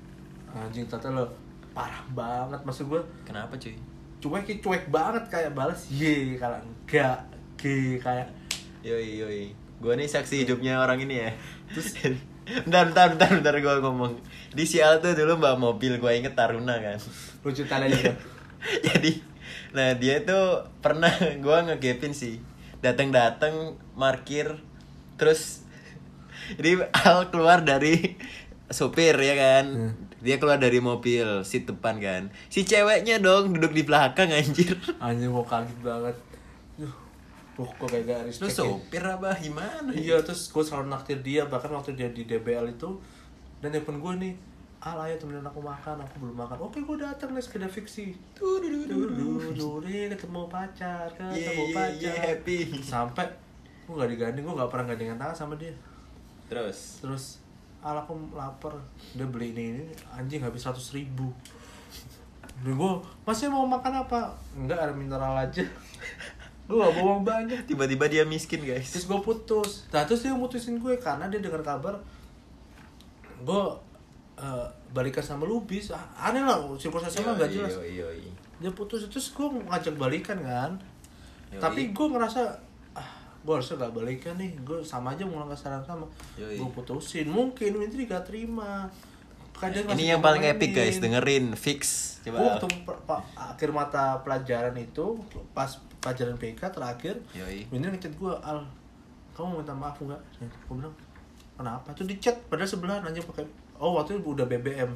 anjing 0.54 0.86
tata 0.86 1.10
lo 1.10 1.26
parah 1.74 2.06
banget 2.14 2.62
maksud 2.62 2.86
gue 2.86 3.02
kenapa 3.26 3.58
cuy 3.58 3.74
cuek 4.22 4.62
cuek 4.62 4.84
banget 4.94 5.26
kayak 5.30 5.52
balas 5.58 5.90
ye 5.90 6.38
kalau 6.38 6.62
enggak 6.62 7.18
g 7.58 7.98
kayak 7.98 8.30
Yoi 8.84 9.24
yoi. 9.24 9.44
Gua 9.80 9.96
nih 9.96 10.12
saksi 10.12 10.44
hidupnya 10.44 10.76
orang 10.76 11.00
ini 11.00 11.24
ya. 11.24 11.32
Terus 11.72 11.96
bentar 12.68 12.92
bentar 12.92 13.08
bentar 13.16 13.30
bentar 13.32 13.56
gua 13.64 13.80
ngomong. 13.80 14.20
Di 14.52 14.68
Sial 14.68 15.00
tuh 15.00 15.16
dulu 15.16 15.40
bawa 15.40 15.56
mobil, 15.56 15.96
gua 16.04 16.12
inget 16.12 16.36
Taruna 16.36 16.76
kan. 16.84 17.00
lu 17.44 17.52
cerita 17.52 17.80
aja 17.80 18.12
Jadi 18.88 19.24
nah 19.72 19.94
dia 19.98 20.22
tuh 20.24 20.68
pernah 20.80 21.12
gua 21.44 21.66
ngegepin 21.66 22.14
sih. 22.14 22.40
Datang-datang 22.84 23.80
parkir 23.96 24.60
terus 25.16 25.64
jadi 26.58 26.90
Al 26.92 27.32
keluar 27.32 27.64
dari 27.64 28.18
sopir 28.78 29.16
ya 29.16 29.36
kan. 29.38 29.66
Hmm. 29.70 29.94
Dia 30.24 30.40
keluar 30.40 30.56
dari 30.56 30.80
mobil, 30.80 31.44
seat 31.44 31.68
depan 31.68 32.00
kan. 32.00 32.32
Si 32.48 32.64
ceweknya 32.64 33.20
dong 33.20 33.52
duduk 33.52 33.76
di 33.76 33.84
belakang 33.84 34.32
anjir. 34.32 34.80
anjing 35.04 35.28
gue 35.28 35.44
kaget 35.44 35.80
banget 35.84 36.16
Duh, 36.80 37.70
kok 37.70 37.86
kayak 37.86 38.08
gak 38.08 38.20
Lu 38.24 38.28
respect 38.32 38.50
ya. 38.50 38.66
sopir 38.66 39.04
apa 39.04 39.36
gimana? 39.38 39.92
Iya, 39.94 40.24
terus 40.26 40.50
gue 40.50 40.64
selalu 40.64 40.90
naktir 40.90 41.20
dia 41.22 41.46
Bahkan 41.46 41.70
waktu 41.70 41.94
dia 41.94 42.10
di 42.10 42.26
DBL 42.26 42.66
itu 42.66 42.98
Dan 43.62 43.78
handphone 43.78 44.02
gue 44.02 44.14
nih 44.26 44.34
Al 44.84 45.00
ayo 45.00 45.16
temenin 45.16 45.40
aku 45.40 45.64
makan 45.64 45.96
aku 45.96 46.16
belum 46.20 46.36
makan. 46.36 46.60
Oke 46.60 46.84
gue 46.84 47.00
datang 47.00 47.32
nih 47.32 47.40
sepeda 47.40 47.72
fiksi 47.72 48.12
dulu 48.36 49.80
nih 49.80 50.12
ketemu 50.12 50.52
pacar 50.52 51.08
ketemu 51.16 51.32
Iya, 51.40 51.52
iya, 51.56 51.72
pacar. 51.72 52.00
iya, 52.04 52.12
happy. 52.20 52.58
sampai 52.92 53.24
gue 53.88 53.96
gak 53.96 54.12
digandeng 54.12 54.44
gue 54.44 54.56
gak 54.56 54.68
pernah 54.68 54.92
gandengan 54.92 55.16
tangan 55.16 55.36
sama 55.40 55.54
dia. 55.56 55.72
Terus? 56.52 57.00
Terus 57.00 57.24
Al 57.80 57.96
aku 57.96 58.12
lapar. 58.36 58.76
Dia 59.16 59.24
beli 59.24 59.56
ini 59.56 59.64
ini 59.72 59.84
anjing 60.12 60.44
habis 60.44 60.60
seratus 60.60 60.92
ribu. 60.92 61.32
Gue 62.60 62.92
masih 63.24 63.48
mau 63.48 63.64
makan 63.64 64.04
apa? 64.04 64.36
Enggak 64.56 64.84
ada 64.84 64.92
mineral 64.92 65.36
aja. 65.38 65.64
Gue 66.64 66.76
gak 66.76 66.96
bawa 66.96 67.24
banyak 67.24 67.64
tiba-tiba 67.64 68.08
dia 68.08 68.24
miskin 68.24 68.64
guys. 68.64 68.92
terus 68.92 69.08
gue 69.08 69.20
putus. 69.20 69.88
Nah 69.92 70.04
terus 70.04 70.24
dia 70.24 70.36
mutusin 70.36 70.76
gue 70.76 71.00
karena 71.00 71.32
dia 71.32 71.40
dengar 71.40 71.64
kabar 71.64 71.96
gue 73.44 73.64
eh, 74.36 74.68
balikan 74.92 75.22
sama 75.22 75.44
Lubis. 75.44 75.90
Ah, 75.90 76.04
aneh 76.20 76.42
lah 76.42 76.58
sirkus 76.76 77.06
SMA 77.06 77.34
gak 77.36 77.50
jelas. 77.50 77.74
dia 78.62 78.72
putus 78.72 79.04
terus 79.08 79.28
gue 79.30 79.48
ngajak 79.68 79.96
balikan 79.96 80.38
kan. 80.40 80.72
Tapi 81.54 81.92
gue 81.92 82.08
ngerasa 82.08 82.42
ah 82.94 83.10
gue 83.40 83.54
harusnya 83.54 83.76
gak 83.78 83.94
balikan 83.94 84.34
nih. 84.36 84.56
Gue 84.62 84.80
sama 84.82 85.14
aja 85.14 85.24
mau 85.24 85.44
kesalahan 85.46 85.84
sama. 85.84 86.06
Gue 86.36 86.70
putusin. 86.72 87.28
Mungkin 87.28 87.78
Wintri 87.78 88.06
gak 88.06 88.26
terima. 88.26 88.88
Kadang 89.54 89.86
Ini 89.94 90.18
yang 90.18 90.22
paling 90.22 90.42
epic 90.44 90.74
guys, 90.74 90.98
dengerin 90.98 91.54
fix. 91.54 92.14
Coba. 92.24 92.56
waktu 92.56 92.68
per- 92.88 93.04
pa- 93.04 93.26
akhir 93.36 93.70
mata 93.70 94.18
pelajaran 94.24 94.74
itu 94.80 95.20
pas 95.52 95.68
pelajaran 96.00 96.40
PK 96.40 96.72
terakhir 96.72 97.20
Yoi. 97.36 97.68
Wintri 97.68 97.92
ngechat 97.92 98.16
gue 98.16 98.34
Al 98.42 98.64
kamu 99.36 99.46
mau 99.50 99.58
minta 99.60 99.76
maaf 99.76 100.00
nggak? 100.00 100.22
Gue 100.40 100.76
bilang 100.80 100.96
kenapa? 101.54 101.92
Tuh 101.92 102.08
di 102.08 102.16
chat 102.18 102.40
padahal 102.48 102.70
sebelah 102.70 103.04
nanya 103.04 103.20
pakai 103.22 103.44
oh 103.84 104.00
waktu 104.00 104.16
itu 104.16 104.32
udah 104.32 104.48
BBM 104.48 104.92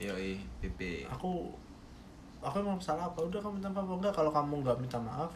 Yoi, 0.00 0.40
PP. 0.58 1.04
aku 1.06 1.52
aku 2.40 2.56
emang 2.58 2.80
salah 2.80 3.06
apa 3.06 3.20
udah 3.20 3.38
kamu 3.38 3.60
minta 3.60 3.70
maaf 3.70 3.84
apa 3.84 3.94
enggak 3.94 4.14
kalau 4.16 4.30
kamu 4.32 4.54
nggak 4.64 4.76
minta 4.80 4.98
maaf 4.98 5.30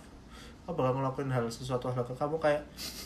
aku 0.64 0.74
bakal 0.74 0.98
ngelakuin 0.98 1.30
hal 1.30 1.44
sesuatu 1.46 1.86
hal 1.86 2.02
ke 2.02 2.14
kamu 2.16 2.36
kayak 2.40 2.62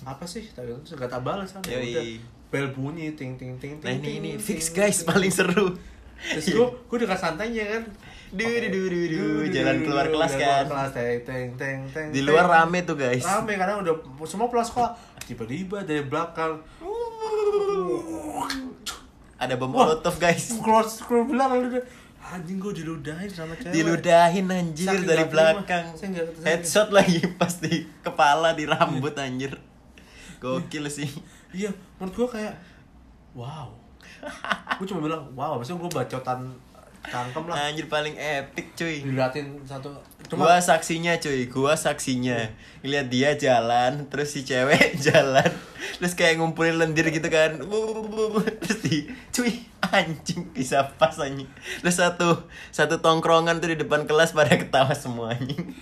apa 0.07 0.25
sih 0.25 0.47
tapi 0.49 0.73
terus 0.81 0.97
gak 0.97 1.11
tak 1.11 1.21
balas 1.21 1.51
kan 1.51 1.61
ya 1.67 1.77
udah 1.77 2.05
bel 2.49 2.67
bunyi 2.73 3.13
ting 3.13 3.37
ting 3.37 3.61
ting 3.61 3.77
Nah 3.77 3.93
ting 3.93 4.01
ini 4.01 4.11
ini 4.17 4.31
ting, 4.33 4.41
fix 4.41 4.73
guys 4.73 5.03
ting. 5.03 5.11
paling 5.11 5.29
seru. 5.29 5.77
terus 6.21 6.47
gue 6.49 6.67
gue 6.89 6.99
dekat 7.01 7.19
santainya 7.19 7.65
kan 7.69 7.85
Du, 8.31 8.47
du, 8.47 8.69
du, 8.71 8.83
du, 8.87 9.01
du, 9.11 9.25
jalan 9.51 9.83
keluar 9.83 10.07
kelas 10.07 10.39
kan. 10.39 10.63
keluar 10.63 10.87
kelas 10.87 10.91
teng 11.27 11.51
teng 11.59 11.79
teng 11.91 12.07
Di 12.15 12.23
luar 12.23 12.47
rame 12.47 12.87
tuh 12.87 12.95
guys. 12.95 13.27
rame 13.27 13.59
karena 13.59 13.83
udah 13.83 13.91
semua 14.23 14.47
pulang 14.47 14.63
sekolah 14.63 14.95
tiba-tiba 15.27 15.83
dari 15.83 16.07
belakang 16.07 16.63
Ada 19.41 19.57
bom 19.57 19.73
molotov 19.73 20.21
guys. 20.21 20.53
keluar 20.61 20.85
keluar 20.85 21.25
belakang 21.25 21.81
anjing 22.31 22.63
gue 22.63 22.73
diludahin 22.83 23.31
sama 23.31 23.59
cewek 23.59 23.75
Diludahin 23.75 24.47
anjir 24.47 24.87
Saking 24.87 25.09
dari 25.09 25.25
belakang. 25.27 25.85
Saya 25.99 26.23
Headshot 26.47 26.89
lagi 26.95 27.19
pas 27.41 27.51
di 27.59 27.89
kepala 28.05 28.55
di 28.55 28.65
rambut 28.71 29.15
anjir. 29.19 29.59
Gokil 30.39 30.87
sih. 30.87 31.11
Iya, 31.51 31.75
menurut 31.99 32.15
gue 32.15 32.29
kayak 32.39 32.55
wow. 33.35 33.75
gue 34.79 34.87
cuma 34.87 35.01
bilang 35.03 35.27
wow, 35.35 35.59
maksudnya 35.59 35.83
gue 35.83 35.91
bacotan 35.91 36.41
cangkem 37.03 37.45
lah. 37.51 37.57
Anjir 37.67 37.91
paling 37.91 38.15
epic 38.15 38.79
cuy. 38.79 39.03
Diliatin 39.03 39.59
satu. 39.67 39.91
Gua 40.31 40.63
saksinya 40.63 41.19
cuy, 41.19 41.51
gua 41.51 41.75
saksinya. 41.75 42.55
Ngeliat 42.81 43.07
dia 43.11 43.31
jalan, 43.35 44.07
terus 44.07 44.31
si 44.31 44.47
cewek 44.47 44.97
jalan, 45.07 45.51
terus 45.99 46.15
kayak 46.15 46.39
ngumpulin 46.39 46.79
lendir 46.79 47.11
gitu 47.11 47.27
kan. 47.27 47.59
Terus 48.63 48.79
di 48.87 49.11
cuy 49.35 49.67
anjing 49.91 50.55
bisa 50.55 50.87
pas 50.97 51.19
anjing. 51.19 51.51
Terus 51.83 51.99
satu 51.99 52.47
satu 52.71 53.03
tongkrongan 53.03 53.59
tuh 53.59 53.75
di 53.75 53.79
depan 53.83 54.07
kelas 54.07 54.33
pada 54.33 54.55
ketawa 54.55 54.95
semua 54.95 55.35
anjing. 55.35 55.75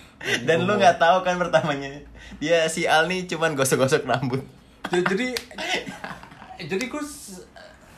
Dan 0.43 0.65
lu 0.65 0.75
nggak 0.75 0.97
tahu 0.97 1.21
kan 1.21 1.37
pertamanya. 1.37 2.01
Dia 2.41 2.65
si 2.67 2.89
Al 2.89 3.05
nih 3.05 3.29
cuman 3.29 3.53
gosok-gosok 3.53 4.09
rambut. 4.09 4.41
jadi 4.89 5.05
jadi, 5.13 5.27
jadi 6.65 6.85
gue 6.89 7.03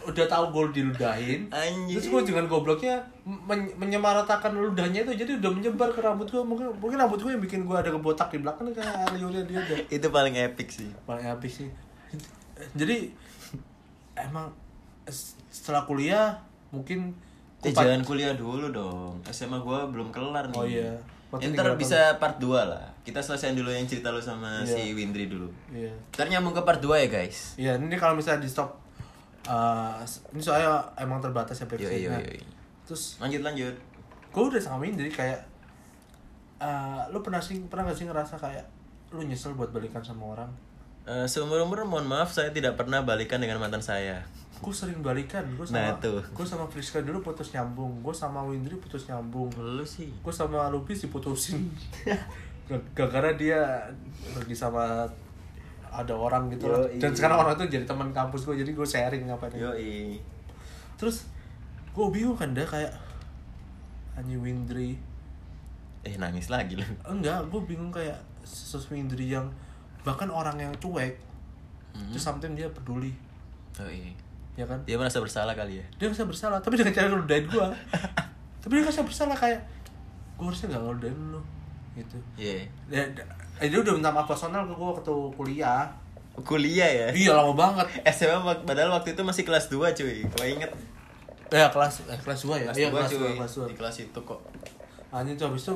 udah 0.03 0.25
tahu 0.25 0.45
gue 0.49 0.63
diludahin. 0.75 1.45
Anjing. 1.47 1.93
Terus 1.93 2.07
gue 2.07 2.21
dengan 2.27 2.45
gobloknya 2.45 2.99
men- 3.23 3.73
menyamaratakan 3.75 4.51
ludahnya 4.51 5.03
itu 5.03 5.13
jadi 5.15 5.37
udah 5.37 5.51
menyebar 5.51 5.89
ke 5.89 5.99
rambut 5.99 6.25
gue. 6.25 6.39
Mungkin 6.39 6.73
mungkin 6.75 6.97
rambut 6.97 7.17
gue 7.17 7.31
yang 7.31 7.39
bikin 7.39 7.63
gue 7.63 7.73
ada 7.73 7.87
kebotak 7.87 8.29
di 8.29 8.39
belakang 8.39 8.69
kayak 8.69 9.13
liurnya 9.13 9.43
dia 9.43 9.59
ada. 9.59 9.75
Itu 9.87 10.07
paling 10.07 10.35
epic 10.35 10.69
sih. 10.71 10.89
paling 11.03 11.25
habis 11.25 11.53
sih 11.57 11.69
jadi 12.71 13.09
emang 14.15 14.53
setelah 15.49 15.81
kuliah 15.81 16.37
mungkin 16.69 17.13
Eh 17.61 17.69
jangan 17.69 18.01
kuliah 18.01 18.33
dulu 18.33 18.69
dong. 18.69 19.21
SMA 19.23 19.57
gua 19.57 19.85
belum 19.85 20.09
kelar 20.09 20.49
nih. 20.49 20.57
Oh 20.57 20.65
iya. 20.65 20.97
Ntar 21.31 21.73
bisa 21.73 22.17
part 22.17 22.37
2 22.37 22.49
lah. 22.49 22.89
Kita 23.01 23.17
selesaiin 23.17 23.53
dulu 23.53 23.69
yang 23.69 23.85
cerita 23.85 24.09
lu 24.09 24.17
sama 24.17 24.61
Iya. 24.61 24.73
si 24.75 24.81
Windri 24.91 25.25
dulu. 25.25 25.45
iya 25.69 25.93
Ntar 26.11 26.25
nyambung 26.27 26.51
ke 26.51 26.61
part 26.61 26.77
2 26.77 26.97
ya 26.97 27.07
guys. 27.07 27.53
iya 27.55 27.77
ini 27.77 27.93
kalau 27.95 28.13
misalnya 28.13 28.41
di 28.41 28.49
stop 28.49 28.81
eh, 29.43 29.93
ini 30.29 30.39
soalnya 30.39 30.69
emang 30.95 31.17
terbatas 31.17 31.57
ya 31.57 31.65
yo 31.71 31.89
yo. 31.89 32.11
terus 32.83 33.17
Lanjut 33.17 33.41
lanjut. 33.41 33.75
gue 34.27 34.43
udah 34.45 34.59
sama 34.59 34.83
Indri 34.83 35.07
kayak 35.07 35.39
eh, 36.57 37.01
lu 37.09 37.19
pernah 37.19 37.39
sih 37.39 37.57
pernah 37.65 37.85
gak 37.85 37.97
sih 37.97 38.05
ngerasa 38.05 38.35
kayak 38.35 38.65
lu 39.09 39.21
nyesel 39.21 39.53
buat 39.53 39.69
balikan 39.69 39.99
sama 39.99 40.31
orang 40.31 40.51
Eh, 41.01 41.25
seumur 41.25 41.57
umur 41.59 41.81
mohon 41.83 42.05
maaf 42.05 42.29
saya 42.29 42.49
tidak 42.49 42.77
pernah 42.77 43.01
balikan 43.01 43.37
dengan 43.37 43.57
mantan 43.57 43.81
saya. 43.81 44.21
gue 44.53 44.69
sering 44.69 45.01
balikan 45.01 45.41
gue 45.51 45.65
sama 45.65 45.81
Nah, 45.81 45.97
tuh. 45.97 46.21
gue 46.21 46.45
sama 46.45 46.69
Friska 46.69 47.01
dulu 47.01 47.25
putus 47.25 47.49
nyambung 47.49 47.89
gue 47.99 48.13
sama 48.13 48.45
Windri 48.45 48.77
putus 48.77 49.09
nyambung 49.09 49.49
Lu 49.57 49.81
sih. 49.81 50.13
gue 50.13 50.29
sama 50.31 50.69
Lubis 50.69 51.01
diputusin 51.01 51.65
gara-gara 52.69 53.33
dia 53.33 53.89
pergi 54.29 54.53
sama 54.53 55.09
ada 55.91 56.13
orang 56.13 56.47
gitu 56.49 56.65
lah. 56.65 56.87
Yoi. 56.87 56.97
dan 56.97 57.11
sekarang 57.11 57.37
orang 57.37 57.53
itu 57.53 57.67
jadi 57.69 57.83
teman 57.83 58.09
kampus 58.09 58.47
gue 58.47 58.55
jadi 58.57 58.71
gue 58.71 58.87
sharing 58.87 59.27
apa 59.27 59.51
Yo 59.51 59.75
terus 60.95 61.27
gue 61.91 62.05
bingung 62.09 62.33
kan 62.33 62.51
dah 62.51 62.63
kayak 62.63 62.93
Anji 64.13 64.35
Windri 64.35 64.95
Eh 66.01 66.17
nangis 66.17 66.47
lagi 66.47 66.73
lu. 66.73 66.85
enggak 67.03 67.45
gue 67.45 67.61
bingung 67.61 67.91
kayak 67.91 68.15
sosok 68.41 68.95
Windri 68.95 69.29
yang 69.29 69.51
bahkan 70.01 70.27
orang 70.27 70.57
yang 70.57 70.73
cuek 70.75 71.19
Hmm. 71.91 72.07
terus 72.07 72.23
sometimes 72.23 72.55
dia 72.55 72.71
peduli 72.71 73.11
iya. 73.81 74.15
ya 74.55 74.63
kan 74.63 74.79
Dia 74.81 74.95
merasa 74.95 75.19
bersalah 75.19 75.51
kali 75.51 75.75
ya. 75.75 75.85
dia 75.99 76.07
bisa 76.07 76.23
bersalah 76.23 76.63
tapi 76.63 76.79
dengan 76.79 76.95
cara 76.95 77.11
ngeludahin 77.11 77.45
gue 77.45 77.67
tapi 78.63 78.71
dia 78.71 78.81
ngerasa 78.81 79.03
bersalah 79.03 79.35
kayak 79.35 79.59
gue 80.33 80.45
harusnya 80.45 80.71
nggak 80.71 80.81
ngeludahin 80.81 81.19
lu 81.29 81.41
gitu 81.93 82.15
Iya. 82.39 82.63
ya, 82.87 83.03
eh, 83.61 83.67
dia 83.67 83.79
udah 83.79 83.93
minta 83.93 84.09
maaf 84.09 84.25
personal 84.25 84.63
ke 84.63 84.73
gue 84.73 84.89
waktu 84.91 85.13
kuliah 85.31 85.85
Kuliah 86.33 86.87
ya. 86.87 87.07
iya 87.11 87.31
lama 87.31 87.53
banget 87.53 87.85
SMA 88.15 88.41
wak- 88.41 88.63
padahal 88.63 88.89
waktu 88.91 89.11
itu 89.11 89.21
masih 89.21 89.43
kelas 89.43 89.67
2 89.67 89.77
cuy. 89.93 90.23
Gua 90.25 90.45
inget. 90.45 90.71
ya 91.49 91.67
kelas 91.67 92.01
eh, 92.05 92.15
kelas 92.17 92.39
2 92.41 92.55
ya 92.57 92.65
Kelas 92.65 92.77
iya 92.77 92.87
2 92.87 92.95
kelas 92.95 93.11
cuy. 93.11 93.19
2 93.19 93.37
kelas 93.37 93.53
2 93.57 93.67
Di 93.67 93.75
kelas 93.75 93.95
itu 94.01 94.19
kok. 94.21 94.39
anjing 95.11 95.35
tuh 95.35 95.45
habis 95.45 95.63
itu 95.63 95.75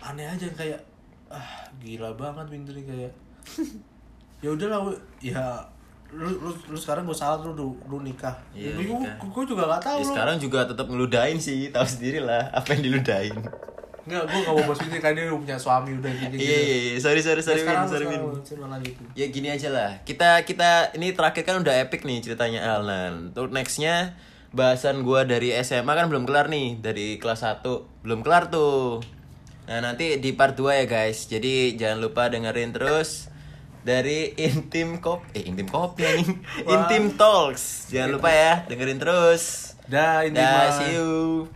aneh 0.00 0.26
aja 0.26 0.46
kayak 0.50 0.80
ah 1.28 1.48
gila 1.78 2.12
banget 2.12 2.46
Windri 2.46 2.82
kayak 2.82 3.08
ya 4.44 4.48
udahlah 4.48 4.92
ya 5.18 5.40
lu, 6.10 6.28
lu, 6.28 6.50
lu 6.52 6.76
sekarang 6.76 7.02
gue 7.02 7.14
salah 7.14 7.40
lu, 7.40 7.54
lu, 7.54 7.72
lu 7.86 7.98
nikah 8.00 8.36
Iya, 8.52 8.76
bingung 8.76 9.00
nikah. 9.00 9.16
gue 9.24 9.44
juga 9.46 9.62
gak 9.66 9.80
tahu 9.80 9.96
Ya, 9.96 10.02
lu 10.02 10.10
sekarang 10.10 10.36
juga 10.36 10.58
tetap 10.64 10.86
ngeludahin 10.86 11.38
sih, 11.38 11.70
tahu 11.70 11.86
sendiri 11.88 12.20
lah 12.20 12.50
apa 12.50 12.74
yang 12.74 12.82
diludahin. 12.84 13.34
Enggak, 14.06 14.22
gue 14.32 14.40
gak 14.40 14.54
mau 14.54 14.64
bahas 14.64 14.80
Windri 14.80 15.00
karena 15.00 15.16
dia 15.16 15.24
udah 15.28 15.40
punya 15.44 15.56
suami 15.60 15.90
udah 15.98 16.12
gitu 16.12 16.34
Iya 16.40 16.58
iya, 16.60 16.76
iya. 16.92 16.98
sorry 17.00 17.20
sorry 17.20 17.42
sorry 17.44 17.60
sekarang 17.60 17.84
Win, 17.86 17.92
sorry 17.92 18.06
Win. 18.08 18.22
Ya 19.12 19.26
gini 19.28 19.48
aja 19.52 19.68
lah. 19.68 19.90
Kita 20.04 20.42
kita 20.48 20.96
ini 20.96 21.12
terakhir 21.12 21.42
kan 21.44 21.60
udah 21.60 21.74
epic 21.84 22.08
nih 22.08 22.24
ceritanya 22.24 22.60
Alnan. 22.80 23.32
Untuk 23.34 23.52
nextnya 23.52 24.16
bahasan 24.50 25.04
gua 25.04 25.28
dari 25.28 25.54
SMA 25.60 25.92
kan 25.92 26.08
belum 26.08 26.24
kelar 26.26 26.48
nih 26.48 26.80
dari 26.80 27.20
kelas 27.20 27.44
1 27.44 27.66
belum 28.02 28.24
kelar 28.24 28.48
tuh. 28.48 29.04
Nah 29.68 29.78
nanti 29.84 30.18
di 30.18 30.32
part 30.32 30.56
2 30.56 30.80
ya 30.82 30.86
guys. 30.88 31.28
Jadi 31.28 31.76
jangan 31.76 32.00
lupa 32.00 32.32
dengerin 32.32 32.72
terus 32.72 33.30
dari 33.80 34.36
intim 34.36 35.00
kop 35.00 35.24
eh 35.32 35.44
intim 35.48 35.64
kopi 35.68 36.04
anjing. 36.04 36.36
Wah. 36.68 36.84
intim 36.84 37.16
talks 37.16 37.88
jangan 37.88 38.20
lupa 38.20 38.28
ya 38.28 38.54
dengerin 38.68 39.00
terus 39.00 39.74
dah 39.88 40.24
dah 40.28 40.68
mah. 40.68 40.68
see 40.76 41.00
you 41.00 41.48